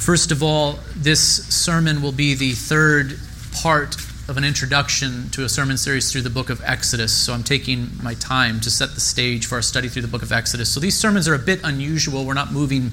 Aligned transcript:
first 0.00 0.32
of 0.32 0.42
all, 0.42 0.78
this 0.96 1.46
sermon 1.46 2.00
will 2.00 2.12
be 2.12 2.34
the 2.34 2.52
third 2.52 3.18
part 3.52 3.96
of 4.28 4.36
an 4.36 4.44
introduction 4.44 5.28
to 5.30 5.44
a 5.44 5.48
sermon 5.48 5.76
series 5.76 6.10
through 6.10 6.22
the 6.22 6.30
book 6.30 6.48
of 6.48 6.62
Exodus. 6.64 7.12
So 7.12 7.34
I'm 7.34 7.42
taking 7.42 7.90
my 8.02 8.14
time 8.14 8.60
to 8.60 8.70
set 8.70 8.94
the 8.94 9.00
stage 9.00 9.44
for 9.44 9.56
our 9.56 9.62
study 9.62 9.88
through 9.88 10.02
the 10.02 10.08
book 10.08 10.22
of 10.22 10.32
Exodus. 10.32 10.72
So 10.72 10.80
these 10.80 10.98
sermons 10.98 11.28
are 11.28 11.34
a 11.34 11.38
bit 11.38 11.60
unusual. 11.64 12.24
We're 12.24 12.34
not 12.34 12.50
moving 12.50 12.92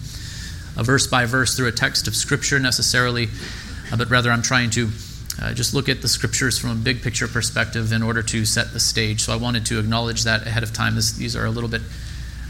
a 0.75 0.83
verse 0.83 1.07
by 1.07 1.25
verse 1.25 1.55
through 1.55 1.67
a 1.67 1.71
text 1.71 2.07
of 2.07 2.15
Scripture 2.15 2.59
necessarily, 2.59 3.29
uh, 3.91 3.97
but 3.97 4.09
rather 4.09 4.29
I'm 4.29 4.41
trying 4.41 4.69
to 4.71 4.89
uh, 5.41 5.53
just 5.53 5.73
look 5.73 5.87
at 5.87 6.01
the 6.01 6.07
Scriptures 6.09 6.59
from 6.59 6.71
a 6.71 6.75
big 6.75 7.01
picture 7.01 7.27
perspective 7.27 7.93
in 7.93 8.03
order 8.03 8.21
to 8.23 8.43
set 8.43 8.73
the 8.73 8.79
stage. 8.79 9.21
So 9.21 9.31
I 9.31 9.37
wanted 9.37 9.65
to 9.67 9.79
acknowledge 9.79 10.25
that 10.25 10.45
ahead 10.45 10.63
of 10.63 10.73
time. 10.73 10.95
These 10.95 11.35
are 11.35 11.45
a 11.45 11.51
little 11.51 11.69
bit 11.69 11.83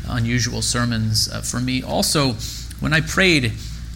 unusual 0.10 0.62
sermons 0.62 1.30
uh, 1.30 1.42
for 1.42 1.60
me. 1.60 1.84
Also, 1.84 2.34
when 2.80 2.94
I 2.94 3.02
prayed 3.02 3.52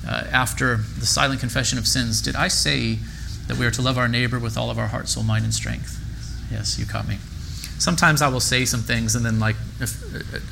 uh, 0.07 0.25
after 0.31 0.77
the 0.77 1.05
silent 1.05 1.39
confession 1.39 1.77
of 1.77 1.87
sins, 1.87 2.21
did 2.21 2.35
I 2.35 2.47
say 2.47 2.99
that 3.47 3.57
we 3.57 3.65
are 3.65 3.71
to 3.71 3.81
love 3.81 3.97
our 3.97 4.07
neighbor 4.07 4.39
with 4.39 4.57
all 4.57 4.69
of 4.69 4.77
our 4.79 4.87
heart, 4.87 5.07
soul, 5.07 5.23
mind, 5.23 5.43
and 5.43 5.53
strength? 5.53 5.97
Yes, 6.51 6.79
you 6.79 6.85
caught 6.85 7.07
me. 7.07 7.17
Sometimes 7.77 8.21
I 8.21 8.27
will 8.29 8.39
say 8.39 8.65
some 8.65 8.81
things 8.81 9.15
and 9.15 9.25
then, 9.25 9.39
like 9.39 9.55
a, 9.79 9.87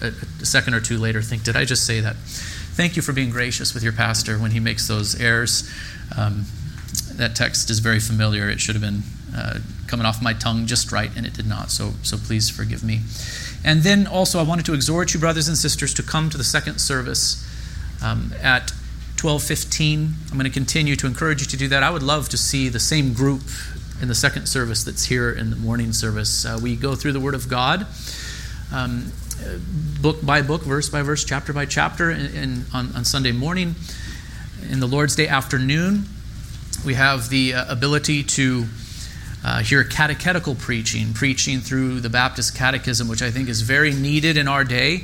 a, 0.05 0.11
a 0.41 0.45
second 0.45 0.73
or 0.73 0.81
two 0.81 0.97
later, 0.97 1.21
think, 1.21 1.43
did 1.43 1.55
I 1.55 1.65
just 1.65 1.85
say 1.85 1.99
that? 1.99 2.15
Thank 2.15 2.95
you 2.95 3.01
for 3.01 3.13
being 3.13 3.29
gracious 3.29 3.73
with 3.73 3.83
your 3.83 3.93
pastor 3.93 4.37
when 4.37 4.51
he 4.51 4.59
makes 4.59 4.87
those 4.87 5.19
errors. 5.19 5.69
Um, 6.17 6.45
that 7.13 7.35
text 7.35 7.69
is 7.69 7.79
very 7.79 7.99
familiar. 7.99 8.49
It 8.49 8.59
should 8.59 8.75
have 8.75 8.81
been 8.81 9.03
uh, 9.35 9.59
coming 9.87 10.05
off 10.05 10.21
my 10.21 10.33
tongue 10.33 10.65
just 10.65 10.91
right, 10.91 11.11
and 11.15 11.25
it 11.25 11.33
did 11.33 11.45
not. 11.45 11.71
So, 11.71 11.91
so 12.01 12.17
please 12.17 12.49
forgive 12.49 12.83
me. 12.83 13.01
And 13.63 13.83
then 13.83 14.07
also, 14.07 14.39
I 14.39 14.43
wanted 14.43 14.65
to 14.65 14.73
exhort 14.73 15.13
you, 15.13 15.19
brothers 15.19 15.47
and 15.47 15.57
sisters, 15.57 15.93
to 15.95 16.03
come 16.03 16.29
to 16.29 16.37
the 16.37 16.43
second 16.43 16.79
service 16.79 17.45
um, 18.01 18.33
at 18.41 18.71
12:15. 19.19 20.13
I'm 20.31 20.37
going 20.37 20.45
to 20.45 20.49
continue 20.49 20.95
to 20.95 21.05
encourage 21.05 21.41
you 21.41 21.47
to 21.47 21.57
do 21.57 21.67
that. 21.67 21.83
I 21.83 21.89
would 21.89 22.03
love 22.03 22.29
to 22.29 22.37
see 22.37 22.69
the 22.69 22.79
same 22.79 23.11
group 23.13 23.41
in 24.01 24.07
the 24.07 24.15
second 24.15 24.47
service 24.47 24.85
that's 24.85 25.03
here 25.03 25.29
in 25.29 25.49
the 25.49 25.57
morning 25.57 25.91
service. 25.91 26.45
Uh, 26.45 26.57
we 26.61 26.77
go 26.77 26.95
through 26.95 27.11
the 27.11 27.19
Word 27.19 27.35
of 27.35 27.49
God, 27.49 27.85
um, 28.71 29.11
book 30.01 30.25
by 30.25 30.41
book, 30.41 30.61
verse 30.61 30.87
by 30.87 31.01
verse, 31.01 31.25
chapter 31.25 31.51
by 31.51 31.65
chapter, 31.65 32.09
in, 32.09 32.63
on, 32.73 32.95
on, 32.95 33.03
Sunday 33.03 33.33
morning. 33.33 33.75
In 34.69 34.79
the 34.79 34.87
Lord's 34.87 35.17
Day 35.17 35.27
afternoon, 35.27 36.05
we 36.85 36.93
have 36.93 37.27
the 37.27 37.55
uh, 37.55 37.69
ability 37.69 38.23
to 38.23 38.67
uh, 39.43 39.59
hear 39.59 39.83
catechetical 39.83 40.55
preaching, 40.55 41.13
preaching 41.13 41.59
through 41.59 41.99
the 41.99 42.09
Baptist 42.09 42.55
Catechism, 42.55 43.09
which 43.09 43.21
I 43.21 43.31
think 43.31 43.49
is 43.49 43.63
very 43.63 43.91
needed 43.91 44.37
in 44.37 44.47
our 44.47 44.63
day. 44.63 45.03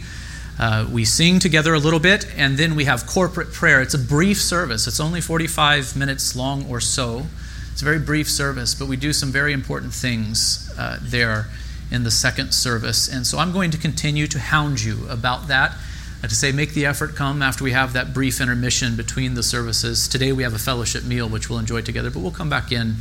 Uh, 0.57 0.87
we 0.89 1.03
sing 1.03 1.39
together 1.39 1.73
a 1.73 1.79
little 1.79 1.99
bit, 1.99 2.25
and 2.37 2.57
then 2.57 2.75
we 2.75 2.85
have 2.85 3.05
corporate 3.05 3.51
prayer. 3.51 3.81
It's 3.81 3.93
a 3.93 3.99
brief 3.99 4.41
service, 4.41 4.87
it's 4.87 4.99
only 4.99 5.21
45 5.21 5.97
minutes 5.97 6.35
long 6.35 6.65
or 6.69 6.79
so. 6.79 7.25
It's 7.73 7.81
a 7.81 7.85
very 7.85 7.99
brief 7.99 8.29
service, 8.29 8.73
but 8.73 8.87
we 8.87 8.95
do 8.95 9.11
some 9.11 9.33
very 9.33 9.51
important 9.51 9.93
things 9.93 10.73
uh, 10.77 10.97
there 11.01 11.47
in 11.91 12.03
the 12.03 12.11
second 12.11 12.53
service. 12.53 13.09
And 13.09 13.27
so 13.27 13.37
I'm 13.37 13.51
going 13.51 13.69
to 13.71 13.77
continue 13.77 14.27
to 14.27 14.39
hound 14.39 14.81
you 14.81 15.05
about 15.09 15.49
that. 15.49 15.75
Uh, 16.23 16.27
to 16.27 16.35
say, 16.35 16.53
make 16.53 16.73
the 16.73 16.85
effort 16.85 17.15
come 17.15 17.41
after 17.41 17.65
we 17.65 17.73
have 17.73 17.91
that 17.91 18.13
brief 18.13 18.39
intermission 18.39 18.95
between 18.95 19.33
the 19.33 19.43
services. 19.43 20.07
Today 20.07 20.31
we 20.31 20.43
have 20.43 20.53
a 20.53 20.59
fellowship 20.59 21.03
meal, 21.03 21.27
which 21.27 21.49
we'll 21.49 21.59
enjoy 21.59 21.81
together, 21.81 22.09
but 22.09 22.21
we'll 22.21 22.31
come 22.31 22.49
back 22.49 22.71
in 22.71 22.95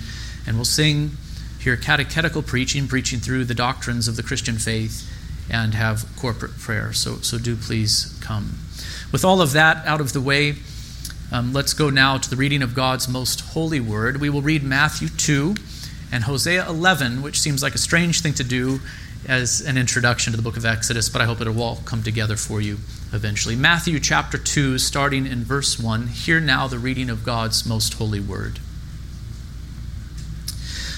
and 0.44 0.56
we'll 0.56 0.64
sing, 0.64 1.12
hear 1.60 1.76
catechetical 1.76 2.42
preaching, 2.42 2.88
preaching 2.88 3.20
through 3.20 3.44
the 3.44 3.54
doctrines 3.54 4.08
of 4.08 4.16
the 4.16 4.24
Christian 4.24 4.58
faith 4.58 5.08
and 5.50 5.74
have 5.74 6.06
corporate 6.16 6.58
prayer. 6.58 6.92
So, 6.92 7.16
so 7.16 7.38
do 7.38 7.56
please 7.56 8.18
come. 8.20 8.58
With 9.12 9.24
all 9.24 9.40
of 9.40 9.52
that 9.52 9.86
out 9.86 10.00
of 10.00 10.12
the 10.12 10.20
way, 10.20 10.56
um, 11.32 11.52
let's 11.52 11.74
go 11.74 11.90
now 11.90 12.18
to 12.18 12.30
the 12.30 12.36
reading 12.36 12.62
of 12.62 12.74
God's 12.74 13.08
most 13.08 13.40
holy 13.40 13.80
word. 13.80 14.20
We 14.20 14.30
will 14.30 14.42
read 14.42 14.62
Matthew 14.62 15.08
2 15.08 15.54
and 16.12 16.24
Hosea 16.24 16.68
11, 16.68 17.22
which 17.22 17.40
seems 17.40 17.62
like 17.62 17.74
a 17.74 17.78
strange 17.78 18.20
thing 18.20 18.34
to 18.34 18.44
do 18.44 18.80
as 19.26 19.60
an 19.62 19.78
introduction 19.78 20.32
to 20.32 20.36
the 20.36 20.42
book 20.42 20.56
of 20.56 20.64
Exodus, 20.64 21.08
but 21.08 21.22
I 21.22 21.24
hope 21.24 21.40
it 21.40 21.48
will 21.48 21.62
all 21.62 21.80
come 21.84 22.02
together 22.02 22.36
for 22.36 22.60
you 22.60 22.74
eventually. 23.12 23.56
Matthew 23.56 23.98
chapter 23.98 24.36
2, 24.36 24.78
starting 24.78 25.26
in 25.26 25.44
verse 25.44 25.78
1. 25.78 26.08
Hear 26.08 26.40
now 26.40 26.66
the 26.66 26.78
reading 26.78 27.08
of 27.08 27.24
God's 27.24 27.64
most 27.66 27.94
holy 27.94 28.20
word. 28.20 28.58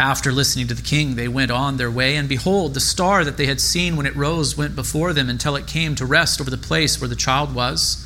After 0.00 0.32
listening 0.32 0.66
to 0.68 0.74
the 0.74 0.80
king, 0.80 1.16
they 1.16 1.28
went 1.28 1.50
on 1.50 1.76
their 1.76 1.90
way, 1.90 2.16
and 2.16 2.26
behold, 2.26 2.72
the 2.72 2.80
star 2.80 3.22
that 3.22 3.36
they 3.36 3.44
had 3.44 3.60
seen 3.60 3.96
when 3.96 4.06
it 4.06 4.16
rose 4.16 4.56
went 4.56 4.74
before 4.74 5.12
them 5.12 5.28
until 5.28 5.56
it 5.56 5.66
came 5.66 5.94
to 5.96 6.06
rest 6.06 6.40
over 6.40 6.48
the 6.48 6.56
place 6.56 6.98
where 6.98 7.08
the 7.08 7.14
child 7.14 7.54
was. 7.54 8.02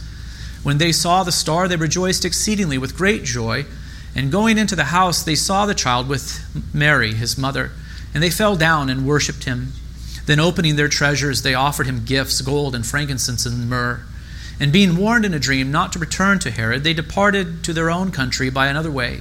When 0.65 0.79
they 0.79 0.91
saw 0.91 1.23
the 1.23 1.31
star, 1.31 1.69
they 1.69 1.77
rejoiced 1.77 2.25
exceedingly 2.25 2.79
with 2.79 2.97
great 2.97 3.23
joy. 3.23 3.67
And 4.13 4.33
going 4.33 4.59
into 4.59 4.75
the 4.75 4.87
house, 4.87 5.23
they 5.23 5.37
saw 5.37 5.67
the 5.67 5.75
child 5.75 6.09
with 6.09 6.45
Mary, 6.75 7.15
his 7.15 7.39
mother, 7.39 7.71
and 8.13 8.21
they 8.21 8.29
fell 8.29 8.57
down 8.57 8.91
and 8.91 9.07
worshipped 9.07 9.45
him. 9.45 9.73
Then, 10.27 10.41
opening 10.41 10.75
their 10.75 10.89
treasures, 10.89 11.43
they 11.43 11.55
offered 11.55 11.87
him 11.87 12.05
gifts 12.05 12.41
gold 12.41 12.75
and 12.75 12.85
frankincense 12.85 13.47
and 13.47 13.71
myrrh. 13.71 14.01
And 14.59 14.73
being 14.73 14.97
warned 14.97 15.25
in 15.25 15.33
a 15.33 15.39
dream 15.39 15.71
not 15.71 15.93
to 15.93 16.01
return 16.01 16.41
to 16.41 16.51
Herod, 16.51 16.83
they 16.83 16.93
departed 16.93 17.63
to 17.63 17.73
their 17.73 17.89
own 17.89 18.11
country 18.11 18.51
by 18.51 18.67
another 18.67 18.91
way. 18.91 19.21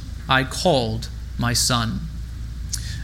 I 0.31 0.45
called 0.45 1.09
my 1.37 1.51
son. 1.51 2.07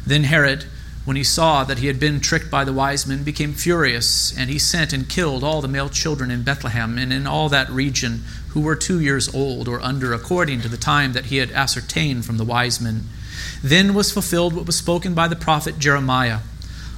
Then 0.05 0.23
Herod, 0.23 0.63
when 1.03 1.17
he 1.17 1.25
saw 1.25 1.65
that 1.65 1.79
he 1.79 1.87
had 1.87 1.99
been 1.99 2.21
tricked 2.21 2.49
by 2.49 2.63
the 2.63 2.71
wise 2.71 3.05
men, 3.05 3.25
became 3.25 3.51
furious, 3.51 4.33
and 4.37 4.49
he 4.49 4.57
sent 4.57 4.93
and 4.93 5.09
killed 5.09 5.43
all 5.43 5.61
the 5.61 5.67
male 5.67 5.89
children 5.89 6.31
in 6.31 6.43
Bethlehem 6.43 6.97
and 6.97 7.11
in 7.11 7.27
all 7.27 7.49
that 7.49 7.69
region 7.69 8.23
who 8.51 8.61
were 8.61 8.77
two 8.77 9.01
years 9.01 9.33
old 9.35 9.67
or 9.67 9.81
under, 9.81 10.13
according 10.13 10.61
to 10.61 10.69
the 10.69 10.77
time 10.77 11.11
that 11.11 11.25
he 11.25 11.37
had 11.37 11.51
ascertained 11.51 12.23
from 12.23 12.37
the 12.37 12.45
wise 12.45 12.79
men. 12.79 13.03
Then 13.61 13.93
was 13.93 14.09
fulfilled 14.09 14.53
what 14.53 14.65
was 14.65 14.77
spoken 14.77 15.13
by 15.13 15.27
the 15.27 15.35
prophet 15.35 15.79
Jeremiah. 15.79 16.39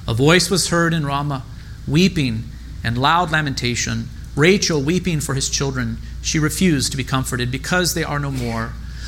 A 0.06 0.14
voice 0.14 0.48
was 0.48 0.68
heard 0.68 0.94
in 0.94 1.04
Ramah, 1.04 1.42
weeping 1.88 2.44
and 2.84 2.96
loud 2.96 3.32
lamentation, 3.32 4.08
Rachel 4.36 4.80
weeping 4.80 5.18
for 5.18 5.34
his 5.34 5.50
children. 5.50 5.98
She 6.22 6.38
refused 6.38 6.92
to 6.92 6.96
be 6.96 7.02
comforted 7.02 7.50
because 7.50 7.94
they 7.94 8.04
are 8.04 8.20
no 8.20 8.30
more. 8.30 8.74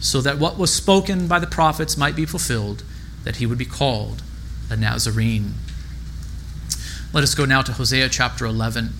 so 0.00 0.20
that 0.20 0.38
what 0.38 0.58
was 0.58 0.72
spoken 0.72 1.26
by 1.26 1.38
the 1.38 1.46
prophets 1.46 1.96
might 1.96 2.16
be 2.16 2.26
fulfilled, 2.26 2.82
that 3.24 3.36
he 3.36 3.46
would 3.46 3.58
be 3.58 3.64
called 3.64 4.22
a 4.70 4.76
Nazarene. 4.76 5.54
Let 7.12 7.24
us 7.24 7.34
go 7.34 7.44
now 7.44 7.62
to 7.62 7.72
Hosea 7.72 8.08
chapter 8.08 8.44
11. 8.44 8.90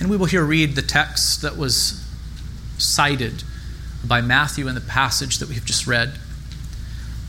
And 0.00 0.10
we 0.10 0.16
will 0.16 0.26
here 0.26 0.44
read 0.44 0.74
the 0.74 0.82
text 0.82 1.42
that 1.42 1.56
was 1.56 2.04
cited 2.78 3.42
by 4.04 4.20
Matthew 4.20 4.68
in 4.68 4.74
the 4.74 4.80
passage 4.80 5.38
that 5.38 5.48
we 5.48 5.54
have 5.54 5.64
just 5.64 5.86
read. 5.86 6.18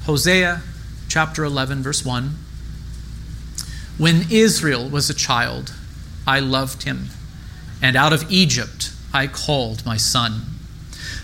Hosea 0.05 0.61
chapter 1.07 1.43
11, 1.43 1.81
verse 1.83 2.05
1. 2.05 2.35
When 3.97 4.25
Israel 4.29 4.89
was 4.89 5.09
a 5.09 5.13
child, 5.13 5.73
I 6.25 6.39
loved 6.39 6.83
him, 6.83 7.09
and 7.81 7.95
out 7.95 8.13
of 8.13 8.29
Egypt 8.31 8.91
I 9.13 9.27
called 9.27 9.85
my 9.85 9.97
son. 9.97 10.56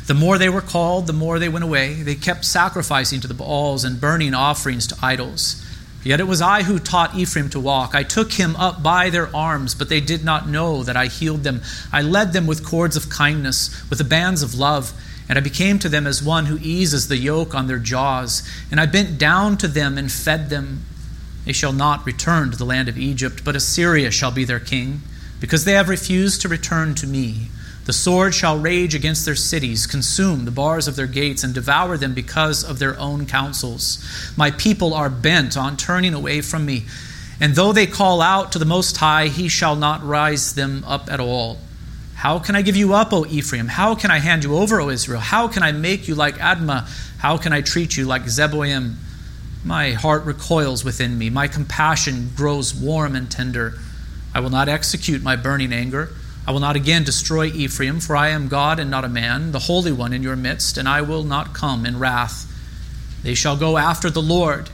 The 0.06 0.14
more 0.14 0.38
they 0.38 0.50
were 0.50 0.62
called, 0.62 1.08
the 1.08 1.14
more 1.14 1.40
they 1.40 1.50
went 1.50 1.64
away. 1.64 1.94
They 1.94 2.16
kept 2.16 2.44
sacrificing 2.44 3.22
to 3.22 3.28
the 3.28 3.34
Baals 3.34 3.86
and 3.86 4.02
burning 4.02 4.34
offerings 4.34 4.88
to 4.88 4.98
idols. 5.02 5.64
Yet 6.04 6.20
it 6.20 6.28
was 6.28 6.42
I 6.42 6.64
who 6.64 6.80
taught 6.80 7.16
Ephraim 7.16 7.50
to 7.52 7.60
walk. 7.60 7.96
I 7.96 8.04
took 8.04 8.34
him 8.34 8.58
up 8.58 8.84
by 8.84 9.10
their 9.10 9.34
arms, 9.34 9.74
but 9.74 9.88
they 9.88 10.02
did 10.02 10.26
not 10.26 10.50
know 10.50 10.84
that 10.84 10.98
I 10.98 11.06
healed 11.06 11.44
them. 11.44 11.62
I 11.94 12.02
led 12.02 12.34
them 12.34 12.46
with 12.46 12.66
cords 12.66 12.98
of 12.98 13.10
kindness, 13.10 13.90
with 13.90 14.00
the 14.00 14.04
bands 14.04 14.44
of 14.44 14.56
love, 14.56 14.92
and 15.30 15.38
I 15.38 15.42
became 15.42 15.80
to 15.80 15.88
them 15.88 16.06
as 16.06 16.22
one 16.22 16.48
who 16.48 16.60
eases 16.62 17.08
the 17.08 17.16
yoke 17.16 17.56
on 17.56 17.68
their 17.68 17.80
jaws. 17.80 18.44
And 18.70 18.82
I 18.82 18.86
bent 18.86 19.18
down 19.18 19.58
to 19.60 19.70
them 19.70 19.98
and 19.98 20.12
fed 20.12 20.50
them. 20.50 20.82
They 21.46 21.54
shall 21.54 21.72
not 21.72 22.06
return 22.06 22.52
to 22.52 22.58
the 22.58 22.66
land 22.66 22.90
of 22.90 22.98
Egypt, 22.98 23.46
but 23.46 23.56
Assyria 23.56 24.12
shall 24.12 24.32
be 24.32 24.44
their 24.44 24.60
king, 24.60 25.02
because 25.40 25.64
they 25.64 25.74
have 25.74 25.88
refused 25.88 26.42
to 26.42 26.50
return 26.50 26.96
to 26.96 27.08
me. 27.08 27.48
The 27.86 27.94
sword 27.94 28.34
shall 28.34 28.58
rage 28.58 28.96
against 28.96 29.26
their 29.26 29.36
cities, 29.36 29.86
consume 29.86 30.46
the 30.46 30.52
bars 30.52 30.88
of 30.88 30.96
their 30.96 31.08
gates, 31.08 31.44
and 31.44 31.54
devour 31.54 31.98
them 31.98 32.14
because 32.14 32.64
of 32.64 32.80
their 32.80 32.98
own 32.98 33.26
counsels. 33.26 34.04
My 34.38 34.52
people 34.52 34.94
are 34.94 35.10
bent 35.10 35.58
on 35.58 35.76
turning 35.76 36.14
away 36.14 36.42
from 36.42 36.66
me. 36.66 36.86
And 37.42 37.56
though 37.56 37.74
they 37.74 37.88
call 37.88 38.22
out 38.22 38.54
to 38.54 38.60
the 38.60 38.66
Most 38.66 38.96
High, 38.98 39.28
he 39.28 39.50
shall 39.50 39.76
not 39.76 40.06
rise 40.06 40.56
them 40.56 40.84
up 40.86 41.12
at 41.12 41.20
all. 41.20 41.58
How 42.16 42.40
can 42.40 42.56
I 42.56 42.62
give 42.62 42.78
you 42.78 42.94
up, 42.94 43.12
O 43.12 43.26
Ephraim? 43.26 43.68
How 43.68 43.96
can 43.96 44.10
I 44.12 44.20
hand 44.20 44.46
you 44.46 44.56
over, 44.56 44.80
O 44.80 44.90
Israel? 44.90 45.20
How 45.20 45.50
can 45.50 45.62
I 45.62 45.74
make 45.74 46.08
you 46.08 46.16
like 46.16 46.36
Admah? 46.36 46.88
How 47.18 47.38
can 47.38 47.52
I 47.52 47.60
treat 47.60 47.98
you 47.98 48.06
like 48.06 48.24
Zeboim? 48.24 48.96
My 49.66 49.92
heart 49.92 50.24
recoils 50.24 50.86
within 50.86 51.18
me. 51.18 51.30
My 51.30 51.50
compassion 51.50 52.32
grows 52.34 52.74
warm 52.74 53.14
and 53.14 53.30
tender. 53.30 53.78
I 54.34 54.40
will 54.40 54.50
not 54.50 54.70
execute 54.70 55.22
my 55.22 55.36
burning 55.36 55.74
anger. 55.74 56.16
I 56.46 56.52
will 56.52 56.60
not 56.60 56.76
again 56.76 57.06
destroy 57.06 57.46
Ephraim, 57.46 58.02
for 58.02 58.18
I 58.18 58.30
am 58.30 58.50
God 58.50 58.78
and 58.78 58.92
not 58.92 59.06
a 59.06 59.10
man, 59.10 59.54
the 59.54 59.60
Holy 59.60 59.94
One 59.94 60.12
in 60.12 60.24
your 60.24 60.36
midst, 60.36 60.78
and 60.78 60.90
I 60.90 61.02
will 61.02 61.24
not 61.24 61.54
come 61.54 61.86
in 61.86 62.00
wrath. 62.00 62.52
They 63.24 63.34
shall 63.34 63.56
go 63.56 63.78
after 63.78 64.10
the 64.10 64.22
Lord. 64.22 64.70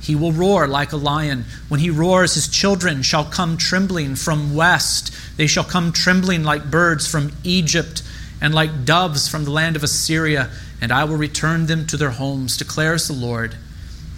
He 0.00 0.14
will 0.16 0.32
roar 0.32 0.66
like 0.66 0.92
a 0.92 0.96
lion. 0.96 1.44
When 1.68 1.80
he 1.80 1.90
roars, 1.90 2.34
his 2.34 2.48
children 2.48 3.02
shall 3.02 3.26
come 3.26 3.58
trembling 3.58 4.16
from 4.16 4.54
west. 4.54 5.12
They 5.36 5.46
shall 5.46 5.64
come 5.64 5.92
trembling 5.92 6.42
like 6.42 6.70
birds 6.70 7.06
from 7.06 7.32
Egypt 7.44 8.02
and 8.40 8.54
like 8.54 8.86
doves 8.86 9.28
from 9.28 9.44
the 9.44 9.50
land 9.50 9.76
of 9.76 9.84
Assyria, 9.84 10.48
and 10.80 10.90
I 10.90 11.04
will 11.04 11.16
return 11.16 11.66
them 11.66 11.86
to 11.88 11.98
their 11.98 12.12
homes, 12.12 12.56
declares 12.56 13.06
the 13.06 13.12
Lord. 13.12 13.56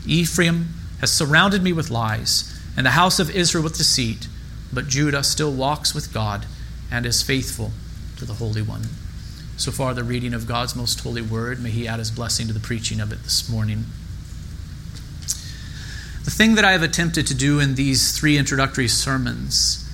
Ephraim 0.06 0.68
has 1.00 1.10
surrounded 1.10 1.64
me 1.64 1.72
with 1.72 1.90
lies, 1.90 2.56
and 2.76 2.86
the 2.86 2.90
house 2.90 3.18
of 3.18 3.34
Israel 3.34 3.64
with 3.64 3.76
deceit, 3.76 4.28
but 4.72 4.86
Judah 4.86 5.24
still 5.24 5.52
walks 5.52 5.92
with 5.92 6.14
God 6.14 6.46
and 6.92 7.06
is 7.06 7.22
faithful 7.22 7.72
to 8.18 8.26
the 8.26 8.34
Holy 8.34 8.62
One. 8.62 8.82
So 9.56 9.72
far, 9.72 9.94
the 9.94 10.04
reading 10.04 10.34
of 10.34 10.46
God's 10.46 10.76
most 10.76 11.00
holy 11.00 11.22
word. 11.22 11.60
May 11.62 11.70
He 11.70 11.88
add 11.88 11.98
His 11.98 12.10
blessing 12.10 12.46
to 12.48 12.52
the 12.52 12.60
preaching 12.60 13.00
of 13.00 13.10
it 13.10 13.22
this 13.22 13.48
morning. 13.48 13.86
The 16.24 16.30
thing 16.30 16.54
that 16.54 16.64
I 16.64 16.72
have 16.72 16.82
attempted 16.82 17.26
to 17.28 17.34
do 17.34 17.58
in 17.58 17.74
these 17.74 18.16
three 18.16 18.36
introductory 18.36 18.88
sermons 18.88 19.88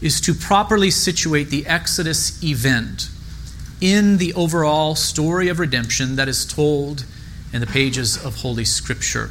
is 0.00 0.20
to 0.22 0.34
properly 0.34 0.90
situate 0.90 1.50
the 1.50 1.66
Exodus 1.66 2.42
event 2.42 3.08
in 3.80 4.16
the 4.16 4.32
overall 4.34 4.94
story 4.94 5.48
of 5.48 5.58
redemption 5.58 6.16
that 6.16 6.28
is 6.28 6.46
told 6.46 7.04
in 7.52 7.60
the 7.60 7.66
pages 7.66 8.22
of 8.24 8.36
Holy 8.36 8.64
Scripture. 8.64 9.30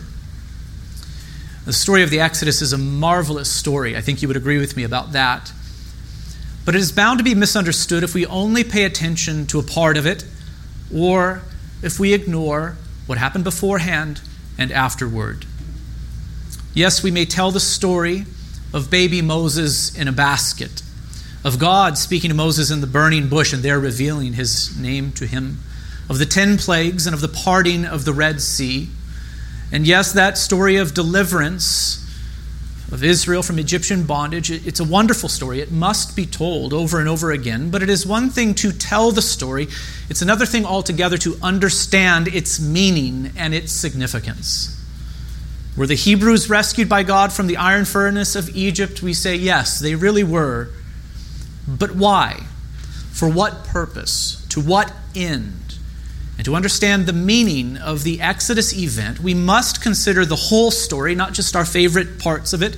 The 1.66 1.74
story 1.74 2.04
of 2.04 2.10
the 2.10 2.20
Exodus 2.20 2.62
is 2.62 2.72
a 2.72 2.78
marvelous 2.78 3.52
story. 3.52 3.98
I 3.98 4.02
think 4.02 4.22
you 4.22 4.28
would 4.28 4.38
agree 4.38 4.60
with 4.60 4.78
me 4.78 4.84
about 4.84 5.14
that. 5.14 5.52
But 6.66 6.76
it 6.76 6.82
is 6.82 6.92
bound 6.92 7.20
to 7.20 7.24
be 7.24 7.36
misunderstood 7.36 8.04
if 8.04 8.14
we 8.14 8.26
only 8.26 8.64
pay 8.64 8.86
attention 8.86 9.46
to 9.48 9.60
a 9.60 9.64
part 9.64 9.98
of 9.98 10.06
it 10.06 10.26
or 10.94 11.42
if 11.82 12.00
we 12.00 12.14
ignore 12.14 12.78
what 13.06 13.18
happened 13.18 13.44
beforehand 13.44 14.22
and 14.58 14.72
afterward. 14.72 15.46
Yes, 16.74 17.04
we 17.04 17.12
may 17.12 17.26
tell 17.26 17.52
the 17.52 17.60
story 17.60 18.26
of 18.74 18.90
baby 18.90 19.22
Moses 19.22 19.96
in 19.96 20.08
a 20.08 20.12
basket, 20.12 20.82
of 21.44 21.60
God 21.60 21.98
speaking 21.98 22.30
to 22.30 22.36
Moses 22.36 22.72
in 22.72 22.82
the 22.82 22.88
burning 22.88 23.28
bush 23.28 23.54
and 23.54 23.62
there 23.62 23.80
revealing 23.80 24.34
his 24.34 24.76
name 24.80 25.12
to 25.14 25.28
him 25.28 25.60
of 26.10 26.18
the 26.18 26.26
ten 26.26 26.58
plagues 26.58 27.06
and 27.06 27.14
of 27.14 27.22
the 27.22 27.28
parting 27.28 27.86
of 27.86 28.06
the 28.06 28.14
Red 28.14 28.42
Sea. 28.42 28.90
And 29.72 29.86
yes, 29.86 30.14
that 30.14 30.38
story 30.38 30.78
of 30.78 30.94
deliverance 30.94 32.03
of 32.94 33.04
Israel 33.04 33.42
from 33.42 33.58
Egyptian 33.58 34.04
bondage, 34.04 34.52
it's 34.52 34.80
a 34.80 34.84
wonderful 34.84 35.28
story. 35.28 35.60
It 35.60 35.72
must 35.72 36.16
be 36.16 36.28
told 36.28 36.74
over 36.74 37.00
and 37.00 37.10
over 37.10 37.32
again. 37.32 37.72
But 37.72 37.82
it 37.82 37.90
is 37.90 38.06
one 38.06 38.30
thing 38.30 38.54
to 38.56 38.72
tell 38.72 39.12
the 39.12 39.22
story, 39.22 39.68
it's 40.10 40.22
another 40.22 40.46
thing 40.46 40.64
altogether 40.64 41.18
to 41.18 41.36
understand 41.42 42.28
its 42.28 42.60
meaning 42.60 43.32
and 43.36 43.56
its 43.56 43.72
significance. 43.72 44.80
Were 45.76 45.88
the 45.88 45.96
Hebrews 45.96 46.52
rescued 46.52 46.88
by 46.88 47.02
God 47.02 47.34
from 47.34 47.48
the 47.48 47.58
iron 47.58 47.86
furnace 47.86 48.36
of 48.36 48.56
Egypt? 48.56 49.02
We 49.02 49.16
say 49.16 49.36
yes, 49.38 49.80
they 49.80 49.96
really 49.96 50.24
were. 50.24 50.70
But 51.68 51.96
why? 51.96 52.44
For 53.12 53.28
what 53.28 53.66
purpose? 53.66 54.46
To 54.50 54.62
what 54.62 54.94
end? 55.16 55.63
And 56.38 56.46
to 56.46 56.56
understand 56.56 57.06
the 57.06 57.14
meaning 57.14 57.78
of 57.78 58.04
the 58.04 58.20
Exodus 58.22 58.74
event, 58.74 59.20
we 59.20 59.34
must 59.34 59.82
consider 59.82 60.26
the 60.26 60.36
whole 60.36 60.72
story, 60.72 61.16
not 61.16 61.34
just 61.34 61.56
our 61.56 61.66
favorite 61.66 62.20
parts 62.20 62.54
of 62.54 62.64
it, 62.64 62.78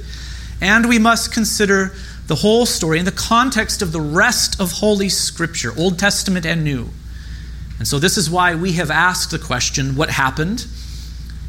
and 0.61 0.87
we 0.87 0.99
must 0.99 1.33
consider 1.33 1.93
the 2.27 2.35
whole 2.35 2.65
story 2.65 2.99
in 2.99 3.05
the 3.05 3.11
context 3.11 3.81
of 3.81 3.91
the 3.91 4.01
rest 4.01 4.59
of 4.59 4.71
Holy 4.73 5.09
Scripture, 5.09 5.71
Old 5.77 5.99
Testament 5.99 6.45
and 6.45 6.63
New. 6.63 6.89
And 7.77 7.87
so, 7.87 7.99
this 7.99 8.17
is 8.17 8.29
why 8.29 8.55
we 8.55 8.73
have 8.73 8.89
asked 8.89 9.31
the 9.31 9.39
question 9.39 9.95
what 9.95 10.09
happened 10.09 10.65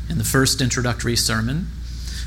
in 0.08 0.18
the 0.18 0.24
first 0.24 0.60
introductory 0.60 1.16
sermon. 1.16 1.68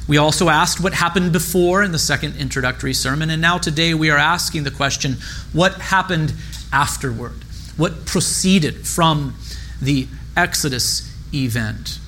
We 0.07 0.17
also 0.17 0.50
asked 0.50 0.81
what 0.81 0.93
happened 0.93 1.31
before 1.31 1.83
in 1.83 1.91
the 1.91 2.00
second 2.00 2.38
introductory 2.38 2.93
sermon. 2.93 3.29
And 3.29 3.41
now, 3.41 3.57
today, 3.57 3.93
we 3.93 4.09
are 4.09 4.17
asking 4.17 4.63
the 4.63 4.71
question 4.71 5.17
what 5.53 5.74
happened 5.75 6.33
afterward? 6.74 7.43
What 7.77 8.05
proceeded 8.05 8.88
from 8.88 9.36
the 9.81 10.07
Exodus 10.36 11.12
event. 11.33 12.00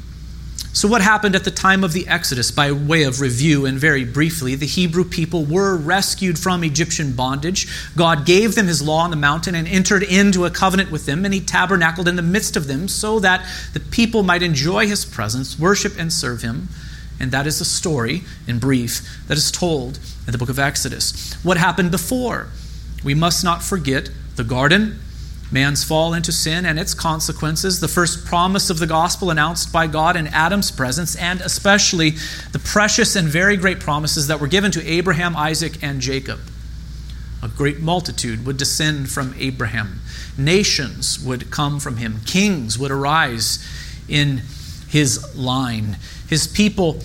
So, 0.74 0.88
what 0.88 1.01
happened 1.01 1.36
at 1.36 1.44
the 1.44 1.51
time 1.51 1.84
of 1.84 1.92
the 1.92 2.08
Exodus? 2.08 2.50
By 2.50 2.72
way 2.72 3.04
of 3.04 3.20
review, 3.20 3.66
and 3.66 3.78
very 3.78 4.06
briefly, 4.06 4.56
the 4.56 4.66
Hebrew 4.66 5.04
people 5.04 5.44
were 5.44 5.75
rescued 5.75 6.40
from 6.40 6.63
Egyptian 6.63 7.12
bondage. 7.12 7.68
God 7.98 8.25
gave 8.25 8.56
them 8.56 8.68
his 8.68 8.82
law 8.82 9.04
on 9.04 9.10
the 9.10 9.18
mountain 9.18 9.54
and 9.54 9.68
entered 9.68 10.01
into 10.01 10.46
a 10.46 10.50
covenant 10.50 10.90
with 10.90 11.06
them, 11.06 11.25
and 11.25 11.34
he 11.34 11.42
tabernacled 11.42 12.08
in 12.08 12.16
the 12.16 12.22
midst 12.22 12.56
of 12.56 12.68
them 12.68 12.88
so 12.88 13.20
that 13.20 13.46
the 13.74 13.82
people 13.82 14.24
might 14.24 14.42
enjoy 14.42 14.88
his 14.88 15.04
presence, 15.04 15.60
worship, 15.60 16.00
and 16.00 16.13
serve 16.13 16.42
him. 16.42 16.70
And 17.20 17.32
that 17.32 17.46
is 17.46 17.60
the 17.60 17.66
story, 17.66 18.24
in 18.48 18.58
brief, 18.58 19.01
that 19.28 19.38
is 19.38 19.51
told 19.51 20.00
in 20.25 20.32
the 20.32 20.38
book 20.38 20.50
of 20.50 20.58
Exodus. 20.58 21.34
What 21.44 21.58
happened 21.58 21.92
before? 21.92 22.48
We 23.04 23.13
must 23.13 23.44
not 23.44 23.62
forget 23.62 24.10
the 24.38 24.46
garden 24.46 25.01
man's 25.51 25.84
fall 25.84 26.13
into 26.13 26.31
sin 26.31 26.65
and 26.65 26.79
its 26.79 26.93
consequences, 26.93 27.79
the 27.79 27.88
first 27.88 28.25
promise 28.25 28.70
of 28.70 28.79
the 28.79 28.88
gospel 28.88 29.29
announced 29.29 29.72
by 29.74 29.88
God 29.88 30.15
in 30.15 30.27
Adam's 30.27 30.72
presence, 30.72 31.15
and 31.15 31.41
especially 31.41 32.12
the 32.51 32.60
precious 32.60 33.15
and 33.15 33.27
very 33.27 33.58
great 33.58 33.79
promises 33.79 34.27
that 34.27 34.39
were 34.39 34.48
given 34.48 34.72
to 34.72 34.86
Abraham, 34.86 35.36
Isaac, 35.36 35.84
and 35.84 36.00
Jacob. 36.00 36.39
A 37.43 37.48
great 37.48 37.79
multitude 37.79 38.46
would 38.46 38.58
descend 38.58 39.10
from 39.10 39.34
Abraham, 39.38 40.01
nations 40.38 41.20
would 41.20 41.51
come 41.51 41.79
from 41.79 41.98
him, 41.98 42.22
kings 42.25 42.77
would 42.77 42.91
arise 42.91 43.67
in 44.08 44.41
his 44.88 45.36
line. 45.36 45.98
His 46.29 46.48
people 46.48 47.01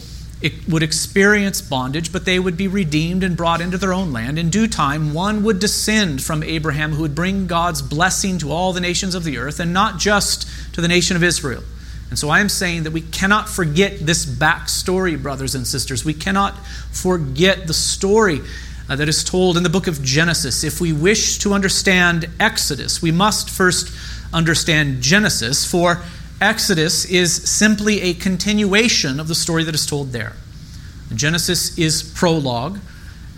would 0.69 0.83
experience 0.83 1.62
bondage, 1.62 2.12
but 2.12 2.25
they 2.25 2.38
would 2.38 2.57
be 2.57 2.69
redeemed 2.69 3.25
and 3.25 3.37
brought 3.37 3.61
into 3.61 3.78
their 3.78 3.95
own 3.95 4.12
land. 4.12 4.38
In 4.38 4.50
due 4.50 4.69
time, 4.69 5.14
one 5.14 5.43
would 5.45 5.59
descend 5.59 6.23
from 6.23 6.43
Abraham 6.43 6.93
who 6.93 7.02
would 7.02 7.14
bring 7.14 7.47
God's 7.47 7.81
blessing 7.81 8.38
to 8.38 8.52
all 8.52 8.73
the 8.73 8.81
nations 8.81 9.14
of 9.14 9.25
the 9.25 9.38
earth, 9.38 9.61
and 9.61 9.73
not 9.73 9.99
just 9.99 10.47
to 10.75 10.81
the 10.81 10.88
nation 10.88 11.16
of 11.16 11.23
Israel. 11.23 11.62
And 12.11 12.19
so 12.19 12.28
I 12.28 12.40
am 12.40 12.49
saying 12.49 12.85
that 12.85 12.93
we 12.93 13.00
cannot 13.00 13.49
forget 13.49 13.99
this 13.99 14.26
backstory, 14.26 15.21
brothers 15.21 15.55
and 15.55 15.66
sisters. 15.66 16.05
We 16.05 16.14
cannot 16.14 16.57
forget 16.93 17.66
the 17.66 17.75
story 17.75 18.40
uh, 18.88 18.97
that 18.97 19.09
is 19.09 19.25
told 19.25 19.57
in 19.57 19.62
the 19.62 19.71
book 19.71 19.87
of 19.88 20.02
Genesis. 20.02 20.62
If 20.62 20.81
we 20.81 20.93
wish 20.93 21.38
to 21.38 21.52
understand 21.52 22.28
Exodus, 22.38 23.02
we 23.02 23.11
must 23.11 23.50
first 23.50 23.90
understand 24.33 25.02
Genesis, 25.02 25.69
for 25.69 26.02
Exodus 26.40 27.07
is 27.07 27.35
simply 27.49 28.02
a 28.02 28.12
continuation 28.12 29.19
of 29.19 29.26
the 29.26 29.35
story 29.35 29.64
that 29.64 29.75
is 29.75 29.87
told 29.87 30.12
there. 30.12 30.35
Genesis 31.14 31.78
is 31.78 32.02
prologue, 32.02 32.78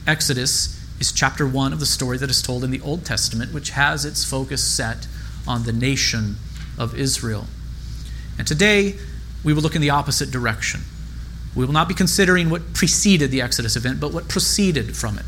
Exodus 0.04 0.82
is 0.98 1.12
chapter 1.12 1.46
1 1.46 1.72
of 1.72 1.78
the 1.78 1.86
story 1.86 2.18
that 2.18 2.28
is 2.28 2.42
told 2.42 2.64
in 2.64 2.72
the 2.72 2.80
Old 2.80 3.04
Testament, 3.04 3.54
which 3.54 3.70
has 3.70 4.04
its 4.04 4.24
focus 4.24 4.64
set 4.64 5.06
on 5.46 5.62
the 5.62 5.72
nation 5.72 6.36
of 6.76 6.98
Israel. 6.98 7.46
And 8.36 8.48
today, 8.48 8.96
we 9.44 9.52
will 9.52 9.62
look 9.62 9.76
in 9.76 9.82
the 9.82 9.90
opposite 9.90 10.32
direction. 10.32 10.80
We 11.54 11.64
will 11.64 11.72
not 11.72 11.86
be 11.86 11.94
considering 11.94 12.50
what 12.50 12.72
preceded 12.72 13.30
the 13.30 13.42
Exodus 13.42 13.76
event, 13.76 14.00
but 14.00 14.12
what 14.12 14.28
proceeded 14.28 14.96
from 14.96 15.18
it. 15.18 15.26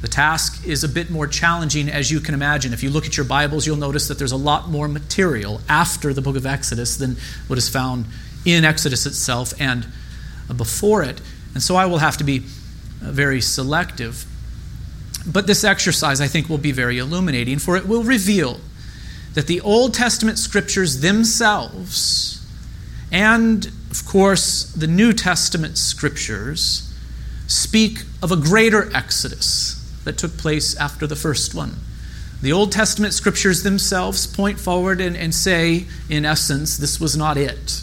The 0.00 0.08
task 0.08 0.66
is 0.66 0.82
a 0.82 0.88
bit 0.88 1.10
more 1.10 1.26
challenging, 1.26 1.90
as 1.90 2.10
you 2.10 2.20
can 2.20 2.32
imagine. 2.32 2.72
If 2.72 2.82
you 2.82 2.88
look 2.88 3.04
at 3.04 3.16
your 3.18 3.26
Bibles, 3.26 3.66
you'll 3.66 3.76
notice 3.76 4.08
that 4.08 4.18
there's 4.18 4.32
a 4.32 4.36
lot 4.36 4.68
more 4.68 4.88
material 4.88 5.60
after 5.68 6.14
the 6.14 6.22
book 6.22 6.36
of 6.36 6.46
Exodus 6.46 6.96
than 6.96 7.16
what 7.48 7.58
is 7.58 7.68
found 7.68 8.06
in 8.46 8.64
Exodus 8.64 9.04
itself 9.04 9.52
and 9.60 9.86
before 10.56 11.02
it. 11.02 11.20
And 11.52 11.62
so 11.62 11.76
I 11.76 11.84
will 11.84 11.98
have 11.98 12.16
to 12.16 12.24
be 12.24 12.38
uh, 13.04 13.10
very 13.10 13.42
selective. 13.42 14.24
But 15.26 15.46
this 15.46 15.64
exercise, 15.64 16.22
I 16.22 16.28
think, 16.28 16.48
will 16.48 16.58
be 16.58 16.72
very 16.72 16.96
illuminating, 16.96 17.58
for 17.58 17.76
it 17.76 17.86
will 17.86 18.02
reveal 18.02 18.58
that 19.34 19.48
the 19.48 19.60
Old 19.60 19.92
Testament 19.92 20.38
scriptures 20.38 21.00
themselves, 21.00 22.44
and 23.12 23.66
of 23.90 24.06
course 24.06 24.64
the 24.72 24.86
New 24.86 25.12
Testament 25.12 25.76
scriptures, 25.76 26.90
speak 27.46 28.04
of 28.22 28.32
a 28.32 28.36
greater 28.36 28.94
exodus 28.96 29.79
that 30.04 30.18
took 30.18 30.36
place 30.36 30.76
after 30.76 31.06
the 31.06 31.16
first 31.16 31.54
one. 31.54 31.76
The 32.42 32.52
Old 32.52 32.72
Testament 32.72 33.12
scriptures 33.12 33.62
themselves 33.62 34.26
point 34.26 34.58
forward 34.58 35.00
and, 35.00 35.16
and 35.16 35.34
say, 35.34 35.84
in 36.08 36.24
essence, 36.24 36.78
this 36.78 36.98
was 36.98 37.16
not 37.16 37.36
it. 37.36 37.82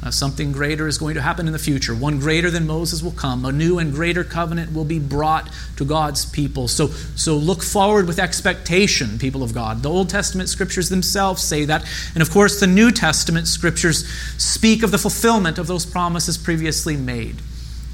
Uh, 0.00 0.10
something 0.10 0.52
greater 0.52 0.86
is 0.86 0.96
going 0.96 1.14
to 1.14 1.22
happen 1.22 1.46
in 1.46 1.52
the 1.52 1.58
future. 1.58 1.94
One 1.94 2.20
greater 2.20 2.50
than 2.50 2.66
Moses 2.66 3.02
will 3.02 3.12
come. 3.12 3.44
A 3.44 3.50
new 3.50 3.78
and 3.78 3.92
greater 3.92 4.22
covenant 4.22 4.72
will 4.72 4.84
be 4.84 4.98
brought 4.98 5.50
to 5.76 5.84
God's 5.84 6.24
people. 6.24 6.68
So, 6.68 6.88
so 7.16 7.36
look 7.36 7.62
forward 7.62 8.06
with 8.06 8.18
expectation, 8.18 9.18
people 9.18 9.42
of 9.42 9.54
God. 9.54 9.82
The 9.82 9.90
Old 9.90 10.08
Testament 10.08 10.50
scriptures 10.50 10.88
themselves 10.88 11.42
say 11.42 11.64
that. 11.64 11.84
And 12.14 12.22
of 12.22 12.30
course, 12.30 12.60
the 12.60 12.66
New 12.66 12.92
Testament 12.92 13.48
scriptures 13.48 14.06
speak 14.36 14.82
of 14.82 14.92
the 14.92 14.98
fulfillment 14.98 15.58
of 15.58 15.66
those 15.66 15.84
promises 15.84 16.38
previously 16.38 16.96
made. 16.96 17.36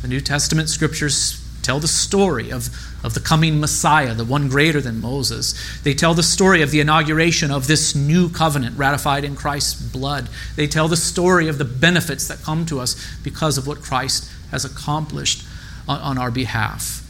The 0.02 0.08
New 0.08 0.20
Testament 0.20 0.68
scriptures 0.68 1.43
tell 1.64 1.80
the 1.80 1.88
story 1.88 2.50
of, 2.50 2.68
of 3.02 3.14
the 3.14 3.20
coming 3.20 3.58
Messiah, 3.58 4.14
the 4.14 4.24
one 4.24 4.48
greater 4.48 4.80
than 4.80 5.00
Moses. 5.00 5.54
They 5.82 5.94
tell 5.94 6.14
the 6.14 6.22
story 6.22 6.62
of 6.62 6.70
the 6.70 6.80
inauguration 6.80 7.50
of 7.50 7.66
this 7.66 7.94
new 7.94 8.28
covenant 8.28 8.78
ratified 8.78 9.24
in 9.24 9.34
Christ's 9.34 9.74
blood. 9.74 10.28
They 10.56 10.66
tell 10.66 10.88
the 10.88 10.96
story 10.96 11.48
of 11.48 11.58
the 11.58 11.64
benefits 11.64 12.28
that 12.28 12.42
come 12.42 12.66
to 12.66 12.80
us 12.80 12.94
because 13.22 13.58
of 13.58 13.66
what 13.66 13.82
Christ 13.82 14.30
has 14.50 14.64
accomplished 14.64 15.44
on, 15.88 16.00
on 16.00 16.18
our 16.18 16.30
behalf. 16.30 17.00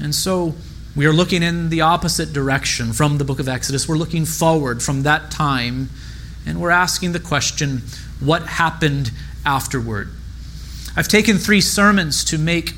And 0.00 0.14
so 0.14 0.54
we 0.94 1.06
are 1.06 1.12
looking 1.12 1.42
in 1.42 1.70
the 1.70 1.80
opposite 1.80 2.32
direction 2.32 2.92
from 2.92 3.18
the 3.18 3.24
book 3.24 3.40
of 3.40 3.48
Exodus. 3.48 3.88
We're 3.88 3.96
looking 3.96 4.24
forward 4.24 4.82
from 4.82 5.02
that 5.02 5.30
time, 5.30 5.90
and 6.46 6.60
we're 6.60 6.70
asking 6.70 7.12
the 7.12 7.20
question 7.20 7.82
what 8.20 8.42
happened 8.42 9.12
afterward? 9.44 10.10
I've 10.96 11.08
taken 11.08 11.38
three 11.38 11.60
sermons 11.60 12.24
to 12.24 12.38
make 12.38 12.74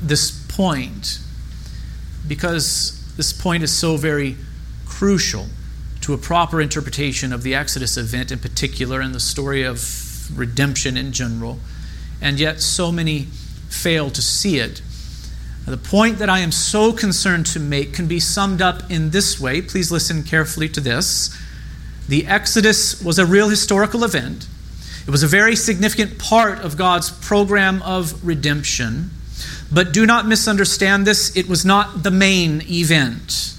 this 0.00 0.44
point 0.48 1.20
because 2.26 3.02
this 3.16 3.32
point 3.32 3.62
is 3.62 3.72
so 3.72 3.96
very 3.96 4.36
crucial 4.84 5.46
to 6.00 6.14
a 6.14 6.18
proper 6.18 6.60
interpretation 6.60 7.32
of 7.32 7.42
the 7.42 7.54
Exodus 7.54 7.96
event 7.96 8.30
in 8.30 8.38
particular 8.38 9.00
and 9.00 9.14
the 9.14 9.20
story 9.20 9.62
of 9.62 9.80
redemption 10.36 10.96
in 10.96 11.12
general, 11.12 11.58
and 12.20 12.38
yet 12.38 12.60
so 12.60 12.92
many 12.92 13.26
fail 13.68 14.10
to 14.10 14.22
see 14.22 14.58
it. 14.58 14.82
The 15.66 15.76
point 15.76 16.18
that 16.18 16.30
I 16.30 16.38
am 16.38 16.52
so 16.52 16.92
concerned 16.92 17.46
to 17.46 17.58
make 17.58 17.92
can 17.92 18.06
be 18.06 18.20
summed 18.20 18.62
up 18.62 18.88
in 18.88 19.10
this 19.10 19.40
way. 19.40 19.60
Please 19.60 19.90
listen 19.90 20.22
carefully 20.22 20.68
to 20.70 20.80
this. 20.80 21.36
The 22.08 22.26
Exodus 22.26 23.02
was 23.02 23.18
a 23.18 23.26
real 23.26 23.48
historical 23.48 24.04
event. 24.04 24.46
It 25.06 25.10
was 25.10 25.24
a 25.24 25.26
very 25.26 25.56
significant 25.56 26.18
part 26.18 26.60
of 26.60 26.76
God's 26.76 27.10
program 27.10 27.82
of 27.82 28.24
redemption. 28.24 29.10
But 29.72 29.92
do 29.92 30.06
not 30.06 30.26
misunderstand 30.26 31.06
this, 31.06 31.36
it 31.36 31.48
was 31.48 31.64
not 31.64 32.02
the 32.02 32.10
main 32.10 32.62
event. 32.62 33.54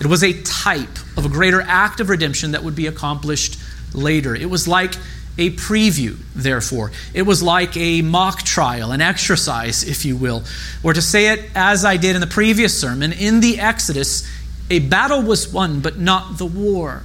It 0.00 0.06
was 0.06 0.22
a 0.22 0.42
type 0.42 0.98
of 1.16 1.24
a 1.24 1.28
greater 1.28 1.62
act 1.62 2.00
of 2.00 2.10
redemption 2.10 2.52
that 2.52 2.62
would 2.62 2.76
be 2.76 2.86
accomplished 2.86 3.58
later. 3.94 4.34
It 4.34 4.50
was 4.50 4.68
like 4.68 4.94
a 5.38 5.50
preview, 5.50 6.16
therefore. 6.34 6.92
It 7.14 7.22
was 7.22 7.42
like 7.42 7.76
a 7.76 8.02
mock 8.02 8.42
trial, 8.42 8.92
an 8.92 9.00
exercise, 9.00 9.84
if 9.84 10.04
you 10.04 10.16
will. 10.16 10.44
Or 10.82 10.92
to 10.92 11.02
say 11.02 11.32
it 11.32 11.50
as 11.54 11.84
I 11.84 11.96
did 11.96 12.14
in 12.14 12.20
the 12.20 12.26
previous 12.26 12.78
sermon, 12.78 13.12
in 13.12 13.40
the 13.40 13.58
Exodus, 13.60 14.28
a 14.70 14.80
battle 14.80 15.22
was 15.22 15.52
won, 15.52 15.80
but 15.80 15.98
not 15.98 16.38
the 16.38 16.46
war. 16.46 17.04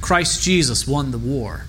Christ 0.00 0.42
Jesus 0.42 0.86
won 0.86 1.10
the 1.10 1.18
war 1.18 1.66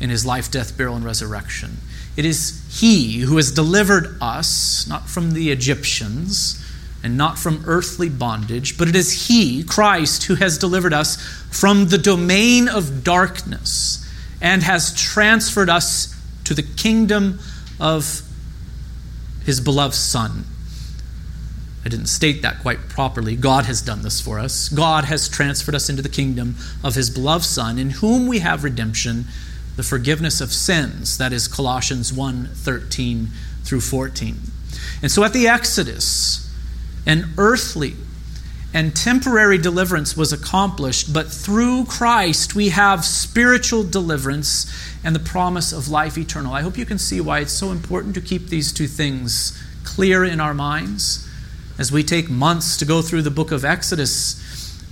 in 0.00 0.10
his 0.10 0.24
life, 0.24 0.50
death, 0.50 0.76
burial, 0.76 0.96
and 0.96 1.04
resurrection. 1.04 1.78
It 2.16 2.24
is 2.24 2.62
He 2.70 3.20
who 3.20 3.36
has 3.36 3.52
delivered 3.52 4.16
us, 4.20 4.86
not 4.86 5.08
from 5.08 5.32
the 5.32 5.50
Egyptians 5.50 6.58
and 7.02 7.16
not 7.16 7.38
from 7.38 7.64
earthly 7.66 8.08
bondage, 8.08 8.78
but 8.78 8.88
it 8.88 8.94
is 8.94 9.28
He, 9.28 9.64
Christ, 9.64 10.24
who 10.24 10.36
has 10.36 10.58
delivered 10.58 10.92
us 10.92 11.16
from 11.50 11.88
the 11.88 11.98
domain 11.98 12.68
of 12.68 13.02
darkness 13.02 13.98
and 14.40 14.62
has 14.62 14.94
transferred 14.94 15.70
us 15.70 16.14
to 16.44 16.54
the 16.54 16.62
kingdom 16.62 17.40
of 17.80 18.22
His 19.44 19.60
beloved 19.60 19.94
Son. 19.94 20.44
I 21.84 21.88
didn't 21.88 22.06
state 22.06 22.42
that 22.42 22.60
quite 22.60 22.88
properly. 22.88 23.34
God 23.34 23.64
has 23.64 23.82
done 23.82 24.02
this 24.02 24.20
for 24.20 24.38
us. 24.38 24.68
God 24.68 25.04
has 25.04 25.28
transferred 25.28 25.74
us 25.74 25.88
into 25.88 26.02
the 26.02 26.08
kingdom 26.08 26.56
of 26.84 26.94
His 26.94 27.10
beloved 27.10 27.44
Son, 27.44 27.78
in 27.78 27.90
whom 27.90 28.28
we 28.28 28.38
have 28.38 28.62
redemption 28.62 29.24
the 29.76 29.82
forgiveness 29.82 30.40
of 30.40 30.52
sins. 30.52 31.18
That 31.18 31.32
is 31.32 31.48
Colossians 31.48 32.12
1 32.12 32.50
13 32.52 33.28
through 33.64 33.80
14. 33.80 34.36
And 35.02 35.10
so 35.10 35.24
at 35.24 35.32
the 35.32 35.48
Exodus, 35.48 36.50
an 37.06 37.30
earthly 37.36 37.94
and 38.74 38.96
temporary 38.96 39.58
deliverance 39.58 40.16
was 40.16 40.32
accomplished, 40.32 41.12
but 41.12 41.30
through 41.30 41.84
Christ 41.84 42.54
we 42.54 42.70
have 42.70 43.04
spiritual 43.04 43.82
deliverance 43.82 44.72
and 45.04 45.14
the 45.14 45.20
promise 45.20 45.72
of 45.72 45.88
life 45.88 46.16
eternal. 46.16 46.54
I 46.54 46.62
hope 46.62 46.78
you 46.78 46.86
can 46.86 46.98
see 46.98 47.20
why 47.20 47.40
it's 47.40 47.52
so 47.52 47.70
important 47.70 48.14
to 48.14 48.20
keep 48.20 48.48
these 48.48 48.72
two 48.72 48.86
things 48.86 49.60
clear 49.84 50.24
in 50.24 50.40
our 50.40 50.54
minds. 50.54 51.28
As 51.78 51.90
we 51.90 52.02
take 52.02 52.30
months 52.30 52.76
to 52.78 52.84
go 52.84 53.02
through 53.02 53.22
the 53.22 53.30
book 53.30 53.50
of 53.50 53.64
Exodus, 53.64 54.38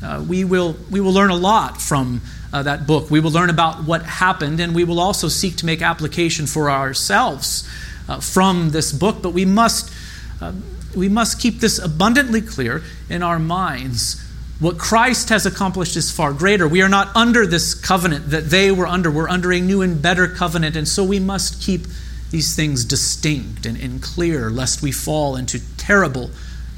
uh, 0.02 0.24
we, 0.26 0.44
will, 0.44 0.76
we 0.90 1.00
will 1.00 1.12
learn 1.12 1.30
a 1.30 1.36
lot 1.36 1.80
from 1.80 2.20
uh, 2.52 2.62
that 2.62 2.86
book. 2.86 3.10
We 3.10 3.20
will 3.20 3.30
learn 3.30 3.50
about 3.50 3.84
what 3.84 4.02
happened, 4.02 4.60
and 4.60 4.74
we 4.74 4.84
will 4.84 5.00
also 5.00 5.28
seek 5.28 5.56
to 5.56 5.66
make 5.66 5.82
application 5.82 6.46
for 6.46 6.70
ourselves 6.70 7.68
uh, 8.08 8.20
from 8.20 8.70
this 8.70 8.92
book. 8.92 9.22
But 9.22 9.30
we 9.30 9.44
must, 9.44 9.92
uh, 10.40 10.52
we 10.96 11.08
must 11.08 11.40
keep 11.40 11.60
this 11.60 11.78
abundantly 11.78 12.40
clear 12.40 12.82
in 13.08 13.22
our 13.22 13.38
minds. 13.38 14.24
What 14.58 14.76
Christ 14.76 15.30
has 15.30 15.46
accomplished 15.46 15.96
is 15.96 16.10
far 16.10 16.32
greater. 16.34 16.68
We 16.68 16.82
are 16.82 16.88
not 16.88 17.14
under 17.16 17.46
this 17.46 17.74
covenant 17.74 18.30
that 18.30 18.50
they 18.50 18.70
were 18.70 18.86
under. 18.86 19.10
We're 19.10 19.28
under 19.28 19.52
a 19.52 19.60
new 19.60 19.80
and 19.80 20.02
better 20.02 20.28
covenant, 20.28 20.76
and 20.76 20.86
so 20.86 21.02
we 21.02 21.18
must 21.18 21.62
keep 21.62 21.86
these 22.30 22.54
things 22.54 22.84
distinct 22.84 23.66
and, 23.66 23.80
and 23.80 24.02
clear, 24.02 24.50
lest 24.50 24.82
we 24.82 24.92
fall 24.92 25.34
into 25.34 25.60
terrible 25.76 26.30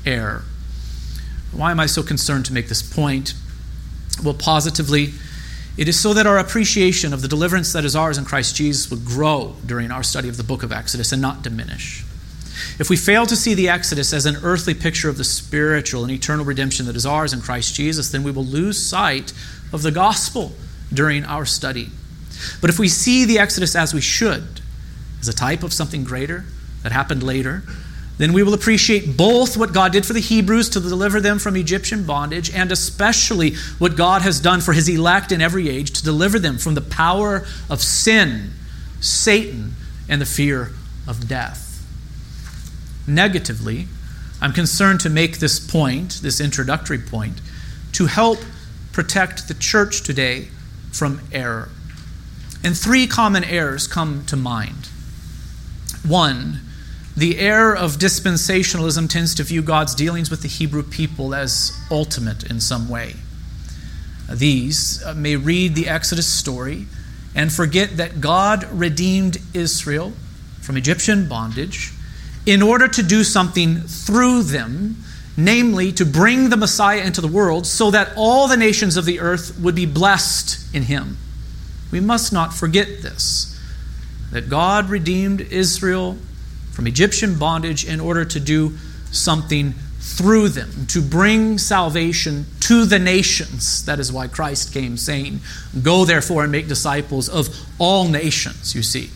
error. 0.06 0.44
Why 1.50 1.70
am 1.70 1.80
I 1.80 1.86
so 1.86 2.02
concerned 2.02 2.46
to 2.46 2.52
make 2.52 2.68
this 2.68 2.82
point? 2.82 3.34
Well, 4.22 4.34
positively, 4.34 5.12
it 5.76 5.88
is 5.88 5.98
so 5.98 6.12
that 6.14 6.26
our 6.26 6.38
appreciation 6.38 7.12
of 7.14 7.22
the 7.22 7.28
deliverance 7.28 7.72
that 7.72 7.84
is 7.84 7.96
ours 7.96 8.18
in 8.18 8.24
Christ 8.24 8.56
Jesus 8.56 8.90
would 8.90 9.04
grow 9.04 9.56
during 9.64 9.90
our 9.90 10.02
study 10.02 10.28
of 10.28 10.36
the 10.36 10.42
book 10.42 10.62
of 10.62 10.72
Exodus 10.72 11.12
and 11.12 11.22
not 11.22 11.42
diminish. 11.42 12.04
If 12.78 12.90
we 12.90 12.96
fail 12.96 13.26
to 13.26 13.36
see 13.36 13.54
the 13.54 13.68
Exodus 13.68 14.12
as 14.12 14.26
an 14.26 14.36
earthly 14.42 14.74
picture 14.74 15.08
of 15.08 15.16
the 15.16 15.24
spiritual 15.24 16.02
and 16.02 16.12
eternal 16.12 16.44
redemption 16.44 16.86
that 16.86 16.96
is 16.96 17.06
ours 17.06 17.32
in 17.32 17.40
Christ 17.40 17.74
Jesus, 17.74 18.10
then 18.10 18.22
we 18.22 18.30
will 18.30 18.44
lose 18.44 18.84
sight 18.84 19.32
of 19.72 19.82
the 19.82 19.90
gospel 19.90 20.52
during 20.92 21.24
our 21.24 21.46
study. 21.46 21.88
But 22.60 22.70
if 22.70 22.78
we 22.78 22.88
see 22.88 23.24
the 23.24 23.38
Exodus 23.38 23.74
as 23.74 23.94
we 23.94 24.00
should, 24.00 24.60
as 25.20 25.28
a 25.28 25.32
type 25.32 25.62
of 25.62 25.72
something 25.72 26.04
greater 26.04 26.44
that 26.82 26.92
happened 26.92 27.22
later, 27.22 27.62
then 28.18 28.32
we 28.32 28.42
will 28.42 28.54
appreciate 28.54 29.16
both 29.16 29.56
what 29.56 29.72
God 29.72 29.92
did 29.92 30.04
for 30.04 30.12
the 30.12 30.20
Hebrews 30.20 30.68
to 30.70 30.80
deliver 30.80 31.20
them 31.20 31.38
from 31.38 31.56
Egyptian 31.56 32.04
bondage, 32.04 32.54
and 32.54 32.70
especially 32.70 33.54
what 33.78 33.96
God 33.96 34.22
has 34.22 34.38
done 34.38 34.60
for 34.60 34.72
his 34.72 34.88
elect 34.88 35.32
in 35.32 35.40
every 35.40 35.68
age 35.68 35.90
to 35.92 36.04
deliver 36.04 36.38
them 36.38 36.58
from 36.58 36.74
the 36.74 36.80
power 36.80 37.46
of 37.70 37.80
sin, 37.82 38.52
Satan, 39.00 39.74
and 40.08 40.20
the 40.20 40.26
fear 40.26 40.72
of 41.08 41.26
death. 41.26 41.84
Negatively, 43.06 43.86
I'm 44.40 44.52
concerned 44.52 45.00
to 45.00 45.10
make 45.10 45.38
this 45.38 45.58
point, 45.58 46.20
this 46.22 46.40
introductory 46.40 46.98
point, 46.98 47.40
to 47.92 48.06
help 48.06 48.38
protect 48.92 49.48
the 49.48 49.54
church 49.54 50.02
today 50.02 50.48
from 50.92 51.20
error. 51.32 51.70
And 52.62 52.76
three 52.76 53.06
common 53.06 53.42
errors 53.42 53.86
come 53.86 54.24
to 54.26 54.36
mind. 54.36 54.88
One, 56.06 56.60
the 57.16 57.38
error 57.38 57.76
of 57.76 57.96
dispensationalism 57.96 59.08
tends 59.08 59.34
to 59.34 59.42
view 59.42 59.62
God's 59.62 59.94
dealings 59.94 60.30
with 60.30 60.42
the 60.42 60.48
Hebrew 60.48 60.82
people 60.82 61.34
as 61.34 61.78
ultimate 61.90 62.50
in 62.50 62.60
some 62.60 62.88
way. 62.88 63.16
These 64.30 65.02
uh, 65.04 65.12
may 65.14 65.36
read 65.36 65.74
the 65.74 65.88
Exodus 65.88 66.26
story 66.26 66.86
and 67.34 67.52
forget 67.52 67.98
that 67.98 68.20
God 68.20 68.64
redeemed 68.72 69.38
Israel 69.52 70.12
from 70.60 70.76
Egyptian 70.76 71.28
bondage 71.28 71.92
in 72.46 72.62
order 72.62 72.88
to 72.88 73.02
do 73.02 73.24
something 73.24 73.80
through 73.80 74.44
them, 74.44 74.96
namely 75.36 75.92
to 75.92 76.06
bring 76.06 76.48
the 76.48 76.56
Messiah 76.56 77.02
into 77.02 77.20
the 77.20 77.28
world 77.28 77.66
so 77.66 77.90
that 77.90 78.12
all 78.16 78.48
the 78.48 78.56
nations 78.56 78.96
of 78.96 79.04
the 79.04 79.20
earth 79.20 79.58
would 79.60 79.74
be 79.74 79.86
blessed 79.86 80.74
in 80.74 80.84
him. 80.84 81.18
We 81.90 82.00
must 82.00 82.32
not 82.32 82.54
forget 82.54 83.02
this 83.02 83.48
that 84.30 84.48
God 84.48 84.88
redeemed 84.88 85.42
Israel 85.42 86.16
from 86.72 86.86
Egyptian 86.86 87.38
bondage 87.38 87.84
in 87.84 88.00
order 88.00 88.24
to 88.24 88.40
do 88.40 88.76
something 89.10 89.74
through 90.00 90.48
them, 90.48 90.86
to 90.88 91.00
bring 91.00 91.58
salvation 91.58 92.46
to 92.60 92.84
the 92.84 92.98
nations. 92.98 93.84
That 93.84 94.00
is 94.00 94.12
why 94.12 94.26
Christ 94.26 94.72
came, 94.72 94.96
saying, 94.96 95.40
Go 95.80 96.04
therefore 96.04 96.42
and 96.42 96.50
make 96.50 96.66
disciples 96.66 97.28
of 97.28 97.48
all 97.78 98.08
nations, 98.08 98.74
you 98.74 98.82
see. 98.82 99.10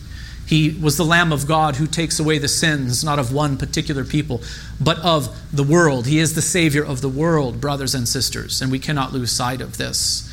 He 0.47 0.69
was 0.81 0.95
the 0.95 1.03
Lamb 1.03 1.33
of 1.33 1.45
God 1.45 1.75
who 1.75 1.87
takes 1.87 2.21
away 2.21 2.37
the 2.37 2.47
sins, 2.47 3.03
not 3.03 3.19
of 3.19 3.33
one 3.33 3.57
particular 3.57 4.05
people, 4.05 4.41
but 4.79 4.97
of 4.99 5.37
the 5.51 5.63
world. 5.63 6.07
He 6.07 6.19
is 6.19 6.35
the 6.35 6.41
Savior 6.41 6.85
of 6.85 7.01
the 7.01 7.09
world, 7.09 7.59
brothers 7.59 7.93
and 7.93 8.07
sisters, 8.07 8.61
and 8.61 8.71
we 8.71 8.79
cannot 8.79 9.11
lose 9.11 9.31
sight 9.31 9.59
of 9.59 9.77
this. 9.77 10.23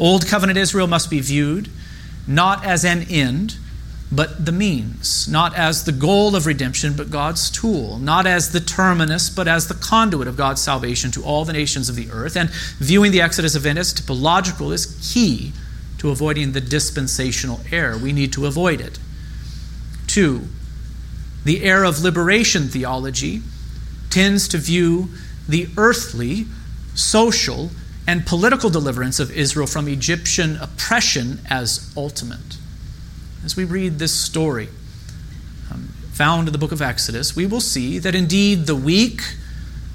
Old 0.00 0.26
covenant 0.26 0.58
Israel 0.58 0.86
must 0.86 1.10
be 1.10 1.20
viewed 1.20 1.68
not 2.26 2.64
as 2.64 2.84
an 2.84 3.02
end, 3.10 3.56
but 4.10 4.46
the 4.46 4.52
means, 4.52 5.28
not 5.28 5.54
as 5.54 5.84
the 5.84 5.92
goal 5.92 6.34
of 6.34 6.46
redemption, 6.46 6.94
but 6.96 7.10
God's 7.10 7.50
tool, 7.50 7.98
not 7.98 8.26
as 8.26 8.52
the 8.52 8.60
terminus, 8.60 9.28
but 9.28 9.46
as 9.46 9.68
the 9.68 9.74
conduit 9.74 10.26
of 10.26 10.36
God's 10.36 10.62
salvation 10.62 11.10
to 11.10 11.22
all 11.22 11.44
the 11.44 11.52
nations 11.52 11.90
of 11.90 11.96
the 11.96 12.10
earth. 12.10 12.36
And 12.36 12.50
viewing 12.78 13.12
the 13.12 13.20
Exodus 13.20 13.54
event 13.54 13.78
as 13.78 13.92
typological 13.92 14.72
is 14.72 14.98
key 15.12 15.52
to 15.98 16.10
avoiding 16.10 16.52
the 16.52 16.60
dispensational 16.60 17.60
error. 17.70 17.98
We 17.98 18.12
need 18.12 18.32
to 18.34 18.46
avoid 18.46 18.80
it. 18.80 18.98
Two, 20.06 20.48
the 21.44 21.62
error 21.62 21.84
of 21.84 22.00
liberation 22.00 22.68
theology 22.68 23.42
tends 24.10 24.48
to 24.48 24.58
view 24.58 25.10
the 25.46 25.68
earthly, 25.76 26.46
social, 26.94 27.70
and 28.06 28.24
political 28.24 28.70
deliverance 28.70 29.20
of 29.20 29.30
Israel 29.30 29.66
from 29.66 29.86
Egyptian 29.86 30.56
oppression 30.56 31.40
as 31.50 31.92
ultimate. 31.94 32.57
As 33.44 33.56
we 33.56 33.64
read 33.64 33.98
this 33.98 34.14
story 34.14 34.68
um, 35.72 35.88
found 36.12 36.48
in 36.48 36.52
the 36.52 36.58
book 36.58 36.72
of 36.72 36.82
Exodus, 36.82 37.36
we 37.36 37.46
will 37.46 37.60
see 37.60 37.98
that 37.98 38.14
indeed 38.14 38.66
the 38.66 38.74
weak, 38.74 39.22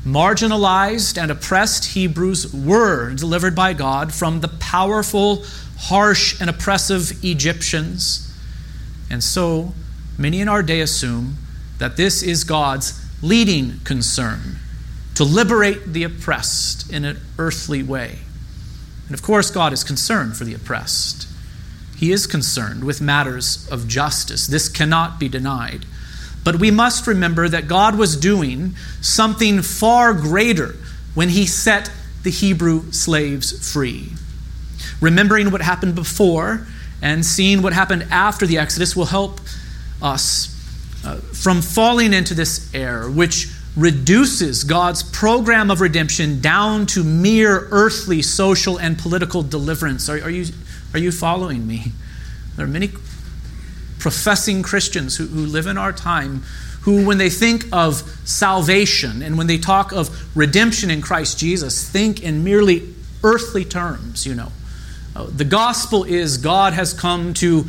marginalized, 0.06 1.22
and 1.22 1.30
oppressed 1.30 1.94
Hebrews 1.94 2.54
were 2.54 3.14
delivered 3.14 3.56
by 3.56 3.74
God 3.74 4.14
from 4.14 4.40
the 4.40 4.48
powerful, 4.48 5.44
harsh, 5.78 6.40
and 6.40 6.50
oppressive 6.50 7.24
Egyptians. 7.24 8.34
And 9.10 9.24
so, 9.24 9.74
many 10.18 10.40
in 10.40 10.48
our 10.48 10.64
day 10.64 10.80
assume 10.80 11.38
that 11.80 11.98
this 11.98 12.24
is 12.24 12.44
God's 12.44 13.00
leading 13.22 13.80
concern 13.84 14.60
to 15.16 15.24
liberate 15.24 15.94
the 15.94 16.04
oppressed 16.04 16.92
in 16.92 17.06
an 17.06 17.20
earthly 17.38 17.84
way. 17.84 18.20
And 19.08 19.14
of 19.14 19.22
course, 19.22 19.52
God 19.52 19.74
is 19.74 19.84
concerned 19.84 20.38
for 20.38 20.44
the 20.44 20.54
oppressed. 20.54 21.28
He 21.96 22.12
is 22.12 22.28
concerned 22.28 22.84
with 22.84 23.02
matters 23.02 23.68
of 23.70 23.88
justice. 23.88 24.48
This 24.48 24.68
cannot 24.70 25.20
be 25.20 25.30
denied. 25.30 25.86
But 26.44 26.60
we 26.60 26.72
must 26.72 27.08
remember 27.08 27.48
that 27.48 27.68
God 27.68 27.98
was 27.98 28.18
doing 28.18 28.76
something 29.02 29.62
far 29.62 30.14
greater 30.14 30.76
when 31.14 31.30
He 31.30 31.46
set 31.46 31.90
the 32.24 32.32
Hebrew 32.32 32.92
slaves 32.92 33.72
free. 33.72 34.12
Remembering 35.00 35.52
what 35.52 35.62
happened 35.62 35.96
before 35.96 36.68
and 37.02 37.26
seeing 37.26 37.62
what 37.62 37.74
happened 37.74 38.08
after 38.10 38.46
the 38.46 38.58
Exodus 38.58 38.96
will 38.96 39.06
help 39.06 39.40
us 40.02 40.50
uh, 41.06 41.18
from 41.18 41.62
falling 41.62 42.14
into 42.14 42.34
this 42.34 42.74
error, 42.74 43.10
which 43.10 43.50
reduces 43.76 44.64
God's 44.64 45.04
program 45.04 45.72
of 45.72 45.82
redemption 45.82 46.40
down 46.40 46.86
to 46.88 47.04
mere 47.04 47.68
earthly, 47.72 48.22
social, 48.22 48.78
and 48.78 48.98
political 48.98 49.42
deliverance. 49.42 50.08
Are, 50.10 50.22
are, 50.22 50.30
you, 50.30 50.54
are 50.94 51.00
you 51.00 51.12
following 51.12 51.66
me? 51.68 51.92
There 52.56 52.66
are 52.66 52.70
many 52.70 52.90
professing 54.00 54.64
Christians 54.64 55.18
who, 55.18 55.26
who 55.26 55.46
live 55.46 55.66
in 55.66 55.78
our 55.78 55.94
time 55.94 56.44
who, 56.82 57.06
when 57.06 57.18
they 57.18 57.30
think 57.30 57.66
of 57.72 58.02
salvation 58.26 59.22
and 59.22 59.38
when 59.38 59.48
they 59.48 59.58
talk 59.58 59.94
of 59.94 60.36
redemption 60.36 60.92
in 60.92 61.02
Christ 61.02 61.40
Jesus, 61.40 61.90
think 61.90 62.22
in 62.22 62.44
merely 62.44 62.94
earthly 63.24 63.64
terms, 63.64 64.26
you 64.26 64.36
know. 64.36 64.52
Uh, 65.16 65.28
the 65.30 65.46
gospel 65.46 66.04
is 66.04 66.38
God 66.38 66.74
has 66.74 66.94
come 66.94 67.34
to 67.36 67.66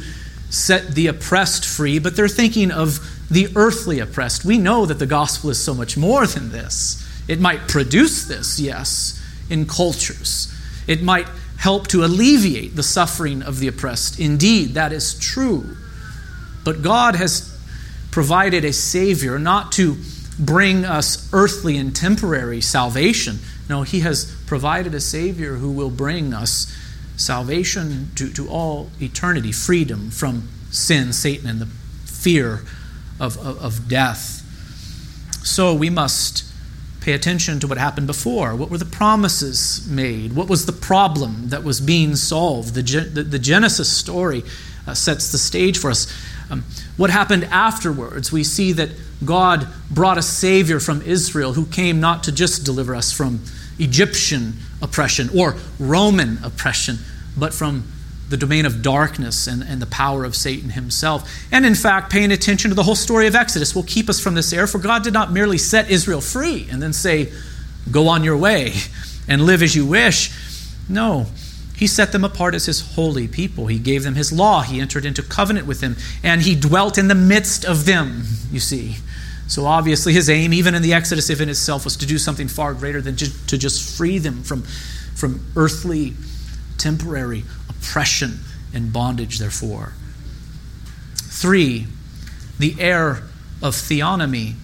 set 0.50 0.94
the 0.94 1.06
oppressed 1.06 1.64
free, 1.64 2.00
but 2.00 2.16
they're 2.16 2.26
thinking 2.26 2.72
of 2.72 2.98
the 3.30 3.48
earthly 3.54 4.00
oppressed. 4.00 4.44
We 4.44 4.58
know 4.58 4.86
that 4.86 4.98
the 4.98 5.06
gospel 5.06 5.50
is 5.50 5.62
so 5.62 5.74
much 5.74 5.96
more 5.96 6.26
than 6.26 6.50
this. 6.50 7.00
It 7.28 7.40
might 7.40 7.68
produce 7.68 8.24
this, 8.26 8.58
yes, 8.58 9.22
in 9.48 9.66
cultures. 9.66 10.52
It 10.86 11.02
might 11.02 11.28
help 11.64 11.88
to 11.88 12.04
alleviate 12.04 12.76
the 12.76 12.82
suffering 12.82 13.42
of 13.42 13.58
the 13.58 13.66
oppressed. 13.66 14.20
Indeed, 14.20 14.74
that 14.74 14.92
is 14.92 15.18
true. 15.18 15.78
But 16.62 16.82
God 16.82 17.16
has 17.16 17.58
provided 18.10 18.66
a 18.66 18.72
Savior 18.74 19.38
not 19.38 19.72
to 19.72 19.96
bring 20.38 20.84
us 20.84 21.26
earthly 21.32 21.78
and 21.78 21.96
temporary 21.96 22.60
salvation. 22.60 23.38
No, 23.66 23.80
He 23.80 24.00
has 24.00 24.30
provided 24.46 24.94
a 24.94 25.00
Savior 25.00 25.54
who 25.54 25.70
will 25.70 25.88
bring 25.88 26.34
us 26.34 26.70
salvation 27.16 28.10
to, 28.16 28.30
to 28.34 28.46
all 28.46 28.90
eternity, 29.00 29.50
freedom 29.50 30.10
from 30.10 30.46
sin, 30.70 31.14
Satan, 31.14 31.48
and 31.48 31.60
the 31.62 31.66
fear 32.04 32.60
of, 33.18 33.38
of, 33.38 33.58
of 33.64 33.88
death. 33.88 34.42
So 35.42 35.72
we 35.72 35.88
must 35.88 36.44
pay 37.04 37.12
attention 37.12 37.60
to 37.60 37.66
what 37.66 37.76
happened 37.76 38.06
before. 38.06 38.56
What 38.56 38.70
were 38.70 38.78
the 38.78 38.86
promises 38.86 39.86
made? 39.86 40.32
What 40.32 40.48
was 40.48 40.64
the 40.64 40.72
problem 40.72 41.50
that 41.50 41.62
was 41.62 41.78
being 41.78 42.16
solved? 42.16 42.74
The, 42.74 42.82
the, 42.82 43.22
the 43.22 43.38
Genesis 43.38 43.94
story 43.94 44.42
uh, 44.86 44.94
sets 44.94 45.30
the 45.30 45.36
stage 45.36 45.78
for 45.78 45.90
us. 45.90 46.10
Um, 46.50 46.64
what 46.96 47.10
happened 47.10 47.44
afterwards? 47.44 48.32
We 48.32 48.42
see 48.42 48.72
that 48.72 48.88
God 49.22 49.68
brought 49.90 50.16
a 50.16 50.22
Savior 50.22 50.80
from 50.80 51.02
Israel 51.02 51.52
who 51.52 51.66
came 51.66 52.00
not 52.00 52.24
to 52.24 52.32
just 52.32 52.64
deliver 52.64 52.94
us 52.94 53.12
from 53.12 53.40
Egyptian 53.78 54.54
oppression 54.80 55.28
or 55.36 55.56
Roman 55.78 56.42
oppression, 56.42 56.98
but 57.36 57.52
from 57.52 57.84
the 58.28 58.36
domain 58.36 58.64
of 58.64 58.82
darkness 58.82 59.46
and, 59.46 59.62
and 59.62 59.82
the 59.82 59.86
power 59.86 60.24
of 60.24 60.34
Satan 60.34 60.70
himself. 60.70 61.30
And 61.52 61.66
in 61.66 61.74
fact, 61.74 62.10
paying 62.10 62.32
attention 62.32 62.70
to 62.70 62.74
the 62.74 62.82
whole 62.82 62.94
story 62.94 63.26
of 63.26 63.34
Exodus 63.34 63.74
will 63.74 63.82
keep 63.82 64.08
us 64.08 64.18
from 64.18 64.34
this 64.34 64.52
error, 64.52 64.66
for 64.66 64.78
God 64.78 65.02
did 65.02 65.12
not 65.12 65.32
merely 65.32 65.58
set 65.58 65.90
Israel 65.90 66.20
free 66.20 66.66
and 66.70 66.82
then 66.82 66.92
say, 66.92 67.32
Go 67.90 68.08
on 68.08 68.24
your 68.24 68.36
way 68.36 68.72
and 69.28 69.42
live 69.42 69.62
as 69.62 69.76
you 69.76 69.84
wish. 69.84 70.32
No, 70.88 71.26
he 71.76 71.86
set 71.86 72.12
them 72.12 72.24
apart 72.24 72.54
as 72.54 72.66
his 72.66 72.94
holy 72.94 73.28
people. 73.28 73.66
He 73.66 73.78
gave 73.78 74.04
them 74.04 74.14
his 74.14 74.32
law. 74.32 74.62
He 74.62 74.80
entered 74.80 75.04
into 75.04 75.22
covenant 75.22 75.66
with 75.66 75.80
them, 75.80 75.96
and 76.22 76.42
he 76.42 76.54
dwelt 76.54 76.96
in 76.96 77.08
the 77.08 77.14
midst 77.14 77.64
of 77.64 77.84
them, 77.84 78.24
you 78.50 78.60
see. 78.60 78.96
So 79.48 79.66
obviously, 79.66 80.14
his 80.14 80.30
aim, 80.30 80.54
even 80.54 80.74
in 80.74 80.82
the 80.82 80.94
Exodus 80.94 81.28
event 81.28 81.50
itself, 81.50 81.84
was 81.84 81.96
to 81.98 82.06
do 82.06 82.16
something 82.16 82.48
far 82.48 82.72
greater 82.74 83.02
than 83.02 83.16
to 83.16 83.58
just 83.58 83.96
free 83.98 84.18
them 84.18 84.42
from, 84.42 84.62
from 85.14 85.44
earthly, 85.56 86.14
temporary 86.78 87.44
oppression 87.84 88.40
and 88.72 88.92
bondage, 88.92 89.38
therefore. 89.38 89.92
Three, 91.14 91.86
the 92.58 92.74
heir 92.78 93.22
of 93.62 93.74
theonomy 93.74 94.54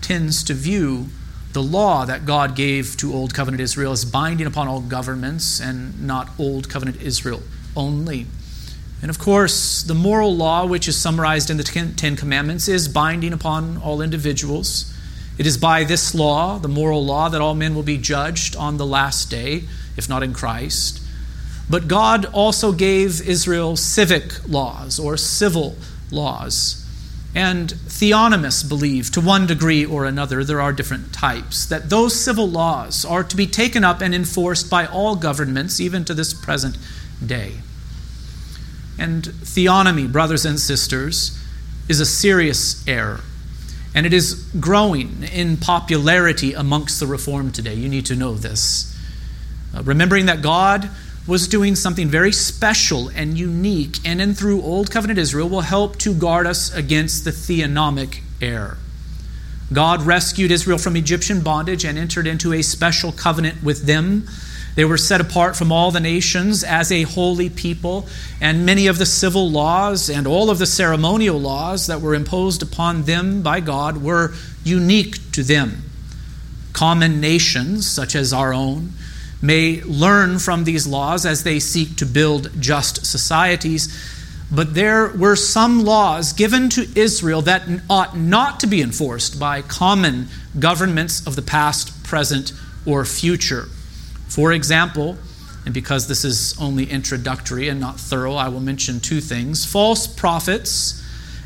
tends 0.00 0.42
to 0.44 0.54
view 0.54 1.06
the 1.52 1.62
law 1.62 2.06
that 2.06 2.24
God 2.24 2.56
gave 2.56 2.96
to 2.96 3.12
Old 3.12 3.34
Covenant 3.34 3.60
Israel 3.60 3.92
as 3.92 4.04
binding 4.04 4.46
upon 4.46 4.68
all 4.68 4.80
governments 4.80 5.60
and 5.60 6.02
not 6.06 6.30
Old 6.38 6.68
Covenant 6.68 7.00
Israel 7.02 7.42
only. 7.76 8.26
And 9.02 9.10
of 9.10 9.18
course, 9.18 9.82
the 9.82 9.94
moral 9.94 10.34
law, 10.34 10.64
which 10.64 10.88
is 10.88 10.96
summarized 10.96 11.50
in 11.50 11.58
the 11.58 11.64
Ten 11.64 12.16
Commandments, 12.16 12.68
is 12.68 12.88
binding 12.88 13.32
upon 13.32 13.76
all 13.78 14.00
individuals. 14.00 14.92
It 15.38 15.46
is 15.46 15.58
by 15.58 15.84
this 15.84 16.14
law, 16.14 16.58
the 16.58 16.68
moral 16.68 17.04
law, 17.04 17.28
that 17.28 17.40
all 17.40 17.54
men 17.54 17.74
will 17.74 17.82
be 17.82 17.98
judged 17.98 18.56
on 18.56 18.76
the 18.76 18.86
last 18.86 19.28
day, 19.30 19.64
if 19.96 20.08
not 20.08 20.22
in 20.22 20.32
Christ. 20.32 21.01
But 21.70 21.88
God 21.88 22.26
also 22.26 22.72
gave 22.72 23.26
Israel 23.26 23.76
civic 23.76 24.48
laws 24.48 24.98
or 24.98 25.16
civil 25.16 25.76
laws. 26.10 26.78
and 27.34 27.72
theonomists 27.72 28.68
believe, 28.68 29.10
to 29.10 29.20
one 29.20 29.46
degree 29.46 29.84
or 29.84 30.04
another, 30.04 30.44
there 30.44 30.60
are 30.60 30.72
different 30.72 31.12
types, 31.14 31.64
that 31.66 31.88
those 31.88 32.14
civil 32.14 32.48
laws 32.48 33.04
are 33.04 33.24
to 33.24 33.36
be 33.36 33.46
taken 33.46 33.84
up 33.84 34.02
and 34.02 34.14
enforced 34.14 34.68
by 34.68 34.86
all 34.86 35.16
governments, 35.16 35.80
even 35.80 36.04
to 36.04 36.12
this 36.12 36.34
present 36.34 36.76
day. 37.24 37.54
And 38.98 39.24
theonomy, 39.24 40.10
brothers 40.12 40.44
and 40.44 40.60
sisters, 40.60 41.38
is 41.88 42.00
a 42.00 42.06
serious 42.06 42.86
error. 42.86 43.20
And 43.94 44.04
it 44.04 44.12
is 44.12 44.34
growing 44.60 45.22
in 45.32 45.56
popularity 45.56 46.52
amongst 46.52 47.00
the 47.00 47.06
Reformed 47.06 47.54
today. 47.54 47.74
You 47.74 47.88
need 47.88 48.06
to 48.06 48.14
know 48.14 48.34
this. 48.34 48.94
Uh, 49.74 49.82
remembering 49.82 50.26
that 50.26 50.42
God 50.42 50.90
was 51.26 51.46
doing 51.46 51.76
something 51.76 52.08
very 52.08 52.32
special 52.32 53.08
and 53.08 53.38
unique, 53.38 53.98
and 54.04 54.20
in 54.20 54.34
through 54.34 54.62
Old 54.62 54.90
Covenant 54.90 55.18
Israel 55.18 55.48
will 55.48 55.60
help 55.60 55.96
to 55.98 56.14
guard 56.14 56.46
us 56.46 56.74
against 56.74 57.24
the 57.24 57.30
theonomic 57.30 58.20
error. 58.40 58.76
God 59.72 60.02
rescued 60.02 60.50
Israel 60.50 60.78
from 60.78 60.96
Egyptian 60.96 61.40
bondage 61.40 61.84
and 61.84 61.96
entered 61.96 62.26
into 62.26 62.52
a 62.52 62.62
special 62.62 63.12
covenant 63.12 63.62
with 63.62 63.84
them. 63.86 64.26
They 64.74 64.84
were 64.84 64.98
set 64.98 65.20
apart 65.20 65.54
from 65.54 65.70
all 65.70 65.90
the 65.90 66.00
nations 66.00 66.64
as 66.64 66.90
a 66.90 67.02
holy 67.02 67.48
people, 67.48 68.06
and 68.40 68.66
many 68.66 68.86
of 68.86 68.98
the 68.98 69.06
civil 69.06 69.50
laws 69.50 70.10
and 70.10 70.26
all 70.26 70.50
of 70.50 70.58
the 70.58 70.66
ceremonial 70.66 71.38
laws 71.38 71.86
that 71.86 72.00
were 72.00 72.14
imposed 72.14 72.62
upon 72.62 73.04
them 73.04 73.42
by 73.42 73.60
God 73.60 74.02
were 74.02 74.34
unique 74.64 75.30
to 75.32 75.42
them. 75.42 75.84
Common 76.72 77.20
nations, 77.20 77.88
such 77.88 78.16
as 78.16 78.32
our 78.32 78.52
own, 78.52 78.92
may 79.42 79.82
learn 79.82 80.38
from 80.38 80.64
these 80.64 80.86
laws 80.86 81.26
as 81.26 81.42
they 81.42 81.58
seek 81.58 81.96
to 81.96 82.06
build 82.06 82.50
just 82.60 83.04
societies. 83.04 83.92
But 84.50 84.74
there 84.74 85.08
were 85.08 85.34
some 85.34 85.84
laws 85.84 86.32
given 86.32 86.68
to 86.70 86.86
Israel 86.94 87.42
that 87.42 87.62
ought 87.90 88.16
not 88.16 88.60
to 88.60 88.66
be 88.66 88.80
enforced 88.80 89.40
by 89.40 89.62
common 89.62 90.28
governments 90.58 91.26
of 91.26 91.36
the 91.36 91.42
past, 91.42 92.04
present, 92.04 92.52
or 92.86 93.04
future. 93.04 93.64
For 94.28 94.52
example, 94.52 95.18
and 95.64 95.74
because 95.74 96.06
this 96.06 96.24
is 96.24 96.58
only 96.60 96.90
introductory 96.90 97.68
and 97.68 97.80
not 97.80 97.98
thorough, 97.98 98.34
I 98.34 98.48
will 98.48 98.60
mention 98.60 99.00
two 99.00 99.20
things. 99.20 99.64
False 99.64 100.06
prophets 100.06 101.02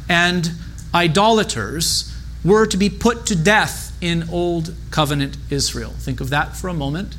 and 0.09 0.51
idolaters 0.95 2.13
were 2.45 2.67
to 2.67 2.77
be 2.77 2.89
put 2.89 3.27
to 3.27 3.37
death 3.37 3.97
in 4.01 4.29
Old 4.31 4.75
Covenant 4.91 5.37
Israel. 5.51 5.91
Think 5.91 6.21
of 6.21 6.31
that 6.31 6.57
for 6.57 6.69
a 6.69 6.75
moment 6.75 7.17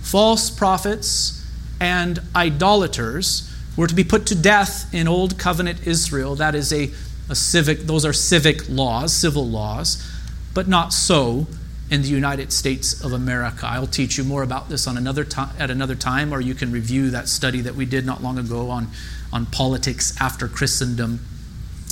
false 0.00 0.50
prophets, 0.50 1.44
and 1.80 2.20
idolaters 2.34 3.50
were 3.76 3.86
to 3.86 3.94
be 3.94 4.04
put 4.04 4.26
to 4.26 4.34
death 4.34 4.92
in 4.92 5.08
Old 5.08 5.38
Covenant 5.38 5.86
Israel. 5.86 6.34
That 6.34 6.54
is 6.54 6.72
a, 6.72 6.90
a 7.28 7.34
civic, 7.34 7.80
those 7.80 8.04
are 8.04 8.12
civic 8.12 8.68
laws, 8.68 9.12
civil 9.12 9.48
laws, 9.48 10.06
but 10.52 10.68
not 10.68 10.92
so 10.92 11.46
in 11.90 12.02
the 12.02 12.08
United 12.08 12.52
States 12.52 13.04
of 13.04 13.12
America. 13.12 13.66
I'll 13.66 13.86
teach 13.86 14.16
you 14.16 14.24
more 14.24 14.42
about 14.42 14.68
this 14.68 14.86
on 14.86 14.96
another 14.96 15.24
to- 15.24 15.50
at 15.58 15.70
another 15.70 15.94
time, 15.94 16.32
or 16.32 16.40
you 16.40 16.54
can 16.54 16.70
review 16.70 17.10
that 17.10 17.28
study 17.28 17.60
that 17.62 17.74
we 17.74 17.84
did 17.84 18.06
not 18.06 18.22
long 18.22 18.38
ago 18.38 18.70
on, 18.70 18.88
on 19.32 19.46
politics 19.46 20.14
after 20.20 20.46
Christendom. 20.46 21.20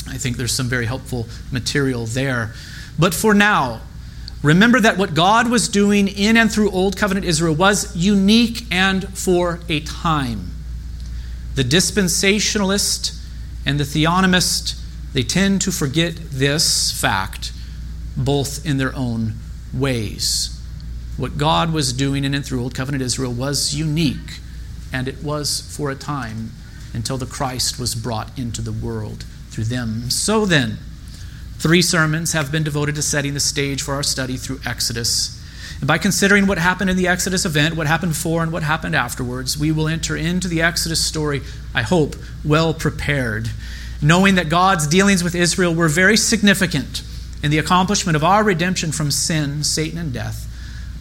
I 0.09 0.17
think 0.17 0.37
there's 0.37 0.53
some 0.53 0.69
very 0.69 0.87
helpful 0.87 1.27
material 1.51 2.07
there. 2.07 2.55
But 2.99 3.15
for 3.15 3.35
now, 3.35 3.81
Remember 4.43 4.79
that 4.81 4.97
what 4.97 5.15
God 5.15 5.51
was 5.51 5.69
doing 5.69 6.07
in 6.07 6.37
and 6.37 6.51
through 6.51 6.71
Old 6.71 6.97
Covenant 6.97 7.27
Israel 7.27 7.55
was 7.55 7.97
unique 7.97 8.65
and 8.71 9.09
for 9.19 9.61
a 9.69 9.81
time. 9.81 10.53
The 11.57 11.65
dispensationalist 11.65 13.21
and 13.67 13.81
the 13.81 13.85
theonomist, 13.85 14.81
they 15.13 15.25
tend 15.25 15.61
to 15.63 15.73
forget 15.73 16.15
this 16.31 16.93
fact, 16.93 17.53
both 18.17 18.65
in 18.65 18.79
their 18.79 18.95
own 18.95 19.35
ways. 19.75 20.55
What 21.17 21.37
God 21.37 21.73
was 21.73 21.93
doing 21.93 22.23
in 22.23 22.33
and 22.33 22.47
through 22.47 22.63
Old 22.63 22.77
Covenant 22.77 23.03
Israel 23.03 23.33
was 23.33 23.75
unique, 23.75 24.39
and 24.93 25.09
it 25.09 25.23
was 25.25 25.61
for 25.77 25.91
a 25.91 25.97
time 25.97 26.53
until 26.95 27.19
the 27.19 27.27
Christ 27.27 27.79
was 27.79 27.97
brought 27.97 28.39
into 28.39 28.63
the 28.63 28.73
world 28.73 29.25
through 29.51 29.65
them. 29.65 30.11
So 30.11 30.47
then, 30.47 30.79
Three 31.59 31.83
sermons 31.83 32.35
have 32.35 32.53
been 32.53 32.63
devoted 32.63 32.95
to 32.95 33.03
setting 33.03 33.35
the 33.35 33.41
stage 33.41 33.83
for 33.83 33.95
our 33.95 34.05
study 34.05 34.37
through 34.37 34.61
Exodus. 34.65 35.35
And 35.81 35.89
by 35.89 35.99
considering 35.99 36.47
what 36.47 36.59
happened 36.59 36.89
in 36.89 36.97
the 36.97 37.09
Exodus 37.09 37.45
event, 37.45 37.75
what 37.75 37.89
happened 37.89 38.13
before, 38.13 38.45
and 38.45 38.53
what 38.53 38.63
happened 38.63 38.95
afterwards, 38.95 39.59
we 39.59 39.73
will 39.73 39.89
enter 39.89 40.17
into 40.17 40.47
the 40.47 40.63
Exodus 40.63 41.05
story, 41.05 41.43
I 41.75 41.83
hope, 41.83 42.15
well 42.45 42.75
prepared, 42.75 43.51
knowing 44.01 44.37
that 44.37 44.49
God's 44.49 44.87
dealings 44.87 45.25
with 45.25 45.35
Israel 45.35 45.75
were 45.75 45.89
very 45.89 46.17
significant 46.17 47.03
in 47.43 47.51
the 47.51 47.59
accomplishment 47.59 48.15
of 48.15 48.23
our 48.23 48.45
redemption 48.45 48.93
from 48.93 49.11
sin, 49.11 49.65
Satan, 49.65 49.99
and 49.99 50.13
death. 50.13 50.45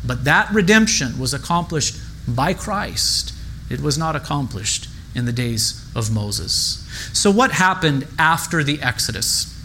But 0.05 0.23
that 0.25 0.51
redemption 0.51 1.19
was 1.19 1.33
accomplished 1.35 1.97
by 2.27 2.53
Christ, 2.53 3.33
it 3.69 3.79
was 3.79 3.97
not 3.97 4.15
accomplished 4.15 4.87
in 5.13 5.25
the 5.25 5.31
days 5.31 5.87
of 5.95 6.11
Moses. 6.11 6.83
So, 7.13 7.31
what 7.31 7.51
happened 7.51 8.07
after 8.19 8.63
the 8.63 8.81
Exodus? 8.81 9.56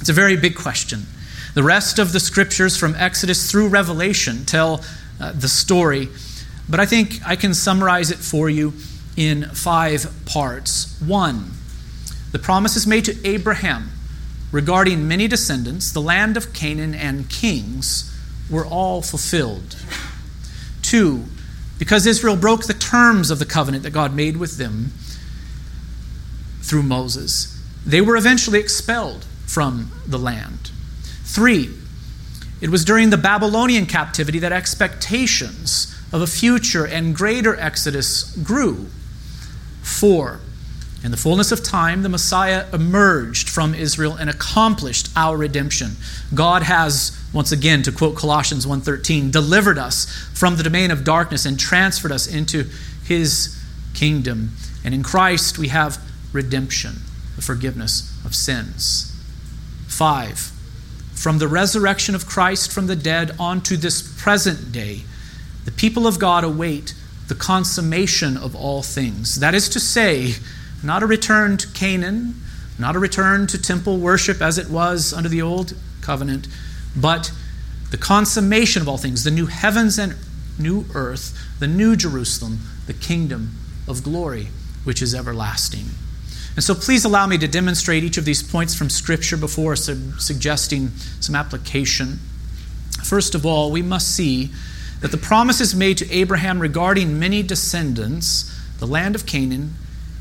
It's 0.00 0.08
a 0.08 0.12
very 0.12 0.36
big 0.36 0.54
question. 0.54 1.06
The 1.54 1.62
rest 1.62 1.98
of 1.98 2.12
the 2.12 2.20
scriptures 2.20 2.76
from 2.76 2.94
Exodus 2.94 3.50
through 3.50 3.68
Revelation 3.68 4.44
tell 4.44 4.84
uh, 5.20 5.32
the 5.32 5.48
story, 5.48 6.08
but 6.68 6.78
I 6.78 6.86
think 6.86 7.20
I 7.26 7.34
can 7.34 7.52
summarize 7.52 8.10
it 8.10 8.18
for 8.18 8.48
you 8.48 8.74
in 9.16 9.44
five 9.46 10.06
parts. 10.24 11.00
One, 11.00 11.50
the 12.30 12.38
promises 12.38 12.86
made 12.86 13.04
to 13.06 13.26
Abraham 13.26 13.90
regarding 14.52 15.08
many 15.08 15.26
descendants, 15.26 15.92
the 15.92 16.00
land 16.00 16.36
of 16.36 16.52
Canaan, 16.52 16.94
and 16.94 17.28
kings 17.28 18.14
were 18.48 18.64
all 18.64 19.02
fulfilled. 19.02 19.76
Two, 20.82 21.24
because 21.78 22.06
Israel 22.06 22.36
broke 22.36 22.66
the 22.66 22.74
terms 22.74 23.30
of 23.30 23.38
the 23.38 23.44
covenant 23.44 23.82
that 23.82 23.90
God 23.90 24.14
made 24.14 24.36
with 24.36 24.58
them 24.58 24.92
through 26.62 26.82
Moses, 26.82 27.60
they 27.84 28.00
were 28.00 28.16
eventually 28.16 28.58
expelled 28.58 29.26
from 29.48 29.90
the 30.06 30.18
land. 30.18 30.70
Three, 31.24 31.74
it 32.60 32.70
was 32.70 32.84
during 32.84 33.10
the 33.10 33.16
Babylonian 33.16 33.86
captivity 33.86 34.38
that 34.40 34.52
expectations 34.52 35.94
of 36.12 36.20
a 36.20 36.26
future 36.26 36.86
and 36.86 37.14
greater 37.14 37.58
exodus 37.58 38.36
grew. 38.36 38.86
Four, 39.82 40.40
in 41.02 41.12
the 41.12 41.16
fullness 41.16 41.52
of 41.52 41.62
time, 41.62 42.02
the 42.02 42.08
Messiah 42.08 42.66
emerged 42.72 43.48
from 43.48 43.74
Israel 43.74 44.16
and 44.16 44.28
accomplished 44.28 45.08
our 45.14 45.36
redemption. 45.36 45.92
God 46.34 46.62
has, 46.62 47.16
once 47.32 47.52
again, 47.52 47.82
to 47.84 47.92
quote 47.92 48.16
Colossians 48.16 48.66
1:13, 48.66 49.30
delivered 49.30 49.78
us 49.78 50.06
from 50.34 50.56
the 50.56 50.64
domain 50.64 50.90
of 50.90 51.04
darkness 51.04 51.46
and 51.46 51.58
transferred 51.58 52.12
us 52.12 52.26
into 52.26 52.68
his 53.04 53.56
kingdom. 53.94 54.56
And 54.84 54.92
in 54.92 55.02
Christ 55.02 55.56
we 55.56 55.68
have 55.68 55.98
redemption, 56.32 57.02
the 57.36 57.42
forgiveness 57.42 58.10
of 58.24 58.34
sins. 58.34 59.12
5. 59.88 60.52
From 61.14 61.38
the 61.38 61.48
resurrection 61.48 62.14
of 62.14 62.26
Christ 62.26 62.70
from 62.70 62.86
the 62.86 62.96
dead 62.96 63.34
on 63.38 63.60
to 63.62 63.76
this 63.76 64.00
present 64.22 64.70
day, 64.70 65.02
the 65.64 65.72
people 65.72 66.06
of 66.06 66.18
God 66.18 66.44
await 66.44 66.94
the 67.26 67.34
consummation 67.34 68.36
of 68.36 68.54
all 68.54 68.82
things. 68.82 69.40
That 69.40 69.54
is 69.54 69.68
to 69.70 69.80
say, 69.80 70.34
not 70.82 71.02
a 71.02 71.06
return 71.06 71.56
to 71.58 71.68
Canaan, 71.68 72.40
not 72.78 72.94
a 72.94 73.00
return 73.00 73.46
to 73.48 73.60
temple 73.60 73.98
worship 73.98 74.40
as 74.40 74.56
it 74.58 74.70
was 74.70 75.12
under 75.12 75.28
the 75.28 75.42
old 75.42 75.74
covenant, 76.00 76.46
but 76.96 77.32
the 77.90 77.98
consummation 77.98 78.80
of 78.80 78.88
all 78.88 78.98
things, 78.98 79.24
the 79.24 79.30
new 79.30 79.46
heavens 79.46 79.98
and 79.98 80.14
new 80.58 80.86
earth, 80.94 81.36
the 81.58 81.66
new 81.66 81.96
Jerusalem, 81.96 82.60
the 82.86 82.94
kingdom 82.94 83.56
of 83.86 84.02
glory, 84.02 84.48
which 84.84 85.02
is 85.02 85.14
everlasting. 85.14 85.86
And 86.58 86.64
so 86.64 86.74
please 86.74 87.04
allow 87.04 87.28
me 87.28 87.38
to 87.38 87.46
demonstrate 87.46 88.02
each 88.02 88.16
of 88.16 88.24
these 88.24 88.42
points 88.42 88.74
from 88.74 88.90
Scripture 88.90 89.36
before 89.36 89.76
su- 89.76 90.18
suggesting 90.18 90.88
some 91.20 91.36
application. 91.36 92.18
First 93.04 93.36
of 93.36 93.46
all, 93.46 93.70
we 93.70 93.80
must 93.80 94.12
see 94.12 94.50
that 94.98 95.12
the 95.12 95.18
promises 95.18 95.72
made 95.72 95.98
to 95.98 96.12
Abraham 96.12 96.58
regarding 96.58 97.16
many 97.16 97.44
descendants, 97.44 98.52
the 98.80 98.88
land 98.88 99.14
of 99.14 99.24
Canaan, 99.24 99.74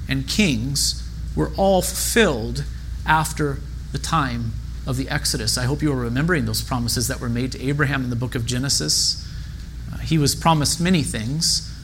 and 0.07 0.27
kings 0.27 1.01
were 1.35 1.49
all 1.57 1.81
fulfilled 1.81 2.65
after 3.03 3.57
the 3.91 3.97
time 3.97 4.51
of 4.85 4.95
the 4.95 5.09
Exodus. 5.09 5.57
I 5.57 5.63
hope 5.63 5.81
you 5.81 5.91
are 5.91 5.95
remembering 5.95 6.45
those 6.45 6.61
promises 6.61 7.07
that 7.07 7.19
were 7.19 7.29
made 7.29 7.51
to 7.53 7.67
Abraham 7.67 8.03
in 8.03 8.11
the 8.11 8.15
book 8.15 8.35
of 8.35 8.45
Genesis. 8.45 9.27
Uh, 9.91 9.97
he 9.97 10.19
was 10.19 10.35
promised 10.35 10.79
many 10.79 11.01
things, 11.01 11.75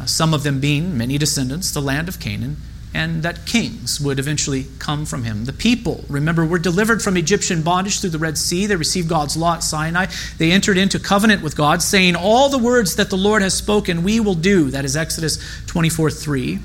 uh, 0.00 0.06
some 0.06 0.32
of 0.32 0.44
them 0.44 0.60
being 0.60 0.96
many 0.96 1.18
descendants, 1.18 1.70
the 1.70 1.82
land 1.82 2.08
of 2.08 2.18
Canaan, 2.18 2.56
and 2.94 3.22
that 3.22 3.46
kings 3.46 4.00
would 4.00 4.18
eventually 4.18 4.66
come 4.78 5.04
from 5.04 5.24
him. 5.24 5.44
The 5.44 5.52
people, 5.52 6.04
remember, 6.08 6.44
were 6.44 6.58
delivered 6.58 7.02
from 7.02 7.16
Egyptian 7.16 7.62
bondage 7.62 8.00
through 8.00 8.10
the 8.10 8.18
Red 8.18 8.38
Sea. 8.38 8.66
They 8.66 8.76
received 8.76 9.08
God's 9.08 9.36
law 9.36 9.54
at 9.54 9.62
Sinai. 9.62 10.06
They 10.38 10.50
entered 10.50 10.78
into 10.78 10.98
covenant 10.98 11.42
with 11.42 11.56
God, 11.56 11.82
saying, 11.82 12.16
All 12.16 12.48
the 12.48 12.58
words 12.58 12.96
that 12.96 13.10
the 13.10 13.16
Lord 13.16 13.42
has 13.42 13.54
spoken, 13.54 14.02
we 14.02 14.20
will 14.20 14.34
do. 14.34 14.70
That 14.70 14.84
is 14.84 14.96
Exodus 14.96 15.38
24 15.66 16.10
3. 16.10 16.58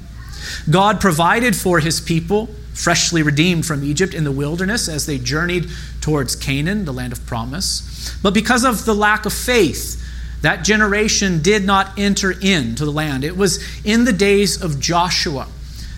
God 0.70 1.00
provided 1.00 1.56
for 1.56 1.80
his 1.80 2.00
people 2.00 2.50
freshly 2.74 3.22
redeemed 3.22 3.66
from 3.66 3.84
Egypt 3.84 4.14
in 4.14 4.24
the 4.24 4.32
wilderness 4.32 4.90
as 4.90 5.06
they 5.06 5.18
journeyed 5.18 5.70
towards 6.02 6.36
Canaan, 6.36 6.86
the 6.86 6.94
land 6.94 7.14
of 7.14 7.26
promise. 7.26 8.18
But 8.22 8.34
because 8.34 8.66
of 8.66 8.86
the 8.86 8.96
lack 8.96 9.26
of 9.26 9.34
faith, 9.34 10.00
that 10.42 10.64
generation 10.64 11.42
did 11.42 11.64
not 11.64 11.98
enter 11.98 12.32
into 12.32 12.84
the 12.84 12.92
land. 12.92 13.24
It 13.24 13.38
was 13.38 13.64
in 13.86 14.04
the 14.06 14.12
days 14.12 14.62
of 14.62 14.80
Joshua 14.80 15.48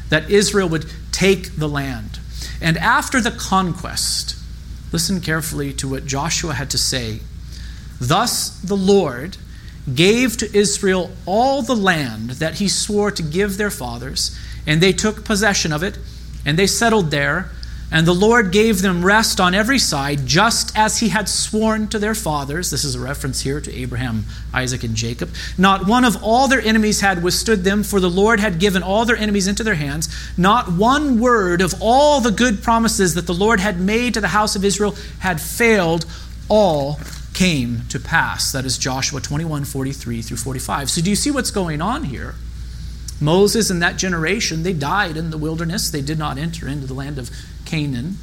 that 0.10 0.30
Israel 0.30 0.70
would 0.70 0.86
take 1.12 1.56
the 1.56 1.70
land. 1.70 2.20
And 2.62 2.78
after 2.78 3.22
the 3.22 3.32
conquest, 3.32 4.38
listen 4.92 5.22
carefully 5.22 5.74
to 5.74 5.90
what 5.90 6.06
Joshua 6.06 6.54
had 6.54 6.70
to 6.72 6.78
say. 6.78 7.20
Thus 8.00 8.50
the 8.60 8.78
Lord 8.78 9.38
gave 9.94 10.38
to 10.38 10.58
Israel 10.58 11.12
all 11.26 11.62
the 11.62 11.76
land 11.76 12.32
that 12.32 12.56
he 12.56 12.68
swore 12.68 13.12
to 13.12 13.24
give 13.24 13.58
their 13.58 13.70
fathers, 13.70 14.38
and 14.66 14.82
they 14.82 14.94
took 14.94 15.24
possession 15.24 15.72
of 15.72 15.84
it, 15.84 15.98
and 16.46 16.58
they 16.58 16.68
settled 16.68 17.12
there. 17.12 17.52
And 17.92 18.08
the 18.08 18.14
Lord 18.14 18.52
gave 18.52 18.82
them 18.82 19.06
rest 19.06 19.40
on 19.40 19.54
every 19.54 19.78
side, 19.78 20.26
just 20.26 20.76
as 20.76 21.00
he 21.00 21.10
had 21.10 21.30
sworn 21.30 21.88
to 21.90 22.00
their 22.00 22.16
fathers. 22.16 22.72
This 22.72 22.84
is 22.84 22.96
a 22.96 23.00
reference 23.00 23.42
here 23.42 23.62
to 23.62 23.74
Abraham, 23.74 24.26
Isaac, 24.54 24.84
and 24.84 24.96
Jacob. 24.96 25.30
Not 25.58 25.88
one 25.88 26.04
of 26.04 26.22
all 26.24 26.48
their 26.48 26.62
enemies 26.62 27.02
had 27.02 27.24
withstood 27.24 27.64
them, 27.64 27.84
for 27.84 28.00
the 28.00 28.10
Lord 28.10 28.40
had 28.40 28.60
given 28.60 28.82
all 28.82 29.06
their 29.06 29.16
enemies 29.16 29.48
into 29.48 29.64
their 29.64 29.76
hands. 29.76 30.10
Not 30.36 30.72
one 30.72 31.20
word 31.20 31.62
of 31.62 31.76
all 31.80 32.22
the 32.22 32.32
good 32.32 32.64
promises 32.64 33.14
that 33.14 33.28
the 33.28 33.34
Lord 33.34 33.60
had 33.60 33.80
made 33.80 34.16
to 34.16 34.22
the 34.22 34.30
house 34.30 34.56
of 34.56 34.66
Israel 34.66 34.96
had 35.20 35.40
failed. 35.40 36.06
All 36.50 37.00
came 37.34 37.82
to 37.90 38.00
pass. 38.00 38.52
That 38.52 38.66
is 38.66 38.78
Joshua 38.78 39.22
21 39.22 39.66
43 39.66 40.22
through 40.22 40.38
45. 40.38 40.90
So, 40.90 41.02
do 41.02 41.10
you 41.10 41.16
see 41.16 41.32
what's 41.32 41.52
going 41.52 41.82
on 41.82 42.06
here? 42.06 42.36
Moses 43.22 43.70
and 43.70 43.82
that 43.82 43.98
generation, 43.98 44.64
they 44.64 44.74
died 44.74 45.16
in 45.16 45.30
the 45.30 45.38
wilderness. 45.38 45.90
They 45.90 46.02
did 46.02 46.18
not 46.18 46.38
enter 46.38 46.68
into 46.68 46.86
the 46.86 46.94
land 46.94 47.18
of 47.18 47.30
Canaan. 47.66 48.18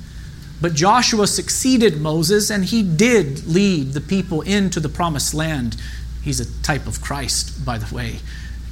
But 0.61 0.75
Joshua 0.75 1.27
succeeded 1.27 2.01
Moses, 2.01 2.51
and 2.51 2.65
he 2.65 2.83
did 2.83 3.47
lead 3.47 3.93
the 3.93 4.01
people 4.01 4.43
into 4.43 4.79
the 4.79 4.89
promised 4.89 5.35
land. 5.35 5.77
He's 6.23 6.39
a 6.39 6.63
type 6.63 6.87
of 6.87 7.01
Christ, 7.01 7.65
by 7.65 7.79
the 7.79 7.93
way. 7.93 8.21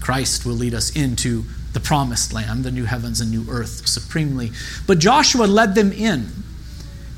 Christ 0.00 0.46
will 0.46 0.54
lead 0.54 0.72
us 0.72 0.94
into 0.94 1.44
the 1.72 1.80
promised 1.80 2.33
land, 2.33 2.64
the 2.64 2.70
new 2.70 2.85
heavens 2.85 3.20
and 3.20 3.30
new 3.30 3.44
earth, 3.50 3.87
supremely. 3.87 4.52
But 4.87 4.98
Joshua 4.98 5.44
led 5.44 5.74
them 5.74 5.92
in. 5.92 6.28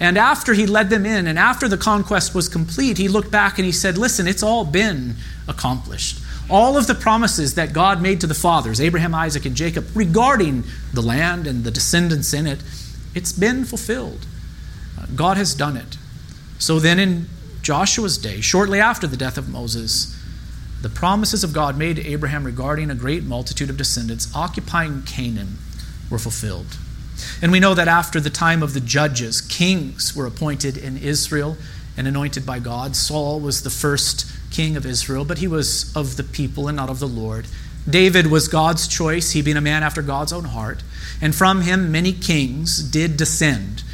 And 0.01 0.19
after 0.19 0.53
he 0.55 0.67
led 0.67 0.91
them 0.91 1.07
in, 1.07 1.27
and 1.27 1.39
after 1.39 1.69
the 1.69 1.77
conquest 1.77 2.35
was 2.35 2.49
complete, 2.49 2.99
he 2.99 3.09
looked 3.09 3.31
back 3.31 3.59
and 3.59 3.65
he 3.65 3.73
said, 3.73 3.97
Listen, 3.97 4.27
it's 4.27 4.43
all 4.43 4.65
been 4.65 5.15
accomplished. 5.47 6.19
All 6.51 6.77
of 6.77 6.87
the 6.87 6.95
promises 6.95 7.55
that 7.55 7.73
God 7.73 8.03
made 8.03 8.21
to 8.21 8.27
the 8.27 8.35
fathers, 8.35 8.81
Abraham, 8.81 9.15
Isaac, 9.15 9.47
and 9.47 9.55
Jacob, 9.55 9.87
regarding 9.95 10.65
the 10.93 11.03
land 11.03 11.47
and 11.47 11.63
the 11.63 11.71
descendants 11.71 12.35
in 12.35 12.47
it, 12.47 12.61
it's 13.15 13.33
been 13.33 13.65
fulfilled. 13.65 14.27
God 15.15 15.37
has 15.37 15.55
done 15.55 15.77
it. 15.77 15.99
So 16.59 16.79
then, 16.79 16.99
in 16.99 17.27
Joshua's 17.63 18.19
day, 18.19 18.41
shortly 18.41 18.81
after 18.81 19.07
the 19.07 19.17
death 19.17 19.37
of 19.37 19.49
Moses, 19.49 20.17
the 20.81 20.89
promises 20.89 21.45
of 21.45 21.53
God 21.53 21.79
made 21.79 21.97
to 21.97 22.07
Abraham 22.07 22.45
regarding 22.45 22.91
a 22.91 22.95
great 22.95 23.23
multitude 23.23 23.71
of 23.71 23.77
descendants 23.77 24.35
occupying 24.35 25.03
Canaan 25.03 25.59
were 26.11 26.19
fulfilled. 26.19 26.77
And 27.41 27.53
we 27.53 27.61
know 27.61 27.75
that 27.75 27.89
after 27.89 28.21
the 28.21 28.31
time 28.31 28.63
of 28.63 28.75
the 28.75 28.81
judges, 28.81 29.41
kings 29.41 30.15
were 30.17 30.27
appointed 30.27 30.77
in 30.77 30.97
Israel 30.99 31.57
and 31.97 32.09
anointed 32.09 32.45
by 32.45 32.59
God. 32.59 32.97
Saul 32.97 33.39
was 33.39 33.63
the 33.63 33.71
first 33.71 34.27
king 34.51 34.77
of 34.77 34.85
Israel, 34.87 35.25
but 35.25 35.39
he 35.39 35.47
was 35.47 35.95
of 35.97 36.17
the 36.17 36.25
people 36.25 36.69
and 36.69 36.77
not 36.77 36.91
of 36.91 36.99
the 36.99 37.09
Lord. 37.09 37.47
David 37.89 38.29
was 38.29 38.49
God's 38.49 38.87
choice, 38.89 39.33
he 39.33 39.43
being 39.43 39.57
a 39.57 39.61
man 39.61 39.83
after 39.83 40.03
God's 40.03 40.33
own 40.33 40.45
heart. 40.45 40.83
And 41.23 41.35
from 41.35 41.63
him, 41.63 41.93
many 41.93 42.13
kings 42.13 42.83
did 42.83 43.17
descend. 43.17 43.85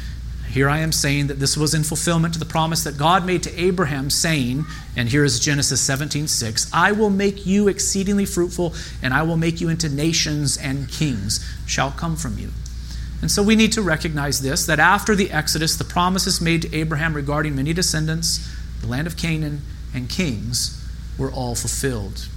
Here 0.49 0.67
I 0.67 0.79
am 0.79 0.91
saying 0.91 1.27
that 1.27 1.39
this 1.39 1.55
was 1.55 1.75
in 1.75 1.83
fulfillment 1.83 2.33
to 2.33 2.39
the 2.39 2.45
promise 2.45 2.83
that 2.83 2.97
God 2.97 3.23
made 3.23 3.43
to 3.43 3.61
Abraham, 3.61 4.09
saying, 4.09 4.65
and 4.97 5.07
here 5.07 5.23
is 5.23 5.39
Genesis 5.39 5.79
17 5.79 6.27
6, 6.27 6.71
I 6.73 6.91
will 6.91 7.11
make 7.11 7.45
you 7.45 7.67
exceedingly 7.67 8.25
fruitful, 8.25 8.73
and 9.03 9.13
I 9.13 9.21
will 9.21 9.37
make 9.37 9.61
you 9.61 9.69
into 9.69 9.87
nations, 9.87 10.57
and 10.57 10.89
kings 10.89 11.47
shall 11.67 11.91
come 11.91 12.15
from 12.15 12.39
you. 12.39 12.49
And 13.21 13.29
so 13.29 13.43
we 13.43 13.55
need 13.55 13.73
to 13.73 13.83
recognize 13.83 14.41
this 14.41 14.65
that 14.65 14.79
after 14.79 15.13
the 15.13 15.29
Exodus, 15.29 15.75
the 15.75 15.83
promises 15.83 16.41
made 16.41 16.63
to 16.63 16.75
Abraham 16.75 17.13
regarding 17.13 17.55
many 17.55 17.73
descendants, 17.73 18.39
the 18.81 18.87
land 18.87 19.05
of 19.05 19.17
Canaan, 19.17 19.61
and 19.93 20.09
kings 20.09 20.83
were 21.15 21.31
all 21.31 21.53
fulfilled. 21.53 22.27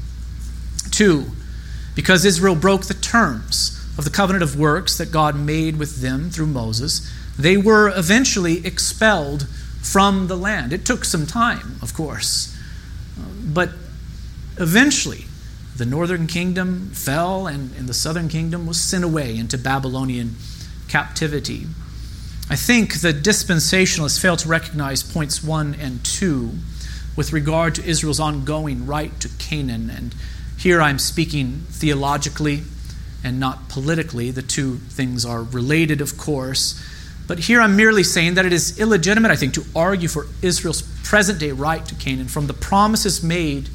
Two, 0.90 1.31
because 1.94 2.26
Israel 2.26 2.57
broke 2.57 2.85
the 2.85 2.94
terms 2.94 3.82
of 3.98 4.05
the 4.05 4.11
covenant 4.11 4.42
of 4.42 4.59
works 4.59 4.96
that 4.98 5.12
God 5.12 5.37
made 5.37 5.78
with 5.78 6.00
them 6.00 6.31
through 6.31 6.46
Moses, 6.46 7.11
they 7.38 7.57
were 7.57 7.92
eventually 7.96 8.64
expelled 8.64 9.46
from 9.83 10.28
the 10.28 10.37
land. 10.37 10.72
It 10.72 10.85
took 10.85 11.05
some 11.05 11.26
time, 11.26 11.76
of 11.83 11.94
course, 11.94 12.57
but 13.44 13.70
eventually 14.59 15.24
the 15.76 15.87
northern 15.87 16.26
kingdom 16.26 16.90
fell 16.90 17.46
and, 17.46 17.74
and 17.76 17.88
the 17.88 17.94
southern 17.94 18.28
kingdom 18.28 18.66
was 18.66 18.81
sent 18.81 19.05
away 19.05 19.37
into 19.37 19.59
Babylonian 19.59 20.37
captivity. 20.88 21.66
I 22.50 22.57
think 22.57 23.00
the 23.00 23.12
dispensationalists 23.12 24.20
fail 24.20 24.37
to 24.37 24.48
recognize 24.48 25.02
points 25.02 25.42
one 25.42 25.74
and 25.74 26.05
two 26.05 26.52
with 27.16 27.33
regard 27.33 27.74
to 27.76 27.85
Israel's 27.85 28.20
ongoing 28.20 28.87
right 28.87 29.18
to 29.20 29.28
Canaan. 29.38 29.90
And 29.90 30.14
here 30.59 30.81
I'm 30.81 30.98
speaking 30.98 31.62
theologically 31.70 32.62
and 33.24 33.38
not 33.38 33.68
politically. 33.68 34.30
The 34.30 34.42
two 34.42 34.76
things 34.76 35.24
are 35.24 35.42
related, 35.42 36.00
of 36.00 36.18
course. 36.18 36.80
But 37.26 37.38
here 37.40 37.61
I'm 37.61 37.76
merely 37.76 38.02
saying 38.02 38.35
that 38.35 38.44
it 38.44 38.52
is 38.52 38.78
illegitimate, 38.78 39.30
I 39.30 39.37
think, 39.37 39.54
to 39.54 39.64
argue 39.74 40.08
for 40.08 40.26
Israel's 40.42 40.82
present 41.04 41.38
day 41.38 41.52
right 41.52 41.85
to 41.87 41.94
Canaan 41.94 42.28
from 42.28 42.46
the 42.46 42.54
promises 42.54 43.22
made 43.22 43.68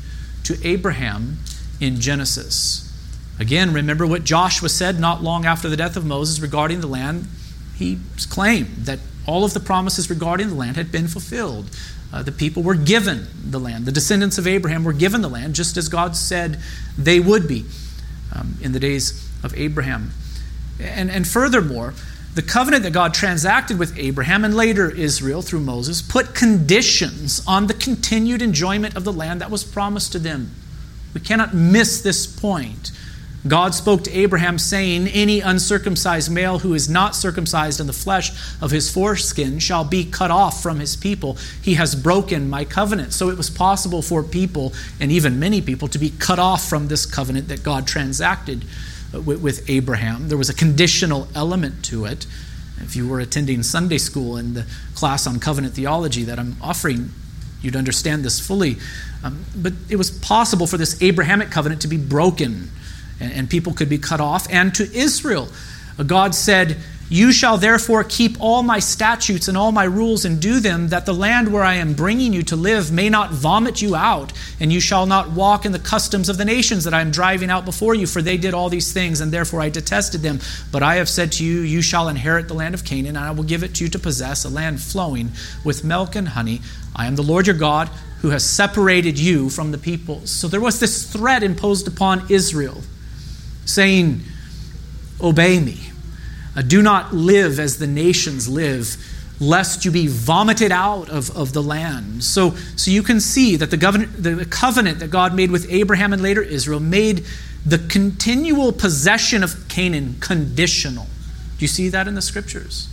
to 0.43 0.57
Abraham 0.67 1.37
in 1.79 1.99
Genesis. 1.99 2.83
Again, 3.39 3.73
remember 3.73 4.05
what 4.05 4.23
Joshua 4.23 4.69
said 4.69 4.99
not 4.99 5.23
long 5.23 5.45
after 5.45 5.69
the 5.69 5.77
death 5.77 5.95
of 5.95 6.05
Moses 6.05 6.39
regarding 6.39 6.81
the 6.81 6.87
land. 6.87 7.27
He 7.75 7.99
claimed 8.29 8.85
that 8.85 8.99
all 9.27 9.43
of 9.45 9.53
the 9.53 9.59
promises 9.59 10.09
regarding 10.09 10.49
the 10.49 10.55
land 10.55 10.75
had 10.75 10.91
been 10.91 11.07
fulfilled. 11.07 11.69
Uh, 12.11 12.23
the 12.23 12.31
people 12.31 12.63
were 12.63 12.75
given 12.75 13.27
the 13.43 13.59
land. 13.59 13.85
The 13.85 13.91
descendants 13.91 14.37
of 14.37 14.47
Abraham 14.47 14.83
were 14.83 14.93
given 14.93 15.21
the 15.21 15.27
land 15.29 15.53
just 15.53 15.77
as 15.77 15.89
God 15.89 16.15
said 16.15 16.59
they 16.97 17.19
would 17.19 17.47
be 17.47 17.65
um, 18.33 18.57
in 18.61 18.71
the 18.71 18.79
days 18.79 19.26
of 19.43 19.53
Abraham. 19.55 20.11
And, 20.79 21.09
and 21.09 21.27
furthermore, 21.27 21.93
the 22.35 22.43
covenant 22.43 22.83
that 22.83 22.93
God 22.93 23.15
transacted 23.15 23.79
with 23.79 23.97
Abraham 23.97 24.45
and 24.45 24.55
later 24.55 24.91
Israel 24.91 25.41
through 25.41 25.61
Moses 25.61 26.03
put 26.03 26.35
conditions 26.35 27.41
on 27.47 27.65
the 27.65 27.73
continued 27.73 28.43
enjoyment 28.43 28.95
of 28.95 29.03
the 29.03 29.13
land 29.13 29.41
that 29.41 29.49
was 29.49 29.63
promised 29.63 30.11
to 30.11 30.19
them. 30.19 30.51
We 31.15 31.21
cannot 31.21 31.55
miss 31.55 32.01
this 32.01 32.27
point. 32.27 32.91
God 33.47 33.73
spoke 33.73 34.03
to 34.03 34.11
Abraham, 34.11 34.59
saying, 34.59 35.07
Any 35.07 35.41
uncircumcised 35.41 36.31
male 36.31 36.59
who 36.59 36.73
is 36.73 36.89
not 36.89 37.15
circumcised 37.15 37.79
in 37.79 37.87
the 37.87 37.93
flesh 37.93 38.31
of 38.61 38.71
his 38.71 38.91
foreskin 38.91 39.59
shall 39.59 39.83
be 39.83 40.03
cut 40.05 40.31
off 40.31 40.61
from 40.61 40.79
his 40.79 40.95
people. 40.95 41.37
He 41.61 41.75
has 41.75 41.95
broken 41.95 42.49
my 42.49 42.65
covenant. 42.65 43.13
So 43.13 43.29
it 43.29 43.37
was 43.37 43.49
possible 43.49 44.01
for 44.01 44.21
people, 44.21 44.73
and 44.99 45.11
even 45.11 45.39
many 45.39 45.61
people, 45.61 45.87
to 45.87 45.97
be 45.97 46.11
cut 46.11 46.39
off 46.39 46.67
from 46.67 46.87
this 46.87 47.05
covenant 47.05 47.47
that 47.47 47.63
God 47.63 47.87
transacted 47.87 48.65
uh, 49.13 49.21
with, 49.21 49.69
Abraham. 49.69 50.29
There 50.29 50.37
was 50.37 50.49
a 50.49 50.53
conditional 50.53 51.27
element 51.35 51.83
to 51.85 52.05
it. 52.05 52.25
If 52.79 52.95
you 52.95 53.07
were 53.07 53.19
attending 53.19 53.63
Sunday 53.63 53.97
school 53.97 54.37
in 54.37 54.53
the 54.53 54.65
class 54.95 55.25
on 55.25 55.39
covenant 55.39 55.73
theology 55.73 56.23
that 56.23 56.39
I'm 56.39 56.55
offering, 56.61 57.11
you'd 57.61 57.75
understand 57.75 58.23
this 58.23 58.39
fully. 58.39 58.77
Um, 59.23 59.45
but 59.55 59.73
it 59.89 59.95
was 59.95 60.11
possible 60.11 60.67
for 60.67 60.77
this 60.77 61.01
Abrahamic 61.01 61.49
covenant 61.49 61.81
to 61.81 61.87
be 61.87 61.97
broken 61.97 62.69
and, 63.19 63.33
and 63.33 63.49
people 63.49 63.73
could 63.73 63.89
be 63.89 63.97
cut 63.97 64.21
off. 64.21 64.47
And 64.51 64.73
to 64.75 64.91
Israel, 64.95 65.47
God 66.05 66.35
said, 66.35 66.77
You 67.09 67.31
shall 67.31 67.57
therefore 67.57 68.03
keep 68.03 68.35
all 68.41 68.63
my 68.63 68.79
statutes 68.79 69.47
and 69.47 69.57
all 69.57 69.71
my 69.71 69.85
rules 69.85 70.25
and 70.25 70.41
do 70.41 70.59
them, 70.59 70.89
that 70.89 71.05
the 71.05 71.13
land 71.13 71.53
where 71.53 71.63
I 71.63 71.75
am 71.75 71.93
bringing 71.93 72.33
you 72.33 72.43
to 72.43 72.55
live 72.57 72.91
may 72.91 73.09
not 73.09 73.31
vomit 73.31 73.81
you 73.81 73.95
out, 73.95 74.33
and 74.59 74.73
you 74.73 74.81
shall 74.81 75.05
not 75.05 75.31
walk 75.31 75.65
in 75.65 75.71
the 75.71 75.79
customs 75.79 76.27
of 76.27 76.37
the 76.37 76.43
nations 76.43 76.83
that 76.83 76.93
I 76.93 76.99
am 76.99 77.11
driving 77.11 77.49
out 77.49 77.63
before 77.63 77.95
you, 77.95 78.07
for 78.07 78.21
they 78.21 78.35
did 78.35 78.53
all 78.53 78.69
these 78.69 78.91
things, 78.91 79.21
and 79.21 79.31
therefore 79.31 79.61
I 79.61 79.69
detested 79.69 80.21
them. 80.21 80.39
But 80.71 80.83
I 80.83 80.95
have 80.95 81.07
said 81.07 81.31
to 81.33 81.45
you, 81.45 81.61
You 81.61 81.81
shall 81.81 82.09
inherit 82.09 82.49
the 82.49 82.53
land 82.55 82.75
of 82.75 82.83
Canaan, 82.83 83.15
and 83.15 83.17
I 83.17 83.31
will 83.31 83.43
give 83.43 83.63
it 83.63 83.75
to 83.75 83.85
you 83.85 83.89
to 83.91 83.99
possess, 83.99 84.43
a 84.43 84.49
land 84.49 84.81
flowing 84.81 85.31
with 85.63 85.85
milk 85.85 86.15
and 86.15 86.27
honey. 86.27 86.61
I 86.93 87.05
am 87.05 87.15
the 87.15 87.23
Lord 87.23 87.47
your 87.47 87.55
God 87.55 87.89
who 88.21 88.31
has 88.31 88.43
separated 88.43 89.17
you 89.17 89.49
from 89.49 89.71
the 89.71 89.77
peoples. 89.77 90.29
So 90.29 90.47
there 90.47 90.59
was 90.59 90.79
this 90.79 91.11
threat 91.11 91.43
imposed 91.43 91.87
upon 91.87 92.25
Israel 92.29 92.81
saying, 93.65 94.21
Obey 95.21 95.59
me. 95.59 95.86
Uh, 96.57 96.63
do 96.63 96.81
not 96.81 97.13
live 97.13 97.59
as 97.59 97.77
the 97.77 97.85
nations 97.85 98.49
live, 98.49 98.97
lest 99.39 99.85
you 99.85 99.91
be 99.91 100.07
vomited 100.07 100.71
out 100.71 101.07
of, 101.07 101.35
of 101.37 101.53
the 101.53 101.61
land. 101.61 102.23
So, 102.23 102.55
so 102.75 102.89
you 102.89 103.03
can 103.03 103.19
see 103.19 103.55
that 103.57 103.69
the, 103.69 103.77
govern- 103.77 104.11
the 104.17 104.43
covenant 104.45 104.97
that 104.99 105.11
God 105.11 105.35
made 105.35 105.51
with 105.51 105.71
Abraham 105.71 106.13
and 106.13 106.21
later 106.21 106.41
Israel 106.41 106.79
made 106.79 107.23
the 107.63 107.77
continual 107.77 108.71
possession 108.71 109.43
of 109.43 109.67
Canaan 109.67 110.15
conditional. 110.19 111.05
Do 111.57 111.63
you 111.63 111.67
see 111.67 111.89
that 111.89 112.07
in 112.07 112.15
the 112.15 112.21
scriptures? 112.23 112.89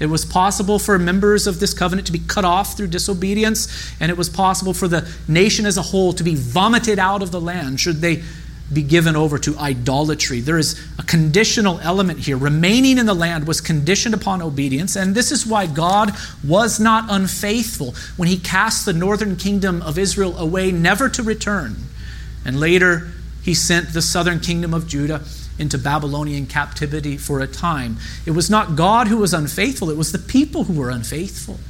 It 0.00 0.06
was 0.06 0.24
possible 0.24 0.80
for 0.80 0.98
members 0.98 1.46
of 1.46 1.60
this 1.60 1.72
covenant 1.72 2.06
to 2.06 2.12
be 2.12 2.18
cut 2.18 2.44
off 2.44 2.76
through 2.76 2.88
disobedience, 2.88 3.94
and 4.00 4.10
it 4.10 4.18
was 4.18 4.28
possible 4.28 4.74
for 4.74 4.88
the 4.88 5.08
nation 5.28 5.66
as 5.66 5.76
a 5.76 5.82
whole 5.82 6.12
to 6.14 6.24
be 6.24 6.34
vomited 6.34 6.98
out 6.98 7.22
of 7.22 7.30
the 7.30 7.40
land 7.40 7.78
should 7.78 8.00
they 8.00 8.24
be 8.72 8.82
given 8.82 9.14
over 9.14 9.38
to 9.38 9.56
idolatry. 9.58 10.40
There 10.40 10.58
is 10.58 10.80
a 10.98 11.02
conditional 11.02 11.78
element 11.80 12.20
here. 12.20 12.36
Remaining 12.36 12.98
in 12.98 13.06
the 13.06 13.14
land 13.14 13.46
was 13.46 13.60
conditioned 13.60 14.14
upon 14.14 14.40
obedience, 14.40 14.96
and 14.96 15.14
this 15.14 15.30
is 15.30 15.46
why 15.46 15.66
God 15.66 16.12
was 16.42 16.80
not 16.80 17.04
unfaithful 17.08 17.94
when 18.16 18.28
he 18.28 18.38
cast 18.38 18.86
the 18.86 18.92
northern 18.92 19.36
kingdom 19.36 19.82
of 19.82 19.98
Israel 19.98 20.38
away, 20.38 20.72
never 20.72 21.08
to 21.10 21.22
return. 21.22 21.76
And 22.44 22.58
later, 22.58 23.12
he 23.42 23.52
sent 23.52 23.92
the 23.92 24.02
southern 24.02 24.40
kingdom 24.40 24.72
of 24.72 24.88
Judah 24.88 25.22
into 25.58 25.78
Babylonian 25.78 26.46
captivity 26.46 27.16
for 27.16 27.40
a 27.40 27.46
time. 27.46 27.98
It 28.26 28.32
was 28.32 28.48
not 28.48 28.76
God 28.76 29.08
who 29.08 29.18
was 29.18 29.34
unfaithful, 29.34 29.90
it 29.90 29.96
was 29.96 30.12
the 30.12 30.18
people 30.18 30.64
who 30.64 30.72
were 30.72 30.90
unfaithful. 30.90 31.60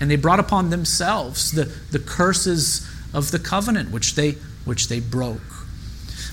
And 0.00 0.10
they 0.10 0.16
brought 0.16 0.40
upon 0.40 0.70
themselves 0.70 1.50
the, 1.52 1.64
the 1.64 1.98
curses 1.98 2.86
of 3.12 3.30
the 3.30 3.38
covenant 3.38 3.90
which 3.90 4.14
they, 4.14 4.32
which 4.64 4.88
they 4.88 5.00
broke. 5.00 5.59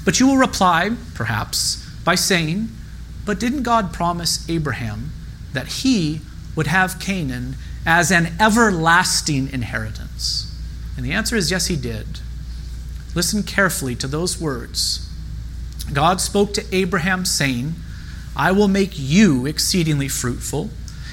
But 0.08 0.22
you 0.22 0.28
will 0.28 0.38
reply, 0.38 0.92
perhaps, 1.16 1.86
by 2.06 2.16
saying, 2.16 2.70
But 3.26 3.42
didn't 3.42 3.64
God 3.64 3.92
promise 3.92 4.50
Abraham 4.50 5.12
that 5.52 5.68
he 5.68 6.22
would 6.56 6.68
have 6.68 6.98
Canaan 6.98 7.58
as 7.86 8.10
an 8.10 8.30
everlasting 8.40 9.52
inheritance? 9.52 10.58
And 10.96 11.06
the 11.06 11.12
answer 11.12 11.36
is 11.36 11.52
yes, 11.52 11.68
he 11.68 11.76
did. 11.76 12.22
Listen 13.16 13.44
carefully 13.44 13.98
to 13.98 14.08
those 14.08 14.40
words 14.40 15.10
God 15.92 16.22
spoke 16.22 16.54
to 16.54 16.64
Abraham, 16.74 17.26
saying, 17.26 17.76
I 18.34 18.54
will 18.54 18.70
make 18.70 18.94
you 18.98 19.46
exceedingly 19.46 20.08
fruitful, 20.08 20.70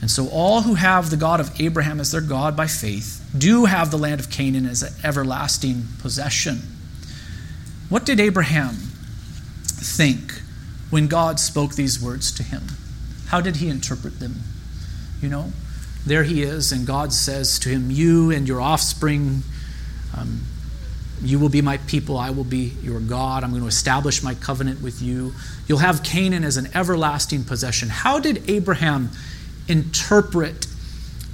and 0.00 0.10
so 0.10 0.28
all 0.28 0.62
who 0.62 0.74
have 0.74 1.10
the 1.10 1.16
God 1.16 1.40
of 1.40 1.60
Abraham 1.60 2.00
as 2.00 2.12
their 2.12 2.20
God 2.20 2.56
by 2.56 2.66
faith 2.66 3.28
do 3.36 3.66
have 3.66 3.90
the 3.90 3.98
land 3.98 4.20
of 4.20 4.30
Canaan 4.30 4.66
as 4.66 4.82
an 4.82 4.94
everlasting 5.04 5.84
possession. 6.00 6.62
What 7.88 8.06
did 8.06 8.18
Abraham 8.18 8.76
think 9.64 10.40
when 10.88 11.06
God 11.06 11.38
spoke 11.38 11.74
these 11.74 12.02
words 12.02 12.32
to 12.32 12.42
him? 12.42 12.62
How 13.28 13.40
did 13.40 13.56
he 13.56 13.68
interpret 13.68 14.20
them? 14.20 14.36
You 15.20 15.28
know, 15.28 15.52
there 16.06 16.24
he 16.24 16.42
is, 16.42 16.72
and 16.72 16.86
God 16.86 17.12
says 17.12 17.58
to 17.60 17.68
him, 17.68 17.90
You 17.90 18.30
and 18.30 18.48
your 18.48 18.60
offspring, 18.60 19.42
um, 20.16 20.40
you 21.22 21.38
will 21.38 21.50
be 21.50 21.60
my 21.60 21.76
people, 21.76 22.16
I 22.16 22.30
will 22.30 22.44
be 22.44 22.72
your 22.82 23.00
God. 23.00 23.44
I'm 23.44 23.50
going 23.50 23.62
to 23.62 23.68
establish 23.68 24.22
my 24.22 24.34
covenant 24.34 24.80
with 24.82 25.02
you. 25.02 25.34
You'll 25.66 25.78
have 25.78 26.02
Canaan 26.02 26.42
as 26.42 26.56
an 26.56 26.68
everlasting 26.74 27.44
possession. 27.44 27.90
How 27.90 28.18
did 28.18 28.48
Abraham 28.48 29.10
interpret 29.68 30.66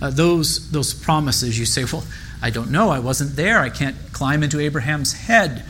uh, 0.01 0.11
those, 0.11 0.71
those 0.71 0.93
promises. 0.93 1.59
You 1.59 1.67
say, 1.67 1.85
Well, 1.85 2.05
I 2.43 2.51
don't 2.51 2.71
know. 2.71 2.91
I 2.91 2.99
wasn't 2.99 3.37
there. 3.37 3.61
I 3.61 3.71
can't 3.71 3.97
climb 4.13 4.43
into 4.43 4.61
Abraham's 4.61 5.13
head 5.13 5.65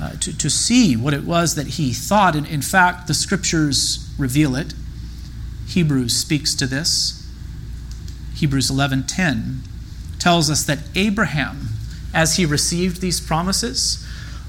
uh, 0.00 0.12
to, 0.20 0.36
to 0.36 0.50
see 0.50 0.96
what 0.96 1.14
it 1.14 1.24
was 1.24 1.54
that 1.54 1.66
he 1.66 1.92
thought. 1.92 2.34
And 2.34 2.46
in 2.46 2.62
fact, 2.62 3.06
the 3.06 3.14
scriptures 3.14 4.10
reveal 4.18 4.56
it. 4.56 4.74
Hebrews 5.68 6.16
speaks 6.16 6.54
to 6.56 6.66
this. 6.66 7.18
Hebrews 8.34 8.70
11:10 8.70 9.60
tells 10.18 10.50
us 10.50 10.64
that 10.64 10.78
Abraham, 10.94 11.68
as 12.14 12.36
he 12.36 12.46
received 12.46 13.00
these 13.00 13.20
promises, 13.20 14.04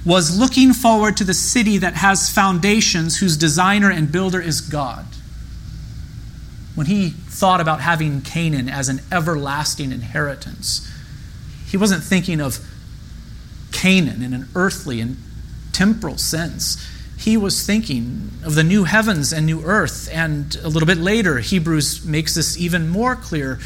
was 0.05 0.37
looking 0.37 0.73
forward 0.73 1.15
to 1.17 1.23
the 1.23 1.33
city 1.33 1.77
that 1.77 1.95
has 1.95 2.29
foundations, 2.29 3.19
whose 3.19 3.37
designer 3.37 3.89
and 3.89 4.11
builder 4.11 4.41
is 4.41 4.61
God 4.61 5.05
when 6.75 6.87
he 6.87 7.13
thought 7.33 7.59
about 7.59 7.81
having 7.81 8.21
Canaan 8.21 8.69
as 8.69 8.89
an 8.89 9.01
everlasting 9.11 9.91
inheritance, 9.91 10.89
he 11.67 11.77
wasn't 11.77 12.03
thinking 12.03 12.39
of 12.39 12.59
Canaan 13.71 14.21
in 14.21 14.33
an 14.33 14.47
earthly 14.55 15.01
and 15.01 15.17
temporal 15.71 16.17
sense. 16.17 16.77
He 17.17 17.35
was 17.35 17.65
thinking 17.65 18.29
of 18.45 18.55
the 18.55 18.63
new 18.63 18.83
heavens 18.83 19.33
and 19.33 19.45
new 19.45 19.63
earth. 19.63 20.09
And 20.11 20.55
a 20.63 20.69
little 20.69 20.85
bit 20.85 20.99
later, 20.99 21.39
Hebrews 21.39 22.05
makes 22.05 22.35
this 22.35 22.57
even 22.57 22.89
more 22.89 23.15
clear 23.15 23.59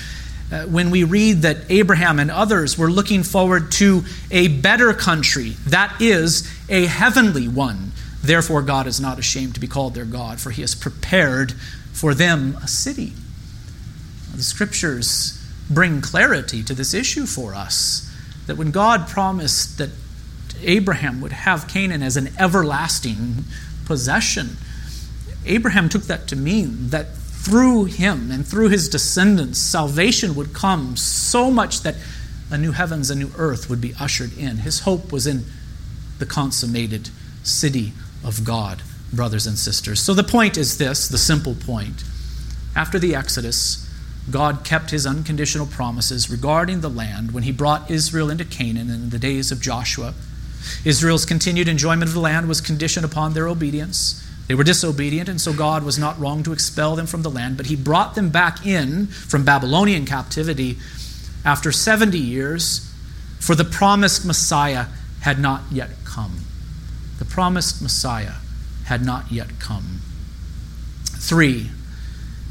uh, 0.52 0.64
when 0.64 0.90
we 0.90 1.04
read 1.04 1.42
that 1.42 1.58
Abraham 1.70 2.20
and 2.20 2.32
others 2.32 2.78
were 2.78 2.90
looking 2.90 3.24
forward 3.24 3.72
to 3.74 4.04
a 4.32 4.48
better 4.48 4.94
country, 4.94 5.50
that 5.68 6.02
is, 6.02 6.50
a 6.70 6.86
heavenly 6.86 7.48
one. 7.48 7.92
Therefore, 8.24 8.62
God 8.62 8.88
is 8.88 9.02
not 9.02 9.20
ashamed 9.20 9.56
to 9.56 9.60
be 9.60 9.68
called 9.68 9.94
their 9.94 10.06
God, 10.06 10.40
for 10.40 10.52
he 10.52 10.62
has 10.62 10.74
prepared 10.74 11.52
for 11.92 12.14
them 12.14 12.58
a 12.64 12.68
city. 12.68 13.14
The 14.38 14.44
scriptures 14.44 15.44
bring 15.70 16.00
clarity 16.00 16.64
to 16.64 16.74
this 16.74 16.94
issue 16.94 17.26
for 17.26 17.54
us 17.54 18.10
that 18.46 18.56
when 18.56 18.72
God 18.72 19.08
promised 19.08 19.78
that 19.80 19.90
Abraham 20.62 21.22
would 21.22 21.34
have 21.34 21.68
Canaan 21.68 22.04
as 22.04 22.18
an 22.18 22.30
everlasting 22.40 23.44
possession, 23.86 24.58
Abraham 25.46 25.90
took 25.90 26.04
that 26.04 26.28
to 26.28 26.36
mean 26.36 26.90
that 26.90 27.16
through 27.16 27.86
him 27.86 28.32
and 28.32 28.46
through 28.46 28.70
his 28.70 28.90
descendants, 28.90 29.58
salvation 29.58 30.36
would 30.36 30.54
come 30.54 30.96
so 30.98 31.50
much 31.50 31.82
that 31.82 31.96
a 32.52 32.58
new 32.58 32.74
heavens 32.74 33.10
and 33.10 33.20
new 33.20 33.32
earth 33.38 33.70
would 33.70 33.82
be 33.82 33.94
ushered 34.00 34.38
in. 34.38 34.58
His 34.58 34.82
hope 34.82 35.12
was 35.12 35.26
in 35.26 35.46
the 36.20 36.26
consummated 36.26 37.10
city 37.44 37.94
of 38.24 38.44
God 38.44 38.82
brothers 39.12 39.48
and 39.48 39.58
sisters. 39.58 40.00
So 40.00 40.14
the 40.14 40.24
point 40.24 40.58
is 40.58 40.78
this 40.78 41.08
the 41.08 41.18
simple 41.18 41.56
point. 41.56 42.04
After 42.76 43.00
the 43.00 43.16
Exodus, 43.16 43.87
God 44.30 44.64
kept 44.64 44.92
his 44.92 45.06
unconditional 45.06 45.66
promises 45.66 46.30
regarding 46.30 46.82
the 46.82 46.90
land 46.90 47.32
when 47.32 47.44
he 47.44 47.52
brought 47.52 47.90
Israel 47.90 48.30
into 48.30 48.44
Canaan 48.44 48.90
in 48.90 49.10
the 49.10 49.20
days 49.20 49.52
of 49.52 49.62
Joshua. 49.62 50.14
Israel's 50.84 51.26
continued 51.26 51.68
enjoyment 51.68 52.10
of 52.10 52.14
the 52.14 52.20
land 52.20 52.48
was 52.48 52.60
conditioned 52.60 53.06
upon 53.06 53.34
their 53.34 53.48
obedience. 53.48 54.24
They 54.48 54.56
were 54.56 54.64
disobedient, 54.64 55.30
and 55.30 55.40
so 55.40 55.54
God 55.54 55.84
was 55.84 55.98
not 55.98 56.20
wrong 56.20 56.44
to 56.44 56.54
expel 56.54 56.96
them 56.96 57.06
from 57.06 57.22
the 57.22 57.30
land, 57.30 57.58
but 57.58 57.68
he 57.68 57.76
brought 57.76 58.16
them 58.16 58.30
back 58.30 58.66
in 58.66 59.08
from 59.08 59.46
Babylonian 59.46 60.06
captivity 60.06 60.78
after 61.46 61.72
70 61.72 62.18
years, 62.18 62.92
for 63.40 63.56
the 63.56 63.66
promised 63.66 64.26
Messiah 64.26 64.86
had 65.22 65.40
not 65.40 65.64
yet 65.72 65.90
come. 66.04 66.42
The 67.20 67.26
promised 67.26 67.82
Messiah 67.82 68.36
had 68.86 69.06
not 69.06 69.32
yet 69.32 69.60
come. 69.60 70.02
Three, 71.06 71.70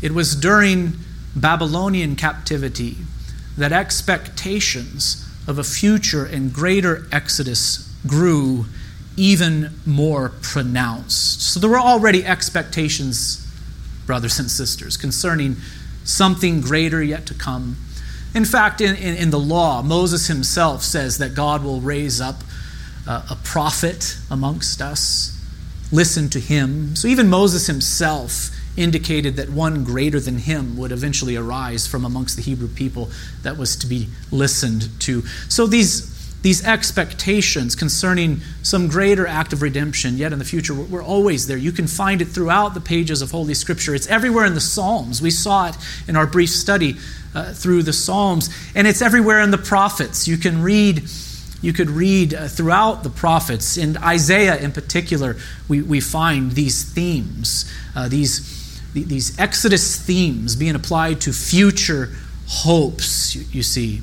it 0.02 0.12
was 0.12 0.36
during 0.36 0.98
Babylonian 1.37 2.16
captivity 2.16 2.96
that 3.57 3.72
expectations 3.72 5.25
of 5.46 5.59
a 5.59 5.64
future 5.64 6.25
and 6.25 6.53
greater 6.53 7.07
exodus 7.12 7.88
grew 8.07 8.66
even 9.16 9.70
more 9.87 10.31
pronounced. 10.42 11.40
So 11.42 11.61
there 11.61 11.70
were 11.70 11.79
already 11.79 12.25
expectations, 12.25 13.46
brothers 14.07 14.38
and 14.38 14.51
sisters, 14.51 14.96
concerning 14.96 15.57
something 16.05 16.61
greater 16.61 17.03
yet 17.03 17.27
to 17.27 17.35
come. 17.35 17.77
In 18.35 18.44
fact, 18.44 18.81
in, 18.81 18.96
in, 18.96 19.16
in 19.16 19.31
the 19.31 19.38
law, 19.38 19.83
Moses 19.83 20.27
himself 20.27 20.83
says 20.83 21.18
that 21.18 21.35
God 21.35 21.62
will 21.62 21.81
raise 21.81 22.20
up 22.20 22.42
uh, 23.07 23.27
a 23.31 23.37
prophet 23.37 24.18
amongst 24.30 24.82
us 24.82 25.37
listen 25.93 26.28
to 26.30 26.41
him. 26.41 26.97
So 26.97 27.09
even 27.09 27.28
Moses 27.28 27.66
himself 27.66 28.51
indicated 28.77 29.37
that 29.37 29.51
one 29.51 29.85
greater 29.85 30.20
than 30.20 30.39
him 30.39 30.77
would 30.77 30.93
eventually 30.93 31.37
arise 31.37 31.87
from 31.87 32.05
amongst 32.05 32.37
the 32.37 32.43
Hebrew 32.43 32.68
people 32.68 33.11
that 33.43 33.57
was 33.57 33.77
to 33.77 33.87
be 33.87 34.09
listened 34.31 34.89
to. 35.01 35.22
So 35.49 35.66
these 35.66 36.14
these 36.43 36.64
expectations 36.64 37.74
concerning 37.74 38.41
some 38.62 38.87
greater 38.87 39.27
act 39.27 39.53
of 39.53 39.62
redemption 39.62 40.16
yet 40.16 40.33
in 40.33 40.39
the 40.39 40.45
future 40.45 40.74
were 40.74 41.03
always 41.03 41.49
there. 41.49 41.57
You 41.57 41.72
can 41.72 41.89
find 41.89 42.22
it 42.22 42.27
throughout 42.27 42.74
the 42.74 42.81
pages 42.81 43.20
of 43.20 43.33
Holy 43.33 43.55
Scripture. 43.55 43.97
It's 43.97 44.07
everywhere 44.07 44.45
in 44.45 44.55
the 44.55 44.61
Psalms. 44.61 45.20
We 45.20 45.31
saw 45.31 45.70
it 45.70 45.77
in 46.07 46.14
our 46.14 46.27
brief 46.27 46.51
study 46.51 46.99
uh, 47.35 47.53
through 47.53 47.83
the 47.83 47.93
Psalms, 47.93 48.49
and 48.77 48.87
it's 48.87 49.03
everywhere 49.03 49.41
in 49.41 49.51
the 49.51 49.59
prophets. 49.59 50.29
You 50.29 50.37
can 50.37 50.62
read 50.62 51.09
you 51.62 51.72
could 51.72 51.91
read 51.91 52.35
uh, 52.35 52.47
throughout 52.47 53.03
the 53.03 53.11
prophets. 53.11 53.77
In 53.77 53.97
Isaiah, 53.97 54.57
in 54.57 54.70
particular, 54.72 55.37
we, 55.68 55.83
we 55.83 56.01
find 56.01 56.53
these 56.53 56.85
themes, 56.85 57.68
uh, 57.97 58.09
these, 58.09 58.55
these 59.05 59.38
Exodus 59.38 59.97
themes 60.01 60.57
being 60.57 60.74
applied 60.74 61.20
to 61.22 61.32
future 61.32 62.11
hopes, 62.47 63.34
you, 63.34 63.62
see. 63.62 64.01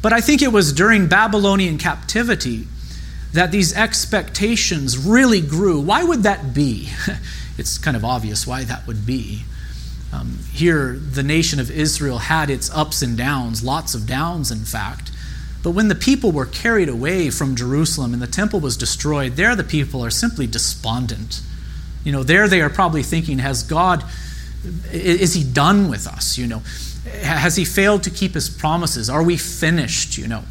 But 0.00 0.12
I 0.12 0.20
think 0.20 0.42
it 0.42 0.52
was 0.52 0.72
during 0.72 1.08
Babylonian 1.08 1.78
captivity 1.78 2.66
that 3.32 3.50
these 3.50 3.74
expectations 3.74 4.98
really 4.98 5.40
grew. 5.40 5.80
Why 5.80 6.04
would 6.04 6.22
that 6.24 6.54
be? 6.54 6.90
it's 7.58 7.78
kind 7.78 7.96
of 7.96 8.04
obvious 8.04 8.46
why 8.46 8.64
that 8.64 8.86
would 8.86 9.06
be. 9.06 9.44
Um, 10.12 10.40
here, 10.52 10.92
the 10.92 11.22
nation 11.22 11.58
of 11.58 11.70
Israel 11.70 12.18
had 12.18 12.50
its 12.50 12.70
ups 12.70 13.00
and 13.00 13.16
downs, 13.16 13.64
lots 13.64 13.94
of 13.94 14.06
downs, 14.06 14.50
in 14.50 14.64
fact. 14.64 15.10
But 15.62 15.70
when 15.70 15.88
the 15.88 15.94
people 15.94 16.32
were 16.32 16.44
carried 16.44 16.88
away 16.88 17.30
from 17.30 17.56
Jerusalem 17.56 18.12
and 18.12 18.20
the 18.20 18.26
temple 18.26 18.60
was 18.60 18.76
destroyed, 18.76 19.36
there 19.36 19.54
the 19.54 19.64
people 19.64 20.04
are 20.04 20.10
simply 20.10 20.46
despondent. 20.46 21.40
You 22.04 22.12
know, 22.12 22.24
there 22.24 22.48
they 22.48 22.60
are 22.60 22.68
probably 22.68 23.02
thinking, 23.02 23.38
has 23.38 23.62
God, 23.62 24.04
is 24.92 25.34
he 25.34 25.44
done 25.44 25.88
with 25.88 26.06
us? 26.06 26.38
You 26.38 26.46
know, 26.46 26.62
has 27.22 27.56
he 27.56 27.64
failed 27.64 28.02
to 28.04 28.10
keep 28.10 28.34
his 28.34 28.48
promises? 28.48 29.10
Are 29.10 29.22
we 29.22 29.36
finished? 29.36 30.18
You 30.18 30.28
know. 30.28 30.44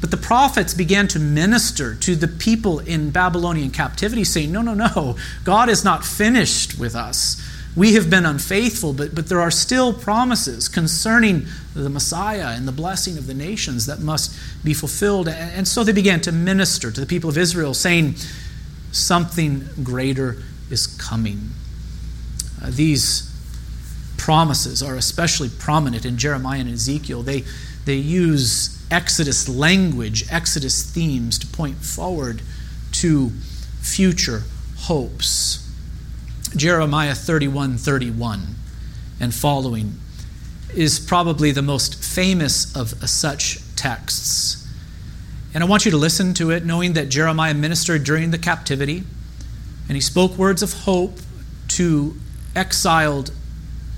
But 0.00 0.12
the 0.12 0.16
prophets 0.16 0.74
began 0.74 1.08
to 1.08 1.18
minister 1.18 1.94
to 1.96 2.14
the 2.14 2.28
people 2.28 2.78
in 2.78 3.10
Babylonian 3.10 3.70
captivity, 3.70 4.24
saying, 4.24 4.52
No, 4.52 4.62
no, 4.62 4.74
no, 4.74 5.16
God 5.44 5.68
is 5.68 5.84
not 5.84 6.04
finished 6.04 6.78
with 6.78 6.94
us. 6.94 7.42
We 7.76 7.94
have 7.94 8.10
been 8.10 8.26
unfaithful, 8.26 8.92
but, 8.92 9.14
but 9.14 9.28
there 9.28 9.40
are 9.40 9.50
still 9.50 9.92
promises 9.92 10.68
concerning 10.68 11.46
the 11.74 11.88
Messiah 11.88 12.56
and 12.56 12.66
the 12.66 12.72
blessing 12.72 13.18
of 13.18 13.26
the 13.26 13.34
nations 13.34 13.86
that 13.86 14.00
must 14.00 14.34
be 14.64 14.74
fulfilled. 14.74 15.28
And, 15.28 15.66
so 15.66 15.84
they 15.84 15.92
began 15.92 16.20
to 16.22 16.32
minister 16.32 16.90
to 16.90 17.00
the 17.00 17.06
people 17.06 17.30
of 17.30 17.38
Israel, 17.38 17.74
saying, 17.74 18.16
Something 18.90 19.68
greater 19.82 20.42
is 20.70 20.86
coming. 20.86 21.50
Uh, 22.62 22.70
these 22.70 23.27
promises 24.28 24.82
are 24.82 24.94
especially 24.94 25.48
prominent 25.48 26.04
in 26.04 26.18
Jeremiah 26.18 26.60
and 26.60 26.68
Ezekiel. 26.68 27.22
They, 27.22 27.44
they 27.86 27.94
use 27.94 28.78
Exodus 28.90 29.48
language, 29.48 30.30
Exodus 30.30 30.82
themes 30.82 31.38
to 31.38 31.46
point 31.46 31.78
forward 31.78 32.42
to 32.92 33.30
future 33.80 34.42
hopes. 34.80 35.66
Jeremiah 36.54 37.14
31 37.14 37.78
31 37.78 38.48
and 39.18 39.34
following 39.34 39.94
is 40.74 41.00
probably 41.00 41.50
the 41.50 41.62
most 41.62 41.94
famous 41.94 42.76
of 42.76 42.90
such 43.08 43.60
texts. 43.76 44.68
And 45.54 45.64
I 45.64 45.66
want 45.66 45.86
you 45.86 45.90
to 45.90 45.96
listen 45.96 46.34
to 46.34 46.50
it, 46.50 46.66
knowing 46.66 46.92
that 46.92 47.08
Jeremiah 47.08 47.54
ministered 47.54 48.04
during 48.04 48.30
the 48.30 48.38
captivity, 48.38 49.04
and 49.88 49.96
he 49.96 50.02
spoke 50.02 50.36
words 50.36 50.62
of 50.62 50.74
hope 50.84 51.18
to 51.68 52.14
exiled 52.54 53.32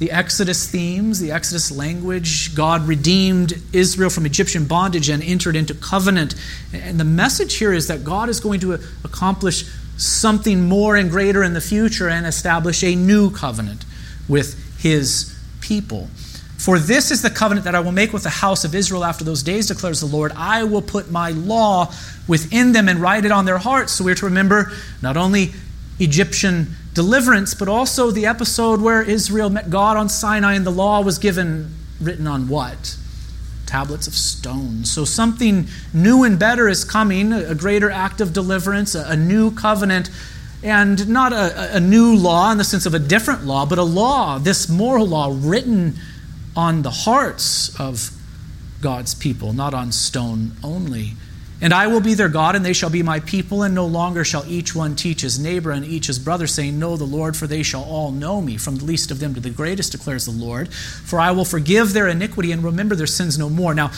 the 0.00 0.10
Exodus 0.10 0.66
themes, 0.66 1.20
the 1.20 1.30
Exodus 1.30 1.70
language. 1.70 2.54
God 2.54 2.88
redeemed 2.88 3.62
Israel 3.72 4.08
from 4.08 4.24
Egyptian 4.24 4.64
bondage 4.64 5.10
and 5.10 5.22
entered 5.22 5.54
into 5.54 5.74
covenant. 5.74 6.34
And 6.72 6.98
the 6.98 7.04
message 7.04 7.56
here 7.56 7.72
is 7.72 7.86
that 7.88 8.02
God 8.02 8.30
is 8.30 8.40
going 8.40 8.60
to 8.60 8.72
uh, 8.72 8.78
accomplish 9.04 9.70
something 9.98 10.66
more 10.66 10.96
and 10.96 11.10
greater 11.10 11.44
in 11.44 11.52
the 11.52 11.60
future 11.60 12.08
and 12.08 12.26
establish 12.26 12.82
a 12.82 12.96
new 12.96 13.30
covenant 13.30 13.84
with 14.26 14.80
his 14.80 15.38
people. 15.60 16.08
For 16.56 16.78
this 16.78 17.10
is 17.10 17.20
the 17.20 17.28
covenant 17.28 17.64
that 17.64 17.74
I 17.74 17.80
will 17.80 17.92
make 17.92 18.14
with 18.14 18.22
the 18.22 18.30
house 18.30 18.64
of 18.64 18.74
Israel 18.74 19.04
after 19.04 19.22
those 19.22 19.42
days, 19.42 19.66
declares 19.66 20.00
the 20.00 20.06
Lord. 20.06 20.32
I 20.34 20.64
will 20.64 20.82
put 20.82 21.10
my 21.10 21.32
law 21.32 21.92
within 22.26 22.72
them 22.72 22.88
and 22.88 23.00
write 23.00 23.26
it 23.26 23.32
on 23.32 23.44
their 23.44 23.58
hearts. 23.58 23.92
So 23.92 24.04
we're 24.04 24.14
to 24.14 24.26
remember 24.26 24.72
not 25.02 25.18
only 25.18 25.52
Egyptian 25.98 26.74
deliverance, 26.94 27.54
but 27.54 27.68
also 27.68 28.10
the 28.10 28.26
episode 28.26 28.80
where 28.80 29.02
Israel 29.02 29.50
met 29.50 29.70
God 29.70 29.96
on 29.96 30.08
Sinai 30.08 30.54
and 30.54 30.66
the 30.66 30.70
law 30.70 31.02
was 31.02 31.18
given 31.18 31.74
written 32.00 32.26
on 32.26 32.48
what? 32.48 32.96
Tablets 33.66 34.06
of 34.06 34.14
stone. 34.14 34.84
So 34.84 35.04
something 35.04 35.68
new 35.94 36.24
and 36.24 36.38
better 36.38 36.68
is 36.68 36.84
coming, 36.84 37.32
a 37.32 37.54
greater 37.54 37.90
act 37.90 38.20
of 38.20 38.32
deliverance, 38.32 38.94
a, 38.94 39.16
new 39.16 39.52
covenant, 39.52 40.10
and 40.62 41.08
not 41.08 41.32
a, 41.32 41.76
a 41.76 41.80
new 41.80 42.16
law 42.16 42.50
in 42.50 42.58
the 42.58 42.64
sense 42.64 42.86
of 42.86 42.94
a 42.94 42.98
different 42.98 43.44
law, 43.44 43.64
but 43.64 43.78
a 43.78 43.84
law, 43.84 44.38
this 44.38 44.68
moral 44.68 45.06
law 45.06 45.32
written 45.32 45.94
on 46.56 46.82
the 46.82 46.90
hearts 46.90 47.78
of 47.78 48.10
God's 48.80 49.14
people, 49.14 49.52
not 49.52 49.72
on 49.74 49.92
stone 49.92 50.52
only. 50.64 51.12
And 51.62 51.74
I 51.74 51.88
will 51.88 52.00
be 52.00 52.14
their 52.14 52.30
God, 52.30 52.56
and 52.56 52.64
they 52.64 52.72
shall 52.72 52.88
be 52.88 53.02
my 53.02 53.20
people, 53.20 53.62
and 53.62 53.74
no 53.74 53.84
longer 53.84 54.24
shall 54.24 54.46
each 54.46 54.74
one 54.74 54.96
teach 54.96 55.20
his 55.20 55.38
neighbor 55.38 55.70
and 55.70 55.84
each 55.84 56.06
his 56.06 56.18
brother, 56.18 56.46
saying, 56.46 56.78
Know 56.78 56.96
the 56.96 57.04
Lord, 57.04 57.36
for 57.36 57.46
they 57.46 57.62
shall 57.62 57.84
all 57.84 58.12
know 58.12 58.40
me, 58.40 58.56
from 58.56 58.76
the 58.76 58.84
least 58.84 59.10
of 59.10 59.20
them 59.20 59.34
to 59.34 59.40
the 59.40 59.50
greatest, 59.50 59.92
declares 59.92 60.24
the 60.24 60.30
Lord. 60.30 60.72
For 60.72 61.20
I 61.20 61.32
will 61.32 61.44
forgive 61.44 61.92
their 61.92 62.08
iniquity 62.08 62.50
and 62.50 62.64
remember 62.64 62.94
their 62.94 63.06
sins 63.06 63.38
no 63.38 63.50
more. 63.50 63.74
Now, 63.74 63.90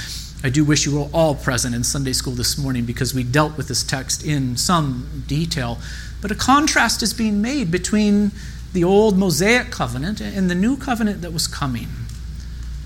I 0.43 0.51
do 0.51 0.65
wish 0.65 0.87
you 0.87 0.99
were 0.99 1.09
all 1.13 1.37
present 1.37 1.73
in 1.73 1.85
Sunday 1.85 2.13
school 2.13 2.33
this 2.33 2.59
morning 2.59 2.85
because 2.85 3.15
we 3.15 3.23
dealt 3.23 3.57
with 3.57 3.69
this 3.69 3.85
text 3.85 4.25
in 4.25 4.57
some 4.57 5.25
detail. 5.29 5.79
But 6.21 6.33
a 6.33 6.35
contrast 6.35 7.01
is 7.01 7.15
being 7.15 7.41
made 7.41 7.71
between 7.71 8.33
the 8.73 8.83
old 8.83 9.17
Mosaic 9.17 9.71
covenant 9.71 10.21
and 10.21 10.51
the 10.51 10.57
new 10.57 10.77
covenant 10.77 11.21
that 11.23 11.33
was 11.33 11.47
coming 11.47 11.89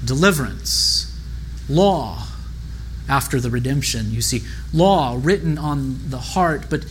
deliverance, 0.04 1.18
law, 1.68 2.26
after 3.08 3.40
the 3.40 3.50
redemption. 3.50 4.10
You 4.10 4.20
see 4.20 4.42
law 4.72 5.18
written 5.20 5.58
on 5.58 6.10
the 6.10 6.18
heart, 6.18 6.66
but 6.68 6.84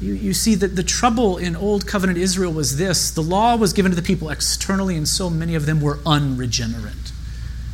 you, 0.00 0.14
you 0.14 0.34
see 0.34 0.54
that 0.56 0.76
the 0.76 0.82
trouble 0.82 1.38
in 1.38 1.54
Old 1.54 1.86
Covenant 1.86 2.18
Israel 2.18 2.52
was 2.52 2.76
this 2.76 3.10
the 3.10 3.22
law 3.22 3.56
was 3.56 3.72
given 3.72 3.92
to 3.92 3.96
the 3.96 4.02
people 4.02 4.30
externally, 4.30 4.96
and 4.96 5.06
so 5.08 5.30
many 5.30 5.54
of 5.54 5.66
them 5.66 5.80
were 5.80 5.98
unregenerate. 6.06 7.12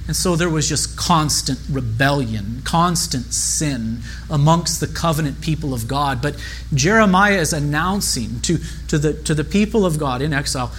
And 0.07 0.15
so 0.15 0.37
there 0.37 0.49
was 0.49 0.69
just 0.69 0.97
constant 0.97 1.59
rebellion, 1.69 2.63
constant 2.65 3.35
sin 3.35 4.03
amongst 4.31 4.79
the 4.79 4.87
covenant 4.87 5.41
people 5.41 5.75
of 5.75 5.89
God. 5.89 6.23
But 6.23 6.37
Jeremiah 6.73 7.41
is 7.41 7.53
announcing 7.53 8.41
to, 8.43 8.59
to, 8.87 8.99
the, 8.99 9.15
to 9.25 9.35
the 9.35 9.43
people 9.43 9.85
of 9.85 9.99
God 9.99 10.23
in 10.23 10.33
exile 10.33 10.71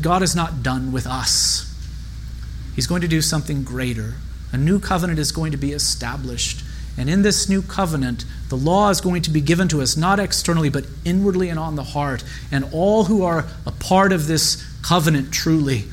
God 0.00 0.22
is 0.22 0.34
not 0.34 0.62
done 0.62 0.92
with 0.92 1.06
us. 1.06 1.68
He's 2.74 2.86
going 2.86 3.02
to 3.02 3.08
do 3.08 3.20
something 3.20 3.62
greater. 3.62 4.14
A 4.52 4.58
new 4.58 4.78
covenant 4.78 5.18
is 5.18 5.32
going 5.32 5.52
to 5.52 5.58
be 5.58 5.72
established. 5.72 6.62
And 6.98 7.08
in 7.08 7.22
this 7.22 7.48
new 7.48 7.62
covenant, 7.62 8.24
the 8.50 8.56
law 8.56 8.90
is 8.90 9.00
going 9.00 9.22
to 9.22 9.30
be 9.30 9.40
given 9.40 9.66
to 9.68 9.80
us 9.80 9.96
not 9.96 10.20
externally, 10.20 10.68
but 10.68 10.84
inwardly 11.04 11.48
and 11.48 11.58
on 11.58 11.74
the 11.74 11.82
heart. 11.82 12.22
And 12.50 12.68
all 12.72 13.04
who 13.04 13.24
are 13.24 13.46
a 13.64 13.72
part 13.72 14.12
of 14.12 14.26
this 14.26 14.62
covenant 14.82 15.32
truly 15.32 15.84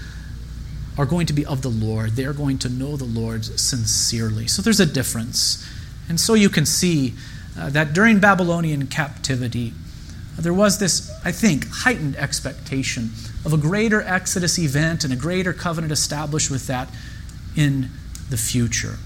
are 0.97 1.05
going 1.05 1.26
to 1.28 1.34
be 1.34 1.45
of 1.45 1.62
the 1.62 1.70
Lord. 1.70 2.12
They're 2.12 2.34
going 2.34 2.57
to 2.60 2.70
know 2.70 2.97
the 2.97 3.05
Lord 3.05 3.45
sincerely. 3.45 4.47
So 4.47 4.62
there's 4.62 4.82
a 4.82 4.86
difference. 4.86 5.66
And 6.10 6.20
so 6.20 6.34
you 6.34 6.49
can 6.49 6.66
see 6.66 7.14
uh, 7.57 7.70
that 7.70 7.93
during 7.93 8.20
Babylonian 8.20 8.88
captivity, 8.88 9.74
there 10.38 10.53
was 10.53 10.80
this, 10.80 11.10
I 11.24 11.32
think, 11.32 11.68
heightened 11.70 12.16
expectation 12.18 13.12
of 13.45 13.53
a 13.53 13.57
greater 13.57 14.01
Exodus 14.01 14.60
event 14.60 15.03
and 15.03 15.14
a 15.14 15.16
greater 15.16 15.53
covenant 15.53 15.91
established 15.91 16.51
with 16.51 16.68
that 16.68 16.89
in 17.55 17.89
the 18.30 18.38
future. 18.38 18.97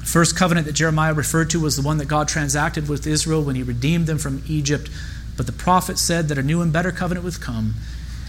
The 0.00 0.06
first 0.06 0.36
covenant 0.36 0.66
that 0.66 0.74
Jeremiah 0.74 1.14
referred 1.14 1.50
to 1.50 1.60
was 1.60 1.76
the 1.76 1.82
one 1.82 1.98
that 1.98 2.08
God 2.08 2.28
transacted 2.28 2.88
with 2.88 3.06
Israel 3.06 3.42
when 3.42 3.56
he 3.56 3.62
redeemed 3.62 4.06
them 4.06 4.18
from 4.18 4.42
Egypt. 4.46 4.90
But 5.36 5.46
the 5.46 5.52
prophet 5.52 5.98
said 5.98 6.28
that 6.28 6.38
a 6.38 6.42
new 6.42 6.60
and 6.60 6.72
better 6.72 6.92
covenant 6.92 7.24
would 7.24 7.40
come. 7.40 7.74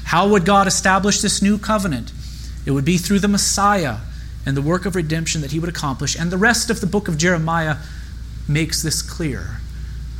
How 0.05 0.27
would 0.27 0.45
God 0.45 0.67
establish 0.67 1.21
this 1.21 1.41
new 1.41 1.57
covenant? 1.57 2.11
It 2.65 2.71
would 2.71 2.85
be 2.85 2.97
through 2.97 3.19
the 3.19 3.27
Messiah 3.27 3.97
and 4.45 4.55
the 4.55 4.61
work 4.61 4.85
of 4.85 4.95
redemption 4.95 5.41
that 5.41 5.51
he 5.51 5.59
would 5.59 5.69
accomplish. 5.69 6.17
And 6.17 6.31
the 6.31 6.37
rest 6.37 6.69
of 6.69 6.79
the 6.79 6.87
book 6.87 7.07
of 7.07 7.17
Jeremiah 7.17 7.77
makes 8.47 8.81
this 8.81 9.01
clear 9.01 9.57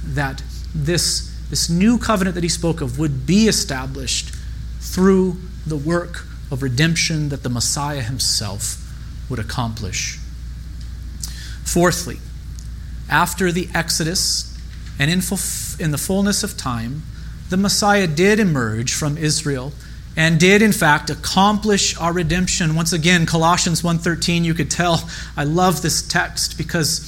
that 0.04 0.44
this, 0.74 1.34
this 1.50 1.70
new 1.70 1.98
covenant 1.98 2.36
that 2.36 2.44
he 2.44 2.50
spoke 2.50 2.82
of 2.82 3.00
would 3.00 3.26
be 3.26 3.48
established 3.48 4.34
through 4.80 5.38
the 5.66 5.78
work 5.78 6.26
of 6.52 6.62
redemption 6.62 7.30
that 7.30 7.44
the 7.44 7.50
Messiah 7.50 8.02
himself 8.02 8.85
would 9.30 9.40
accomplish. 9.40 10.20
Fourthly, 11.64 12.20
after 13.10 13.52
the 13.52 13.70
Exodus 13.74 14.58
and 15.00 15.12
in, 15.12 15.22
in 15.80 15.92
the 15.92 15.98
fullness 15.98 16.44
of 16.44 16.58
time, 16.58 17.04
the 17.50 17.58
Messiah 17.58 18.08
did 18.08 18.40
emerge 18.40 18.94
from 18.94 19.18
Israel 19.18 19.74
and 20.18 20.40
did 20.40 20.62
in 20.62 20.72
fact 20.72 21.10
accomplish 21.10 21.98
our 21.98 22.14
redemption 22.14 22.74
once 22.74 22.94
again 22.94 23.26
colossians 23.26 23.82
1.13 23.82 24.46
you 24.46 24.54
could 24.54 24.72
tell 24.72 25.10
i 25.36 25.44
love 25.44 25.82
this 25.82 26.08
text 26.08 26.58
because 26.58 27.02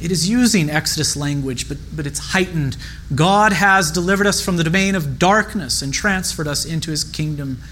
It 0.00 0.10
is 0.10 0.28
using 0.28 0.70
Exodus 0.70 1.16
language, 1.16 1.68
but, 1.68 1.78
but 1.94 2.06
it's 2.06 2.18
heightened. 2.18 2.76
God 3.14 3.52
has 3.52 3.90
delivered 3.92 4.26
us 4.26 4.44
from 4.44 4.56
the 4.56 4.64
domain 4.64 4.94
of 4.94 5.18
darkness 5.18 5.82
and 5.82 5.94
transferred 5.94 6.48
us 6.48 6.64
into 6.64 6.90
his 6.90 7.04
kingdom. 7.04 7.62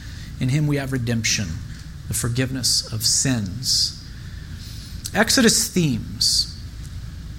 In 0.41 0.49
him 0.49 0.67
we 0.67 0.77
have 0.77 0.93
redemption, 0.93 1.49
the 2.13 2.19
forgiveness 2.19 2.93
of 2.93 3.07
sins. 3.07 4.07
Exodus 5.15 5.67
themes 5.67 6.55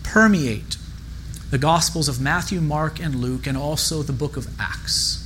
permeate 0.01 0.77
the 1.51 1.59
Gospels 1.59 2.09
of 2.09 2.19
Matthew, 2.19 2.59
Mark, 2.59 2.99
and 2.99 3.13
Luke, 3.13 3.45
and 3.45 3.55
also 3.55 4.01
the 4.01 4.11
book 4.11 4.35
of 4.35 4.47
Acts. 4.59 5.19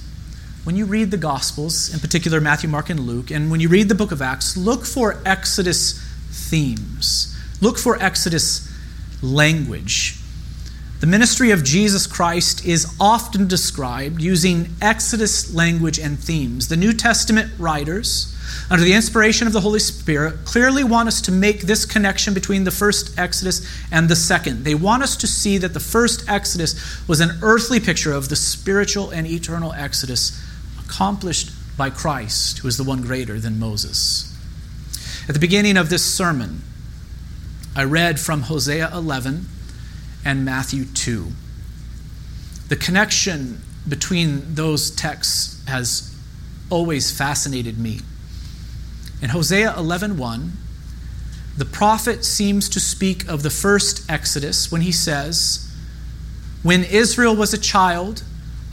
When 0.66 0.76
you 0.76 0.86
read 0.86 1.12
the 1.12 1.18
Gospels, 1.18 1.94
in 1.94 2.02
particular 2.02 2.42
Matthew, 2.42 2.70
Mark, 2.70 2.90
and 2.90 3.00
Luke, 3.00 3.32
and 3.32 3.50
when 3.50 3.62
you 3.62 3.70
read 3.70 3.88
the 3.88 3.96
book 3.96 4.12
of 4.12 4.22
Acts, 4.22 4.58
look 4.58 4.86
for 4.86 5.22
Exodus 5.26 5.98
themes. 6.30 7.34
Look 7.62 7.78
for 7.78 7.96
Exodus 8.04 8.70
language. 9.22 10.17
The 11.00 11.06
ministry 11.06 11.52
of 11.52 11.64
Jesus 11.64 12.08
Christ 12.08 12.66
is 12.66 12.92
often 13.00 13.48
described 13.48 14.20
using 14.20 14.70
Exodus 14.82 15.54
language 15.54 16.00
and 16.00 16.18
themes. 16.18 16.70
The 16.70 16.78
New 16.78 16.92
Testament 16.92 17.52
writers, 17.60 18.36
under 18.72 18.84
the 18.84 18.94
inspiration 18.94 19.46
of 19.46 19.54
the 19.54 19.62
Holy 19.62 19.78
Spirit, 19.78 20.44
clearly 20.44 20.84
want 20.84 21.08
us 21.08 21.22
to 21.22 21.32
make 21.32 21.62
this 21.62 21.86
connection 21.86 22.34
between 22.34 22.64
the 22.64 22.72
first 22.72 23.16
Exodus 23.16 23.62
and 23.92 24.10
the 24.10 24.16
second. 24.16 24.64
They 24.64 24.74
want 24.74 25.04
us 25.04 25.16
to 25.18 25.28
see 25.28 25.60
that 25.60 25.76
the 25.76 25.80
first 25.80 26.28
Exodus 26.28 27.08
was 27.08 27.20
an 27.20 27.38
earthly 27.44 27.80
picture 27.80 28.12
of 28.12 28.30
the 28.30 28.36
spiritual 28.36 29.12
and 29.12 29.28
eternal 29.28 29.74
Exodus 29.74 30.44
accomplished 30.80 31.52
by 31.78 31.92
Christ, 31.92 32.58
who 32.60 32.68
is 32.68 32.78
the 32.78 32.84
one 32.84 33.04
greater 33.04 33.40
than 33.40 33.60
Moses. 33.60 34.34
At 35.28 35.36
the 35.36 35.40
beginning 35.40 35.78
of 35.78 35.90
this 35.90 36.04
sermon, 36.04 36.64
I 37.76 37.84
read 37.84 38.20
from 38.20 38.44
Hosea 38.44 38.90
11 38.92 39.46
and 40.28 40.44
Matthew 40.44 40.84
2. 40.84 41.32
The 42.68 42.76
connection 42.76 43.62
between 43.88 44.56
those 44.56 44.92
texts 44.92 45.62
has 45.68 46.14
always 46.70 47.12
fascinated 47.12 47.80
me. 47.80 48.02
In 49.22 49.30
Hosea 49.30 49.74
11:1, 49.78 50.52
the 51.56 51.64
prophet 51.64 52.26
seems 52.26 52.68
to 52.68 52.80
speak 52.82 53.26
of 53.30 53.42
the 53.42 53.50
first 53.50 54.02
Exodus 54.10 54.70
when 54.70 54.82
he 54.82 54.92
says, 54.92 55.60
"When 56.62 56.84
Israel 56.84 57.34
was 57.34 57.54
a 57.54 57.58
child, 57.58 58.24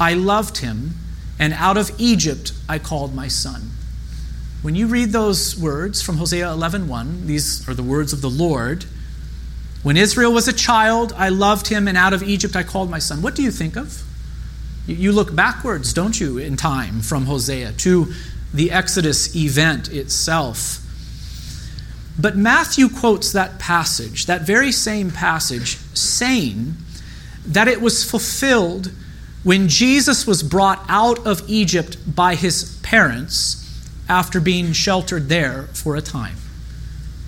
I 0.01 0.15
loved 0.15 0.59
him, 0.59 0.97
and 1.39 1.55
out 1.55 1.77
of 1.77 1.93
Egypt 1.99 2.51
I 2.69 2.81
called 2.81 3.15
my 3.15 3.29
son." 3.29 3.71
When 4.63 4.75
you 4.75 4.89
read 4.89 5.13
those 5.13 5.57
words 5.57 6.03
from 6.03 6.17
Hosea 6.17 6.51
11:1, 6.51 7.29
these 7.29 7.63
are 7.69 7.75
the 7.75 7.85
words 7.85 8.13
of 8.13 8.23
the 8.23 8.37
Lord. 8.45 8.87
When 9.85 9.99
Israel 9.99 10.32
was 10.32 10.49
a 10.49 10.53
child, 10.53 11.12
I 11.14 11.28
loved 11.28 11.68
him, 11.68 11.87
and 11.87 11.97
out 11.97 12.14
of 12.14 12.22
Egypt 12.22 12.57
I 12.57 12.62
called 12.62 12.91
my 12.91 12.99
son. 12.99 13.20
What 13.20 13.35
do 13.35 13.43
you 13.43 13.51
think 13.51 13.76
of? 13.76 14.03
You 14.87 15.12
look 15.12 15.35
backwards, 15.35 15.93
don't 15.93 16.18
you, 16.18 16.39
in 16.39 16.57
time 16.57 17.03
from 17.03 17.26
Hosea 17.26 17.72
to 17.72 18.12
the 18.55 18.70
Exodus 18.70 19.37
event 19.37 19.93
itself. 19.93 20.80
But 22.18 22.35
Matthew 22.35 22.89
quotes 22.89 23.32
that 23.32 23.59
passage, 23.59 24.24
that 24.24 24.47
very 24.47 24.72
same 24.72 25.11
passage, 25.11 25.76
saying 25.93 26.76
that 27.47 27.68
it 27.68 27.82
was 27.82 28.09
fulfilled 28.09 28.91
when 29.43 29.68
Jesus 29.68 30.26
was 30.26 30.43
brought 30.43 30.82
out 30.89 31.26
of 31.26 31.43
Egypt 31.47 31.99
by 32.07 32.37
his 32.37 32.78
parents 32.82 33.61
after 34.09 34.41
being 34.41 34.72
sheltered 34.72 35.28
there 35.28 35.64
for 35.74 35.95
a 35.95 36.01
time. 36.01 36.37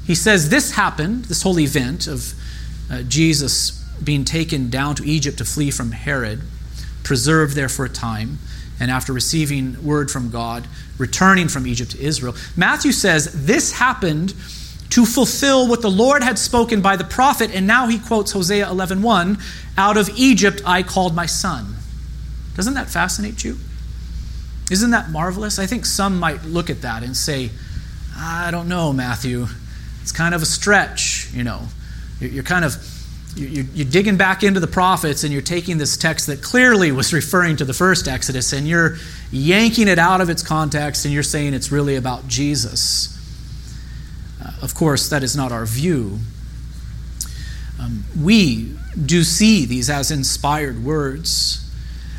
He 0.07 0.15
says 0.15 0.49
this 0.49 0.73
happened, 0.73 1.27
this 1.27 1.43
whole 1.43 1.59
event 1.59 2.07
of 2.07 2.33
uh, 2.91 3.03
Jesus 3.03 3.83
being 4.03 4.25
taken 4.25 4.71
down 4.71 4.95
to 4.97 5.05
Egypt 5.05 5.39
to 5.39 5.45
flee 5.45 5.71
from 5.71 5.93
Herod, 5.93 6.41
preserved 7.03 7.55
there 7.55 7.69
for 7.69 7.85
a 7.85 7.89
time, 7.89 8.39
and 8.79 8.91
after 8.91 9.13
receiving 9.13 9.83
word 9.85 10.11
from 10.11 10.31
God, 10.31 10.67
returning 10.99 11.49
from 11.49 11.67
Egypt 11.67 11.93
to 11.93 12.01
Israel. 12.01 12.35
Matthew 12.57 12.93
says 12.93 13.47
this 13.47 13.73
happened 13.73 14.35
to 14.91 15.05
fulfill 15.05 15.67
what 15.69 15.83
the 15.83 15.91
Lord 15.91 16.23
had 16.23 16.39
spoken 16.39 16.81
by 16.81 16.97
the 16.97 17.05
prophet, 17.05 17.51
and 17.55 17.67
now 17.67 17.87
he 17.87 17.99
quotes 17.99 18.33
Hosea 18.33 18.69
11:1, 18.69 19.39
"Out 19.77 19.97
of 19.97 20.11
Egypt 20.15 20.63
I 20.65 20.83
called 20.83 21.15
my 21.15 21.27
son." 21.27 21.77
Doesn't 22.55 22.75
that 22.75 22.89
fascinate 22.89 23.45
you? 23.45 23.59
Isn't 24.71 24.91
that 24.91 25.11
marvelous? 25.11 25.59
I 25.59 25.67
think 25.67 25.87
some 25.87 26.19
might 26.19 26.45
look 26.45 26.71
at 26.71 26.83
that 26.83 27.03
and 27.03 27.17
say, 27.17 27.51
I 28.17 28.51
don't 28.51 28.69
know, 28.69 28.93
Matthew. 28.93 29.47
It's 30.03 30.13
kind 30.13 30.35
of 30.35 30.43
a 30.43 30.47
stretch, 30.47 31.29
you 31.33 31.45
know. 31.45 31.69
You're 32.21 32.43
kind 32.43 32.65
of 32.65 32.75
you're 33.37 33.85
digging 33.85 34.17
back 34.17 34.43
into 34.43 34.61
the 34.61 34.67
prophets 34.67 35.23
and 35.23 35.33
you're 35.33 35.43
taking 35.43 35.77
this 35.77 35.99
text 35.99 36.27
that 36.27 36.43
clearly 36.43 36.91
was 36.91 37.13
referring 37.13 37.57
to 37.57 37.65
the 37.65 37.75
first 37.75 38.09
Exodus 38.09 38.53
and 38.53 38.67
you're 38.67 38.97
yanking 39.31 39.89
it 39.89 39.99
out 39.99 40.21
of 40.21 40.31
its 40.31 40.43
context 40.43 41.05
and 41.05 41.13
you're 41.13 41.23
saying 41.23 41.53
it's 41.53 41.71
really 41.71 41.97
about 41.97 42.27
Jesus. 42.29 43.13
Uh, 44.43 44.53
of 44.63 44.75
course, 44.75 45.11
that 45.11 45.23
is 45.23 45.37
not 45.37 45.53
our 45.53 45.67
view. 45.67 46.19
Um, 47.79 48.05
we 48.19 48.75
do 49.05 49.23
see 49.23 49.67
these 49.67 49.91
as 49.91 50.11
inspired 50.11 50.83
words. 50.83 51.63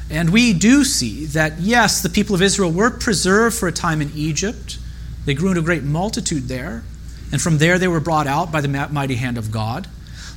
And 0.09 0.29
we 0.29 0.53
do 0.53 0.83
see 0.85 1.25
that, 1.27 1.59
yes, 1.59 2.01
the 2.01 2.09
people 2.09 2.35
of 2.35 2.41
Israel 2.41 2.71
were 2.71 2.91
preserved 2.91 3.57
for 3.57 3.67
a 3.67 3.71
time 3.71 4.01
in 4.01 4.11
Egypt. 4.15 4.77
They 5.25 5.33
grew 5.33 5.49
into 5.49 5.61
a 5.61 5.63
great 5.63 5.83
multitude 5.83 6.43
there. 6.47 6.83
And 7.31 7.41
from 7.41 7.57
there 7.57 7.77
they 7.77 7.87
were 7.87 7.99
brought 7.99 8.27
out 8.27 8.51
by 8.51 8.61
the 8.61 8.67
mighty 8.67 9.15
hand 9.15 9.37
of 9.37 9.51
God. 9.51 9.87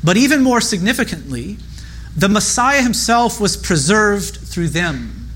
But 0.02 0.16
even 0.16 0.42
more 0.42 0.60
significantly, 0.60 1.58
the 2.16 2.28
Messiah 2.28 2.82
himself 2.82 3.40
was 3.40 3.56
preserved 3.56 4.36
through 4.36 4.68
them. 4.68 5.28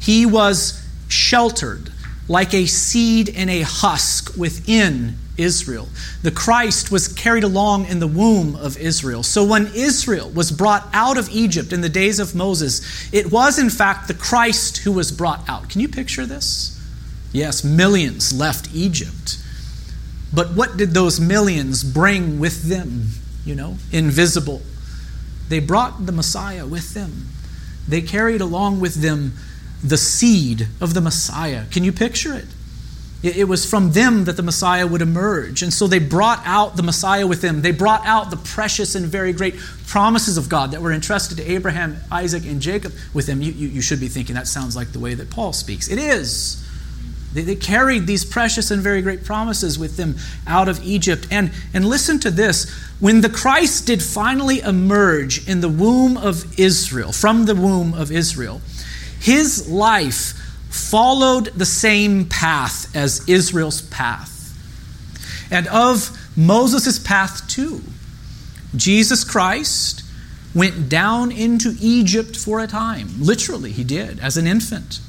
He 0.00 0.26
was 0.26 0.82
sheltered 1.08 1.90
like 2.28 2.54
a 2.54 2.66
seed 2.66 3.28
in 3.28 3.48
a 3.48 3.62
husk 3.62 4.36
within 4.36 5.16
Israel. 5.36 5.88
The 6.22 6.30
Christ 6.30 6.90
was 6.90 7.08
carried 7.08 7.44
along 7.44 7.86
in 7.86 7.98
the 7.98 8.06
womb 8.06 8.56
of 8.56 8.76
Israel. 8.78 9.22
So 9.22 9.44
when 9.44 9.70
Israel 9.74 10.30
was 10.30 10.50
brought 10.50 10.88
out 10.92 11.18
of 11.18 11.28
Egypt 11.30 11.72
in 11.72 11.82
the 11.82 11.88
days 11.88 12.18
of 12.18 12.34
Moses, 12.34 13.12
it 13.12 13.30
was 13.30 13.58
in 13.58 13.70
fact 13.70 14.08
the 14.08 14.14
Christ 14.14 14.78
who 14.78 14.92
was 14.92 15.12
brought 15.12 15.48
out. 15.48 15.68
Can 15.68 15.80
you 15.80 15.88
picture 15.88 16.26
this? 16.26 16.72
Yes, 17.32 17.64
millions 17.64 18.32
left 18.32 18.74
Egypt. 18.74 19.38
But 20.36 20.52
what 20.52 20.76
did 20.76 20.90
those 20.90 21.18
millions 21.18 21.82
bring 21.82 22.38
with 22.38 22.64
them? 22.64 23.06
You 23.46 23.54
know, 23.54 23.78
invisible. 23.90 24.60
They 25.48 25.60
brought 25.60 26.04
the 26.04 26.12
Messiah 26.12 26.66
with 26.66 26.92
them. 26.92 27.28
They 27.88 28.02
carried 28.02 28.42
along 28.42 28.80
with 28.80 28.96
them 28.96 29.32
the 29.82 29.96
seed 29.96 30.68
of 30.78 30.92
the 30.92 31.00
Messiah. 31.00 31.64
Can 31.70 31.84
you 31.84 31.92
picture 31.92 32.34
it? 32.34 32.44
It 33.22 33.48
was 33.48 33.68
from 33.68 33.92
them 33.92 34.26
that 34.26 34.36
the 34.36 34.42
Messiah 34.42 34.86
would 34.86 35.00
emerge. 35.00 35.62
And 35.62 35.72
so 35.72 35.86
they 35.86 35.98
brought 36.00 36.42
out 36.44 36.76
the 36.76 36.82
Messiah 36.82 37.26
with 37.26 37.40
them. 37.40 37.62
They 37.62 37.70
brought 37.70 38.04
out 38.04 38.30
the 38.30 38.36
precious 38.36 38.94
and 38.94 39.06
very 39.06 39.32
great 39.32 39.56
promises 39.86 40.36
of 40.36 40.50
God 40.50 40.72
that 40.72 40.82
were 40.82 40.92
entrusted 40.92 41.38
to 41.38 41.50
Abraham, 41.50 41.96
Isaac, 42.12 42.44
and 42.44 42.60
Jacob 42.60 42.92
with 43.14 43.26
them. 43.26 43.40
You, 43.40 43.52
you, 43.52 43.68
you 43.68 43.80
should 43.80 44.00
be 44.00 44.08
thinking 44.08 44.34
that 44.34 44.48
sounds 44.48 44.76
like 44.76 44.92
the 44.92 44.98
way 44.98 45.14
that 45.14 45.30
Paul 45.30 45.54
speaks. 45.54 45.88
It 45.88 45.98
is. 45.98 46.62
They, 47.36 47.42
they 47.42 47.54
carried 47.54 48.06
these 48.06 48.24
precious 48.24 48.70
and 48.70 48.82
very 48.82 49.02
great 49.02 49.22
promises 49.22 49.78
with 49.78 49.98
them 49.98 50.16
out 50.46 50.70
of 50.70 50.82
Egypt. 50.82 51.28
And, 51.30 51.52
and 51.74 51.84
listen 51.84 52.18
to 52.20 52.30
this 52.30 52.70
when 52.98 53.20
the 53.20 53.28
Christ 53.28 53.86
did 53.86 54.02
finally 54.02 54.60
emerge 54.60 55.46
in 55.46 55.60
the 55.60 55.68
womb 55.68 56.16
of 56.16 56.58
Israel, 56.58 57.12
from 57.12 57.44
the 57.44 57.54
womb 57.54 57.92
of 57.92 58.10
Israel, 58.10 58.62
his 59.20 59.68
life 59.68 60.32
followed 60.70 61.46
the 61.48 61.66
same 61.66 62.24
path 62.24 62.96
as 62.96 63.28
Israel's 63.28 63.82
path. 63.82 64.32
And 65.50 65.66
of 65.68 66.10
Moses' 66.36 66.98
path 66.98 67.46
too. 67.48 67.82
Jesus 68.74 69.24
Christ 69.24 70.02
went 70.54 70.88
down 70.88 71.30
into 71.30 71.74
Egypt 71.80 72.34
for 72.34 72.60
a 72.60 72.66
time. 72.66 73.10
Literally, 73.20 73.72
he 73.72 73.84
did, 73.84 74.20
as 74.20 74.38
an 74.38 74.46
infant. 74.46 75.00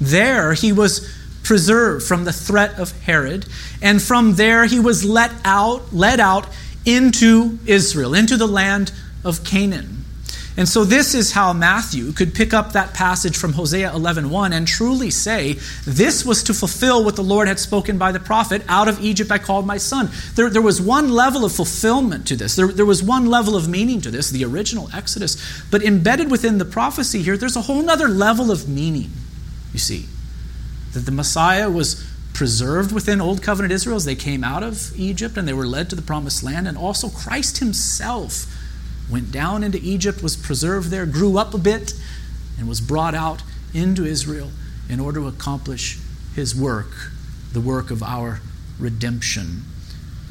There, 0.00 0.54
he 0.54 0.72
was 0.72 1.08
preserved 1.44 2.06
from 2.06 2.24
the 2.24 2.32
threat 2.32 2.78
of 2.78 2.90
Herod, 3.02 3.46
and 3.80 4.02
from 4.02 4.34
there 4.34 4.64
he 4.64 4.80
was 4.80 5.04
let 5.04 5.30
out, 5.44 5.92
led 5.92 6.18
out 6.18 6.48
into 6.84 7.58
Israel, 7.66 8.14
into 8.14 8.36
the 8.36 8.48
land 8.48 8.92
of 9.24 9.44
Canaan. 9.44 10.04
And 10.56 10.68
so 10.68 10.84
this 10.84 11.14
is 11.14 11.32
how 11.32 11.52
Matthew 11.52 12.12
could 12.12 12.32
pick 12.32 12.54
up 12.54 12.72
that 12.72 12.94
passage 12.94 13.36
from 13.36 13.54
Hosea 13.54 13.90
11:1 13.90 14.52
and 14.52 14.68
truly 14.68 15.10
say, 15.10 15.54
this 15.84 16.24
was 16.24 16.44
to 16.44 16.54
fulfill 16.54 17.04
what 17.04 17.16
the 17.16 17.24
Lord 17.24 17.48
had 17.48 17.58
spoken 17.58 17.98
by 17.98 18.12
the 18.12 18.20
prophet, 18.20 18.62
out 18.68 18.86
of 18.86 19.02
Egypt 19.02 19.32
I 19.32 19.38
called 19.38 19.66
my 19.66 19.78
son. 19.78 20.10
There, 20.36 20.48
there 20.48 20.62
was 20.62 20.80
one 20.80 21.10
level 21.10 21.44
of 21.44 21.50
fulfillment 21.50 22.26
to 22.28 22.36
this. 22.36 22.54
There, 22.54 22.68
there 22.68 22.86
was 22.86 23.02
one 23.02 23.26
level 23.26 23.56
of 23.56 23.68
meaning 23.68 24.00
to 24.02 24.12
this, 24.12 24.30
the 24.30 24.44
original 24.44 24.88
Exodus. 24.94 25.36
But 25.72 25.82
embedded 25.82 26.30
within 26.30 26.58
the 26.58 26.64
prophecy 26.64 27.20
here, 27.20 27.36
there's 27.36 27.56
a 27.56 27.62
whole 27.62 27.90
other 27.90 28.08
level 28.08 28.52
of 28.52 28.68
meaning, 28.68 29.10
you 29.72 29.80
see 29.80 30.06
that 30.94 31.00
the 31.00 31.12
Messiah 31.12 31.70
was 31.70 32.02
preserved 32.32 32.92
within 32.92 33.20
Old 33.20 33.42
Covenant 33.42 33.72
Israel 33.72 33.96
as 33.96 34.04
they 34.04 34.16
came 34.16 34.42
out 34.42 34.62
of 34.62 34.98
Egypt 34.98 35.36
and 35.36 35.46
they 35.46 35.52
were 35.52 35.66
led 35.66 35.90
to 35.90 35.96
the 35.96 36.02
promised 36.02 36.42
land, 36.42 36.66
and 36.66 36.78
also 36.78 37.08
Christ 37.08 37.58
himself 37.58 38.46
went 39.10 39.30
down 39.30 39.62
into 39.62 39.78
Egypt, 39.82 40.22
was 40.22 40.36
preserved 40.36 40.90
there, 40.90 41.06
grew 41.06 41.36
up 41.36 41.52
a 41.52 41.58
bit, 41.58 41.92
and 42.58 42.68
was 42.68 42.80
brought 42.80 43.14
out 43.14 43.42
into 43.72 44.04
Israel 44.04 44.50
in 44.88 45.00
order 45.00 45.20
to 45.20 45.28
accomplish 45.28 45.98
his 46.34 46.54
work, 46.54 47.10
the 47.52 47.60
work 47.60 47.90
of 47.90 48.02
our 48.02 48.40
redemption. 48.78 49.62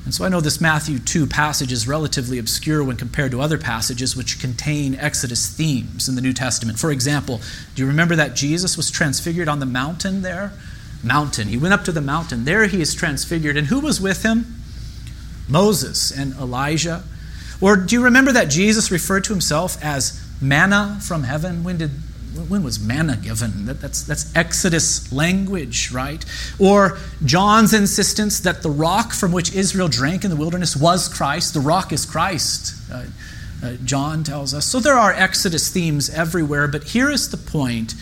And 0.05 0.13
so 0.13 0.25
I 0.25 0.29
know 0.29 0.41
this 0.41 0.59
Matthew 0.59 0.99
2 0.99 1.27
passage 1.27 1.71
is 1.71 1.87
relatively 1.87 2.37
obscure 2.37 2.83
when 2.83 2.97
compared 2.97 3.31
to 3.31 3.39
other 3.39 3.57
passages 3.57 4.17
which 4.17 4.39
contain 4.39 4.95
Exodus 4.95 5.47
themes 5.47 6.09
in 6.09 6.15
the 6.15 6.21
New 6.21 6.33
Testament. 6.33 6.77
For 6.77 6.91
example, 6.91 7.39
do 7.73 7.83
you 7.83 7.87
remember 7.87 8.15
that 8.17 8.35
Jesus 8.35 8.75
was 8.75 8.91
transfigured 8.91 9.47
on 9.47 9.59
the 9.59 9.65
mountain 9.65 10.21
there? 10.21 10.51
Mountain. 11.03 11.47
He 11.47 11.57
went 11.57 11.73
up 11.73 11.85
to 11.85 11.93
the 11.93 12.01
mountain. 12.01 12.43
There 12.43 12.65
he 12.67 12.81
is 12.81 12.93
transfigured. 12.93 13.55
And 13.55 13.67
who 13.67 13.79
was 13.79 14.01
with 14.01 14.23
him? 14.23 14.61
Moses 15.47 16.11
and 16.11 16.33
Elijah. 16.33 17.03
Or 17.61 17.77
do 17.77 17.95
you 17.95 18.03
remember 18.03 18.33
that 18.33 18.49
Jesus 18.49 18.91
referred 18.91 19.23
to 19.25 19.33
himself 19.33 19.81
as 19.81 20.21
manna 20.41 20.99
from 21.01 21.23
heaven? 21.23 21.63
When 21.63 21.77
did 21.77 21.91
when 22.33 22.63
was 22.63 22.79
manna 22.79 23.17
given? 23.17 23.65
That, 23.65 23.79
that's, 23.81 24.03
that's 24.03 24.35
Exodus 24.35 25.11
language, 25.11 25.91
right? 25.91 26.23
Or 26.59 26.97
John's 27.23 27.73
insistence 27.73 28.39
that 28.41 28.63
the 28.63 28.69
rock 28.69 29.13
from 29.13 29.31
which 29.31 29.53
Israel 29.53 29.87
drank 29.87 30.23
in 30.23 30.29
the 30.29 30.35
wilderness 30.35 30.75
was 30.75 31.07
Christ. 31.07 31.53
The 31.53 31.59
rock 31.59 31.91
is 31.91 32.05
Christ, 32.05 32.75
uh, 32.91 33.03
uh, 33.63 33.73
John 33.83 34.23
tells 34.23 34.53
us. 34.53 34.65
So 34.65 34.79
there 34.79 34.95
are 34.95 35.11
Exodus 35.11 35.69
themes 35.69 36.09
everywhere, 36.09 36.67
but 36.67 36.83
here 36.85 37.09
is 37.09 37.29
the 37.29 37.37
point 37.37 37.93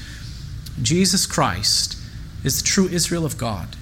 Jesus 0.81 1.25
Christ 1.25 1.97
is 2.43 2.61
the 2.61 2.67
true 2.67 2.87
Israel 2.87 3.25
of 3.25 3.37
God. 3.37 3.75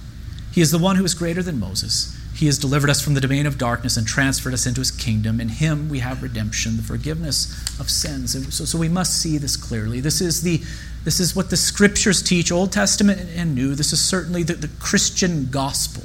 He 0.52 0.60
is 0.60 0.70
the 0.70 0.78
one 0.78 0.96
who 0.96 1.04
is 1.04 1.14
greater 1.14 1.42
than 1.42 1.60
Moses. 1.60 2.19
He 2.40 2.46
has 2.46 2.56
delivered 2.56 2.88
us 2.88 3.02
from 3.02 3.12
the 3.12 3.20
domain 3.20 3.44
of 3.44 3.58
darkness 3.58 3.98
and 3.98 4.06
transferred 4.06 4.54
us 4.54 4.64
into 4.64 4.80
his 4.80 4.90
kingdom. 4.90 5.42
In 5.42 5.50
him 5.50 5.90
we 5.90 5.98
have 5.98 6.22
redemption, 6.22 6.78
the 6.78 6.82
forgiveness 6.82 7.78
of 7.78 7.90
sins. 7.90 8.32
So, 8.54 8.64
so 8.64 8.78
we 8.78 8.88
must 8.88 9.20
see 9.20 9.36
this 9.36 9.58
clearly. 9.58 10.00
This 10.00 10.22
is, 10.22 10.40
the, 10.40 10.62
this 11.04 11.20
is 11.20 11.36
what 11.36 11.50
the 11.50 11.58
scriptures 11.58 12.22
teach, 12.22 12.50
Old 12.50 12.72
Testament 12.72 13.28
and 13.36 13.54
New. 13.54 13.74
This 13.74 13.92
is 13.92 14.02
certainly 14.02 14.42
the, 14.42 14.54
the 14.54 14.70
Christian 14.80 15.50
gospel, 15.50 16.04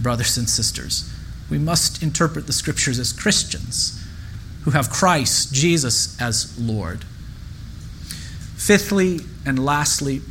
brothers 0.00 0.38
and 0.38 0.48
sisters. 0.48 1.12
We 1.50 1.58
must 1.58 2.02
interpret 2.02 2.46
the 2.46 2.54
scriptures 2.54 2.98
as 2.98 3.12
Christians 3.12 4.02
who 4.62 4.70
have 4.70 4.88
Christ, 4.88 5.52
Jesus, 5.52 6.18
as 6.18 6.58
Lord. 6.58 7.04
Fifthly 8.56 9.20
and 9.44 9.62
lastly, 9.62 10.22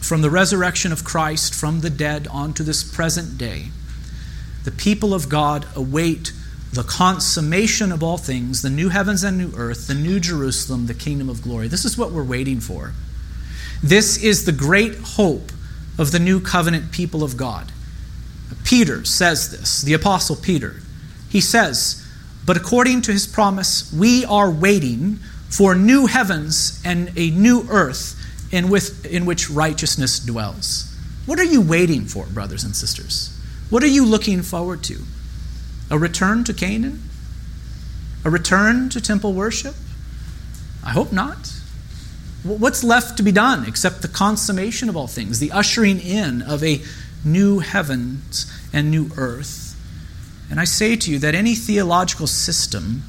from 0.00 0.22
the 0.22 0.30
resurrection 0.30 0.92
of 0.92 1.02
Christ 1.02 1.52
from 1.52 1.80
the 1.80 1.90
dead 1.90 2.28
onto 2.28 2.62
this 2.62 2.84
present 2.84 3.36
day, 3.36 3.70
the 4.64 4.70
people 4.70 5.14
of 5.14 5.28
God 5.28 5.66
await 5.76 6.32
the 6.72 6.82
consummation 6.82 7.92
of 7.92 8.02
all 8.02 8.18
things, 8.18 8.62
the 8.62 8.70
new 8.70 8.88
heavens 8.88 9.22
and 9.22 9.38
new 9.38 9.52
earth, 9.56 9.86
the 9.86 9.94
new 9.94 10.18
Jerusalem, 10.18 10.86
the 10.86 10.94
kingdom 10.94 11.28
of 11.28 11.42
glory. 11.42 11.68
This 11.68 11.84
is 11.84 11.96
what 11.96 12.10
we're 12.10 12.24
waiting 12.24 12.60
for. 12.60 12.92
This 13.82 14.22
is 14.22 14.44
the 14.44 14.52
great 14.52 14.96
hope 14.96 15.52
of 15.98 16.10
the 16.10 16.18
new 16.18 16.40
covenant 16.40 16.90
people 16.90 17.22
of 17.22 17.36
God. 17.36 17.70
Peter 18.64 19.04
says 19.04 19.50
this, 19.50 19.82
the 19.82 19.92
apostle 19.92 20.36
Peter. 20.36 20.76
He 21.28 21.40
says, 21.40 22.04
But 22.46 22.56
according 22.56 23.02
to 23.02 23.12
his 23.12 23.26
promise, 23.26 23.92
we 23.92 24.24
are 24.24 24.50
waiting 24.50 25.16
for 25.48 25.74
new 25.74 26.06
heavens 26.06 26.80
and 26.84 27.12
a 27.16 27.30
new 27.30 27.66
earth 27.68 28.20
in, 28.52 28.68
with, 28.68 29.06
in 29.06 29.26
which 29.26 29.50
righteousness 29.50 30.18
dwells. 30.18 30.92
What 31.26 31.38
are 31.38 31.44
you 31.44 31.60
waiting 31.60 32.06
for, 32.06 32.26
brothers 32.26 32.64
and 32.64 32.74
sisters? 32.74 33.33
What 33.74 33.82
are 33.82 33.88
you 33.88 34.04
looking 34.04 34.42
forward 34.42 34.84
to? 34.84 35.00
A 35.90 35.98
return 35.98 36.44
to 36.44 36.54
Canaan? 36.54 37.02
A 38.24 38.30
return 38.30 38.88
to 38.90 39.00
temple 39.00 39.32
worship? 39.32 39.74
I 40.84 40.90
hope 40.90 41.12
not. 41.12 41.52
What's 42.44 42.84
left 42.84 43.16
to 43.16 43.24
be 43.24 43.32
done 43.32 43.66
except 43.66 44.02
the 44.02 44.06
consummation 44.06 44.88
of 44.88 44.96
all 44.96 45.08
things, 45.08 45.40
the 45.40 45.50
ushering 45.50 45.98
in 45.98 46.40
of 46.40 46.62
a 46.62 46.82
new 47.24 47.58
heavens 47.58 48.46
and 48.72 48.92
new 48.92 49.10
earth? 49.16 49.74
And 50.48 50.60
I 50.60 50.64
say 50.66 50.94
to 50.94 51.10
you 51.10 51.18
that 51.18 51.34
any 51.34 51.56
theological 51.56 52.28
system 52.28 53.02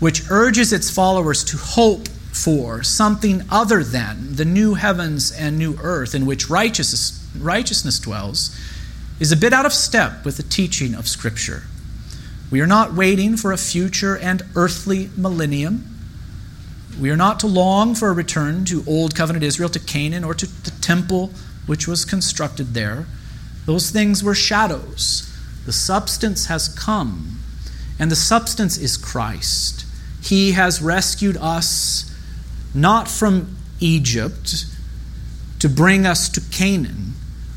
which 0.00 0.30
urges 0.30 0.72
its 0.72 0.90
followers 0.90 1.44
to 1.44 1.58
hope 1.58 2.08
for 2.32 2.82
something 2.82 3.42
other 3.50 3.84
than 3.84 4.36
the 4.36 4.46
new 4.46 4.72
heavens 4.72 5.30
and 5.30 5.58
new 5.58 5.76
earth 5.82 6.14
in 6.14 6.24
which 6.24 6.48
righteousness, 6.48 7.28
righteousness 7.38 8.00
dwells 8.00 8.58
is 9.20 9.32
a 9.32 9.36
bit 9.36 9.52
out 9.52 9.66
of 9.66 9.72
step 9.72 10.24
with 10.24 10.36
the 10.36 10.42
teaching 10.42 10.94
of 10.94 11.08
Scripture. 11.08 11.64
We 12.50 12.60
are 12.60 12.66
not 12.66 12.94
waiting 12.94 13.36
for 13.36 13.52
a 13.52 13.56
future 13.56 14.16
and 14.16 14.42
earthly 14.54 15.10
millennium. 15.16 15.84
We 16.98 17.10
are 17.10 17.16
not 17.16 17.40
to 17.40 17.46
long 17.46 17.94
for 17.94 18.08
a 18.08 18.12
return 18.12 18.64
to 18.66 18.84
Old 18.86 19.14
Covenant 19.14 19.44
Israel, 19.44 19.68
to 19.70 19.78
Canaan, 19.78 20.24
or 20.24 20.34
to 20.34 20.46
the 20.46 20.70
temple 20.80 21.32
which 21.66 21.86
was 21.86 22.04
constructed 22.04 22.74
there. 22.74 23.06
Those 23.66 23.90
things 23.90 24.24
were 24.24 24.34
shadows. 24.34 25.30
The 25.66 25.72
substance 25.72 26.46
has 26.46 26.68
come, 26.68 27.40
and 27.98 28.10
the 28.10 28.16
substance 28.16 28.78
is 28.78 28.96
Christ. 28.96 29.84
He 30.22 30.52
has 30.52 30.80
rescued 30.80 31.36
us 31.36 32.10
not 32.74 33.08
from 33.08 33.56
Egypt 33.80 34.64
to 35.58 35.68
bring 35.68 36.06
us 36.06 36.28
to 36.30 36.40
Canaan 36.40 37.07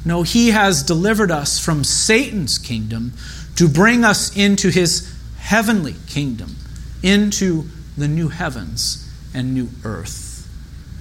no, 0.03 0.23
he 0.23 0.49
has 0.49 0.83
delivered 0.83 1.31
us 1.31 1.59
from 1.59 1.83
Satan's 1.83 2.57
kingdom 2.57 3.13
to 3.55 3.67
bring 3.67 4.03
us 4.03 4.35
into 4.35 4.69
his 4.69 5.13
heavenly 5.37 5.95
kingdom, 6.07 6.55
into 7.03 7.65
the 7.97 8.07
new 8.07 8.29
heavens 8.29 9.07
and 9.33 9.53
new 9.53 9.69
earth. 9.83 10.49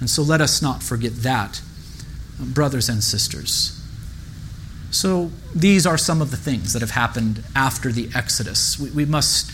And 0.00 0.10
so 0.10 0.22
let 0.22 0.40
us 0.40 0.60
not 0.60 0.82
forget 0.82 1.14
that, 1.22 1.62
uh, 2.40 2.44
brothers 2.44 2.88
and 2.88 3.02
sisters. 3.02 3.76
So 4.90 5.30
these 5.54 5.86
are 5.86 5.96
some 5.96 6.20
of 6.20 6.30
the 6.30 6.36
things 6.36 6.72
that 6.72 6.80
have 6.80 6.90
happened 6.90 7.42
after 7.54 7.92
the 7.92 8.10
Exodus. 8.14 8.78
We, 8.78 8.90
we 8.90 9.04
must 9.04 9.50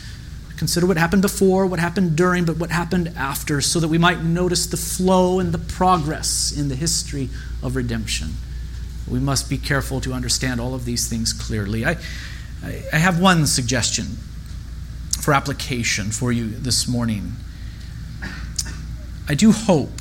consider 0.57 0.87
what 0.87 0.97
happened 0.97 1.23
before, 1.23 1.67
what 1.67 1.79
happened 1.79 2.17
during, 2.17 2.45
but 2.47 2.57
what 2.57 2.71
happened 2.71 3.13
after, 3.17 3.61
so 3.61 3.79
that 3.81 3.89
we 3.89 3.99
might 3.99 4.23
notice 4.23 4.67
the 4.67 4.77
flow 4.77 5.39
and 5.39 5.53
the 5.53 5.59
progress 5.59 6.53
in 6.57 6.69
the 6.69 6.77
history 6.77 7.29
of 7.63 7.77
redemption. 7.77 8.33
We 9.09 9.21
must 9.21 9.49
be 9.49 9.59
careful 9.59 10.01
to 10.01 10.13
understand 10.13 10.61
all 10.61 10.75
of 10.75 10.85
these 10.85 11.09
things 11.09 11.33
clearly. 11.33 11.85
I, 11.85 11.97
I 12.65 12.97
have 12.97 13.21
one 13.21 13.47
suggestion 13.47 14.07
for 15.21 15.33
application 15.33 16.11
for 16.11 16.33
you 16.33 16.49
this 16.49 16.89
morning. 16.89 17.33
I 19.29 19.35
do 19.35 19.53
hope 19.53 20.01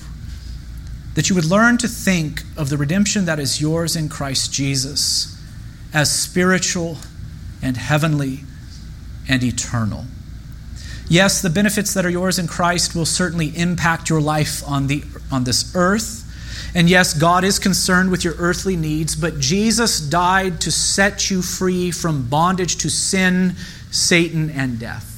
that 1.15 1.29
you 1.29 1.35
would 1.35 1.45
learn 1.45 1.77
to 1.77 1.87
think 1.87 2.43
of 2.57 2.69
the 2.69 2.77
redemption 2.77 3.25
that 3.25 3.39
is 3.39 3.61
yours 3.61 3.95
in 3.95 4.09
Christ 4.09 4.51
Jesus 4.51 5.39
as 5.93 6.11
spiritual 6.11 6.97
and 7.61 7.77
heavenly 7.77 8.41
and 9.27 9.43
eternal. 9.43 10.05
Yes, 11.07 11.41
the 11.41 11.49
benefits 11.49 11.93
that 11.93 12.05
are 12.05 12.09
yours 12.09 12.37
in 12.37 12.47
Christ 12.47 12.95
will 12.95 13.05
certainly 13.05 13.55
impact 13.57 14.09
your 14.09 14.21
life 14.21 14.67
on, 14.67 14.87
the, 14.87 15.03
on 15.31 15.43
this 15.43 15.73
earth 15.75 16.24
and 16.75 16.89
yes, 16.89 17.13
God 17.13 17.45
is 17.45 17.57
concerned 17.57 18.11
with 18.11 18.25
your 18.25 18.35
earthly 18.37 18.75
needs, 18.75 19.15
but 19.15 19.39
Jesus 19.39 20.01
died 20.01 20.59
to 20.61 20.71
set 20.71 21.31
you 21.31 21.41
free 21.41 21.89
from 21.89 22.27
bondage 22.27 22.75
to 22.79 22.89
sin, 22.89 23.55
Satan, 23.91 24.49
and 24.49 24.77
death. 24.77 25.13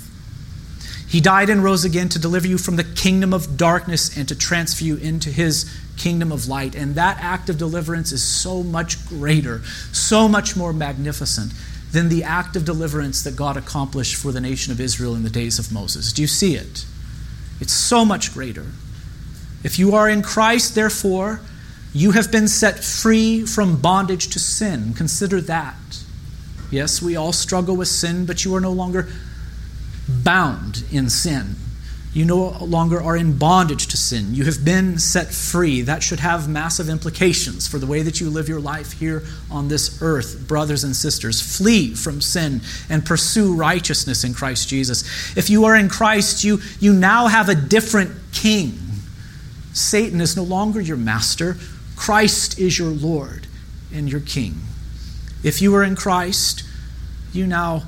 He 1.10 1.20
died 1.20 1.50
and 1.50 1.64
rose 1.64 1.84
again 1.84 2.10
to 2.10 2.20
deliver 2.20 2.48
you 2.48 2.60
from 2.60 2.76
the 2.76 2.84
kingdom 2.84 3.34
of 3.34 3.58
darkness 3.58 4.16
and 4.16 4.28
to 4.28 4.36
transfer 4.36 4.84
you 4.84 4.98
into 4.98 5.32
his 5.32 5.74
kingdom 5.98 6.32
of 6.32 6.48
light. 6.48 6.76
And 6.76 6.94
that 6.94 7.18
act 7.20 7.50
of 7.50 7.58
deliverance 7.58 8.12
is 8.12 8.22
so 8.22 8.62
much 8.62 9.08
greater, 9.08 9.64
so 9.92 10.28
much 10.28 10.56
more 10.56 10.74
magnificent 10.74 11.54
than 11.92 12.10
the 12.10 12.24
act 12.24 12.56
of 12.56 12.66
deliverance 12.66 13.24
that 13.24 13.36
God 13.36 13.58
accomplished 13.58 14.16
for 14.16 14.32
the 14.32 14.42
nation 14.42 14.72
of 14.72 14.80
Israel 14.80 15.16
in 15.16 15.24
the 15.24 15.30
days 15.30 15.58
of 15.58 15.72
Moses. 15.72 16.14
Do 16.14 16.22
you 16.22 16.28
see 16.28 16.56
it? 16.56 16.86
It's 17.60 17.74
so 17.74 18.06
much 18.06 18.34
greater. 18.34 18.68
If 19.64 19.80
you 19.80 19.96
are 19.96 20.08
in 20.10 20.22
Christ, 20.22 20.76
therefore, 20.76 21.42
you 21.94 22.12
have 22.12 22.32
been 22.32 22.48
set 22.48 22.84
free 22.84 23.46
from 23.46 23.82
bondage 23.82 24.30
to 24.30 24.40
sin. 24.40 24.94
Consider 24.94 25.42
that. 25.42 25.76
Yes, 26.70 27.02
we 27.02 27.16
all 27.16 27.34
struggle 27.34 27.76
with 27.76 27.88
sin, 27.88 28.26
but 28.26 28.44
you 28.46 28.54
are 28.56 28.62
no 28.62 28.72
longer 28.72 29.08
bound 30.08 30.84
in 30.92 31.10
sin. 31.10 31.56
You 32.14 32.26
no 32.26 32.50
longer 32.62 33.02
are 33.02 33.16
in 33.16 33.38
bondage 33.38 33.88
to 33.88 33.98
sin. 33.98 34.34
You 34.34 34.46
have 34.46 34.66
been 34.66 34.98
set 34.98 35.28
free. 35.28 35.82
That 35.82 36.02
should 36.02 36.20
have 36.20 36.50
massive 36.50 36.90
implications 36.90 37.68
for 37.68 37.78
the 37.78 37.86
way 37.86 38.02
that 38.02 38.20
you 38.20 38.30
live 38.30 38.50
your 38.50 38.60
life 38.60 38.94
here 38.94 39.24
on 39.52 39.68
this 39.68 40.02
earth, 40.02 40.48
brothers 40.48 40.84
and 40.84 40.96
sisters. 40.96 41.42
Flee 41.58 41.94
from 41.94 42.22
sin 42.22 42.62
and 42.90 43.06
pursue 43.06 43.56
righteousness 43.56 44.24
in 44.24 44.34
Christ 44.34 44.68
Jesus. 44.68 45.38
If 45.38 45.50
you 45.50 45.66
are 45.66 45.76
in 45.76 45.90
Christ, 45.90 46.44
you, 46.44 46.60
you 46.80 46.92
now 46.92 47.28
have 47.28 47.50
a 47.50 47.56
different 47.56 48.12
king. 48.34 48.80
Satan 49.78 50.20
is 50.22 50.36
no 50.36 50.44
longer 50.44 50.82
your 50.82 50.98
master, 50.98 51.56
Christ 51.96 52.60
is 52.60 52.80
your 52.80 52.90
Lord 52.90 53.48
and 53.94 54.12
your 54.12 54.22
King. 54.22 54.56
If 55.44 55.62
you 55.62 55.76
are 55.76 55.84
in 55.84 55.96
Christ, 55.96 56.64
you 57.32 57.46
now 57.46 57.84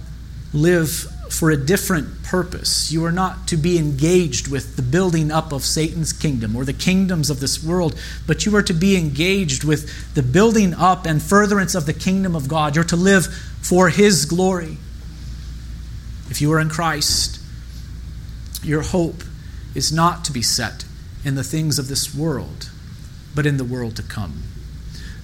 live 0.54 0.90
for 1.30 1.52
a 1.52 1.58
different 1.58 2.24
purpose. 2.24 2.92
You 2.92 3.06
are 3.06 3.12
not 3.12 3.48
to 3.48 3.58
be 3.58 3.78
engaged 3.78 4.48
with 4.48 4.76
the 4.76 4.82
building 4.82 5.32
up 5.32 5.52
of 5.52 5.64
Satan's 5.64 6.14
kingdom 6.14 6.56
or 6.56 6.64
the 6.64 6.74
kingdoms 6.74 7.30
of 7.30 7.40
this 7.40 7.64
world, 7.64 8.00
but 8.28 8.46
you 8.46 8.56
are 8.56 8.64
to 8.64 8.74
be 8.74 8.96
engaged 8.96 9.64
with 9.64 10.14
the 10.16 10.24
building 10.24 10.74
up 10.74 11.06
and 11.06 11.22
furtherance 11.22 11.76
of 11.76 11.86
the 11.86 11.94
kingdom 11.94 12.36
of 12.36 12.48
God. 12.48 12.76
You're 12.76 12.86
to 12.86 12.96
live 12.96 13.26
for 13.62 13.90
His 13.90 14.26
glory. 14.26 14.78
If 16.30 16.42
you 16.42 16.52
are 16.54 16.60
in 16.60 16.70
Christ, 16.70 17.40
your 18.64 18.82
hope 18.82 19.24
is 19.74 19.92
not 19.92 20.26
to 20.26 20.32
be 20.32 20.42
set 20.42 20.86
in 21.24 21.36
the 21.36 21.44
things 21.44 21.78
of 21.80 21.88
this 21.88 22.16
world, 22.16 22.70
but 23.36 23.46
in 23.46 23.58
the 23.58 23.64
world 23.64 23.96
to 23.98 24.04
come. 24.04 24.44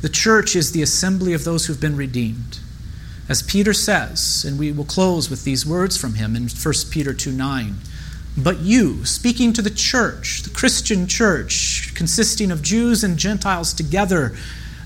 The 0.01 0.09
church 0.09 0.55
is 0.55 0.71
the 0.71 0.81
assembly 0.81 1.33
of 1.33 1.43
those 1.43 1.65
who've 1.65 1.79
been 1.79 1.95
redeemed. 1.95 2.59
As 3.27 3.41
Peter 3.41 3.73
says, 3.73 4.45
and 4.47 4.59
we 4.59 4.71
will 4.71 4.85
close 4.85 5.29
with 5.29 5.43
these 5.43 5.65
words 5.65 5.97
from 5.97 6.15
him 6.15 6.35
in 6.35 6.43
1 6.43 6.73
Peter 6.91 7.13
2 7.13 7.31
9. 7.31 7.75
But 8.37 8.59
you, 8.59 9.05
speaking 9.05 9.53
to 9.53 9.61
the 9.61 9.69
church, 9.69 10.43
the 10.43 10.49
Christian 10.49 11.07
church, 11.07 11.93
consisting 11.95 12.51
of 12.51 12.61
Jews 12.61 13.03
and 13.03 13.17
Gentiles 13.17 13.73
together, 13.73 14.35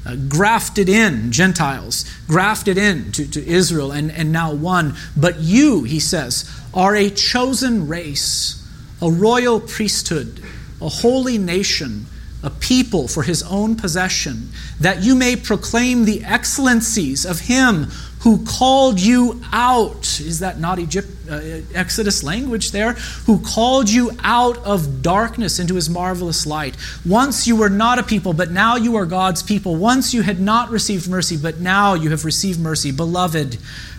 uh, 0.05 0.15
grafted 0.15 0.87
in, 0.87 1.31
Gentiles, 1.31 2.05
grafted 2.27 2.77
in 2.77 3.11
to, 3.13 3.29
to 3.29 3.45
Israel, 3.45 3.91
and, 3.91 4.11
and 4.11 4.31
now 4.31 4.53
one. 4.53 4.95
But 5.17 5.39
you, 5.39 5.83
he 5.83 5.99
says, 5.99 6.49
are 6.73 6.95
a 6.95 7.09
chosen 7.09 7.87
race, 7.87 8.65
a 9.01 9.09
royal 9.09 9.59
priesthood, 9.59 10.41
a 10.81 10.89
holy 10.89 11.37
nation 11.37 12.05
a 12.41 12.49
people 12.49 13.07
for 13.07 13.23
his 13.23 13.43
own 13.43 13.75
possession, 13.75 14.49
that 14.79 15.03
you 15.03 15.13
may 15.13 15.35
proclaim 15.35 16.05
the 16.05 16.23
excellencies 16.23 17.25
of 17.25 17.41
him 17.41 17.87
who 18.21 18.45
called 18.45 18.99
you 18.99 19.41
out. 19.51 20.19
Is 20.19 20.39
that 20.39 20.59
not 20.59 20.79
Egypt, 20.79 21.07
uh, 21.29 21.39
Exodus 21.73 22.23
language 22.23 22.71
there? 22.71 22.93
Who 23.25 23.39
called 23.39 23.89
you 23.89 24.11
out 24.23 24.57
of 24.59 25.01
darkness 25.01 25.59
into 25.59 25.75
his 25.75 25.89
marvelous 25.89 26.45
light. 26.45 26.75
Once 27.05 27.47
you 27.47 27.55
were 27.55 27.69
not 27.69 27.99
a 27.99 28.03
people, 28.03 28.33
but 28.33 28.51
now 28.51 28.75
you 28.75 28.95
are 28.95 29.05
God's 29.05 29.43
people. 29.43 29.75
Once 29.75 30.13
you 30.13 30.21
had 30.21 30.39
not 30.39 30.69
received 30.69 31.09
mercy, 31.09 31.37
but 31.37 31.59
now 31.59 31.93
you 31.93 32.09
have 32.09 32.23
received 32.25 32.59
mercy. 32.59 32.91
Beloved, 32.91 33.57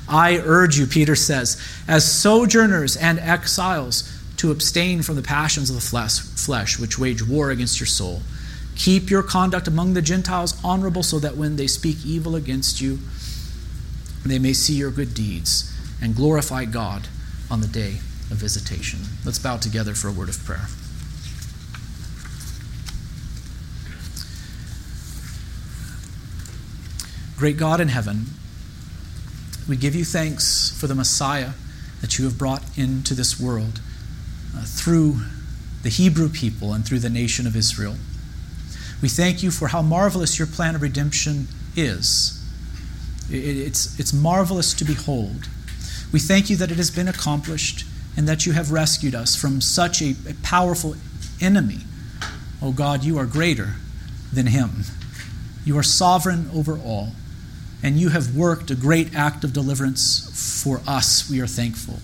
I 0.09 0.39
urge 0.39 0.79
you, 0.79 0.87
Peter 0.87 1.15
says, 1.15 1.61
as 1.87 2.11
sojourners 2.11 2.97
and 2.97 3.19
exiles 3.19 4.20
to 4.41 4.51
abstain 4.51 5.03
from 5.03 5.17
the 5.17 5.23
passions 5.23 5.69
of 5.69 5.77
the 5.77 5.83
flesh, 5.83 6.79
which 6.79 6.99
wage 6.99 7.23
war 7.23 7.51
against 7.51 7.79
your 7.79 7.87
soul. 7.87 8.23
Keep 8.75 9.11
your 9.11 9.23
conduct 9.23 9.69
among 9.69 9.93
the 9.93 10.01
Gentiles 10.01 10.59
honorable, 10.65 11.03
so 11.03 11.19
that 11.19 11.37
when 11.37 11.57
they 11.57 11.67
speak 11.67 12.07
evil 12.07 12.35
against 12.35 12.81
you, 12.81 13.01
they 14.25 14.39
may 14.39 14.55
see 14.55 14.73
your 14.73 14.91
good 14.91 15.13
deeds 15.13 15.71
and 16.01 16.17
glorify 16.17 16.65
God 16.65 17.07
on 17.51 17.61
the 17.61 17.67
day 17.67 17.99
of 18.31 18.39
visitation. 18.39 19.01
Let's 19.27 19.39
bow 19.39 19.59
together 19.59 19.93
for 19.93 20.09
a 20.09 20.13
word 20.13 20.31
of 20.31 20.43
prayer. 20.43 20.69
Great 27.37 27.59
God 27.59 27.79
in 27.79 27.89
heaven, 27.89 28.25
we 29.69 29.77
give 29.77 29.95
you 29.95 30.07
thanks 30.07 30.75
for 30.81 30.87
the 30.87 30.95
Messiah 30.95 31.51
that 32.01 32.19
you 32.19 32.25
have 32.25 32.39
brought 32.39 32.63
into 32.79 33.13
this 33.13 33.39
world 33.39 33.81
uh, 34.57 34.65
through 34.65 35.21
the 35.83 35.89
Hebrew 35.89 36.29
people 36.29 36.73
and 36.73 36.85
through 36.85 36.99
the 36.99 37.11
nation 37.11 37.47
of 37.47 37.57
Israel. 37.57 37.97
We 39.03 39.09
thank 39.09 39.43
you 39.43 39.51
for 39.51 39.69
how 39.69 39.83
marvelous 39.83 40.39
your 40.39 40.47
plan 40.47 40.75
of 40.75 40.83
redemption 40.83 41.49
is. 41.75 42.37
It's, 43.31 43.99
it's 43.99 44.13
marvelous 44.13 44.75
to 44.75 44.85
behold. 44.85 45.49
We 46.13 46.19
thank 46.19 46.51
you 46.51 46.57
that 46.57 46.71
it 46.71 46.77
has 46.77 46.91
been 46.91 47.09
accomplished 47.09 47.87
and 48.17 48.29
that 48.29 48.45
you 48.45 48.53
have 48.53 48.73
rescued 48.73 49.15
us 49.15 49.37
from 49.37 49.61
such 49.61 50.03
a, 50.03 50.15
a 50.29 50.35
powerful 50.43 50.97
enemy. 51.41 51.79
Oh 52.61 52.73
God, 52.73 53.05
you 53.05 53.17
are 53.19 53.27
greater 53.27 53.75
than 54.33 54.49
him. 54.49 54.85
You 55.65 55.79
are 55.79 55.83
sovereign 55.83 56.51
over 56.55 56.77
all, 56.77 57.13
and 57.83 57.97
you 57.97 58.09
have 58.11 58.37
worked 58.37 58.71
a 58.71 58.75
great 58.75 59.15
act 59.15 59.45
of 59.45 59.53
deliverance 59.53 60.63
for 60.63 60.81
us. 60.87 61.31
We 61.31 61.41
are 61.41 61.47
thankful. 61.47 62.01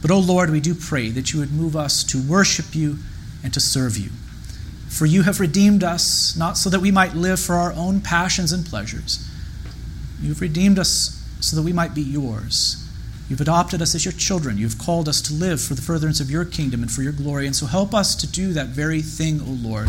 But, 0.00 0.10
oh 0.10 0.20
Lord, 0.20 0.50
we 0.50 0.60
do 0.60 0.74
pray 0.74 1.10
that 1.10 1.32
you 1.32 1.40
would 1.40 1.52
move 1.52 1.74
us 1.74 2.04
to 2.04 2.22
worship 2.22 2.74
you 2.74 2.98
and 3.42 3.52
to 3.52 3.60
serve 3.60 3.96
you. 3.96 4.10
For 4.88 5.06
you 5.06 5.22
have 5.22 5.40
redeemed 5.40 5.84
us, 5.84 6.36
not 6.36 6.56
so 6.56 6.70
that 6.70 6.80
we 6.80 6.90
might 6.90 7.14
live 7.14 7.40
for 7.40 7.54
our 7.54 7.72
own 7.72 8.00
passions 8.00 8.52
and 8.52 8.64
pleasures. 8.64 9.28
You've 10.20 10.40
redeemed 10.40 10.78
us 10.78 11.22
so 11.40 11.56
that 11.56 11.62
we 11.62 11.72
might 11.72 11.94
be 11.94 12.02
yours. 12.02 12.84
You've 13.28 13.40
adopted 13.40 13.82
us 13.82 13.94
as 13.94 14.04
your 14.04 14.12
children. 14.12 14.56
You've 14.56 14.78
called 14.78 15.08
us 15.08 15.20
to 15.22 15.34
live 15.34 15.60
for 15.60 15.74
the 15.74 15.82
furtherance 15.82 16.20
of 16.20 16.30
your 16.30 16.44
kingdom 16.44 16.82
and 16.82 16.90
for 16.90 17.02
your 17.02 17.12
glory. 17.12 17.46
And 17.46 17.54
so 17.54 17.66
help 17.66 17.92
us 17.92 18.14
to 18.16 18.26
do 18.26 18.52
that 18.54 18.68
very 18.68 19.02
thing, 19.02 19.40
O 19.40 19.50
Lord. 19.50 19.88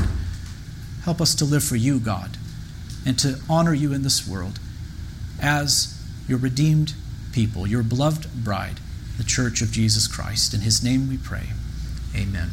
Help 1.03 1.21
us 1.21 1.33
to 1.35 1.45
live 1.45 1.63
for 1.63 1.77
you, 1.77 1.99
God, 1.99 2.37
and 3.05 3.17
to 3.19 3.39
honor 3.49 3.73
you 3.73 3.93
in 3.93 4.03
this 4.03 4.27
world 4.27 4.59
as 5.41 5.97
your 6.27 6.37
redeemed 6.37 6.93
people, 7.31 7.65
your 7.65 7.81
beloved 7.81 8.43
bride 8.43 8.79
the 9.19 9.25
church 9.25 9.61
of 9.61 9.69
Jesus 9.69 10.07
Christ. 10.07 10.53
In 10.53 10.61
his 10.61 10.81
name 10.81 11.09
we 11.09 11.17
pray. 11.17 11.49
Amen. 12.15 12.49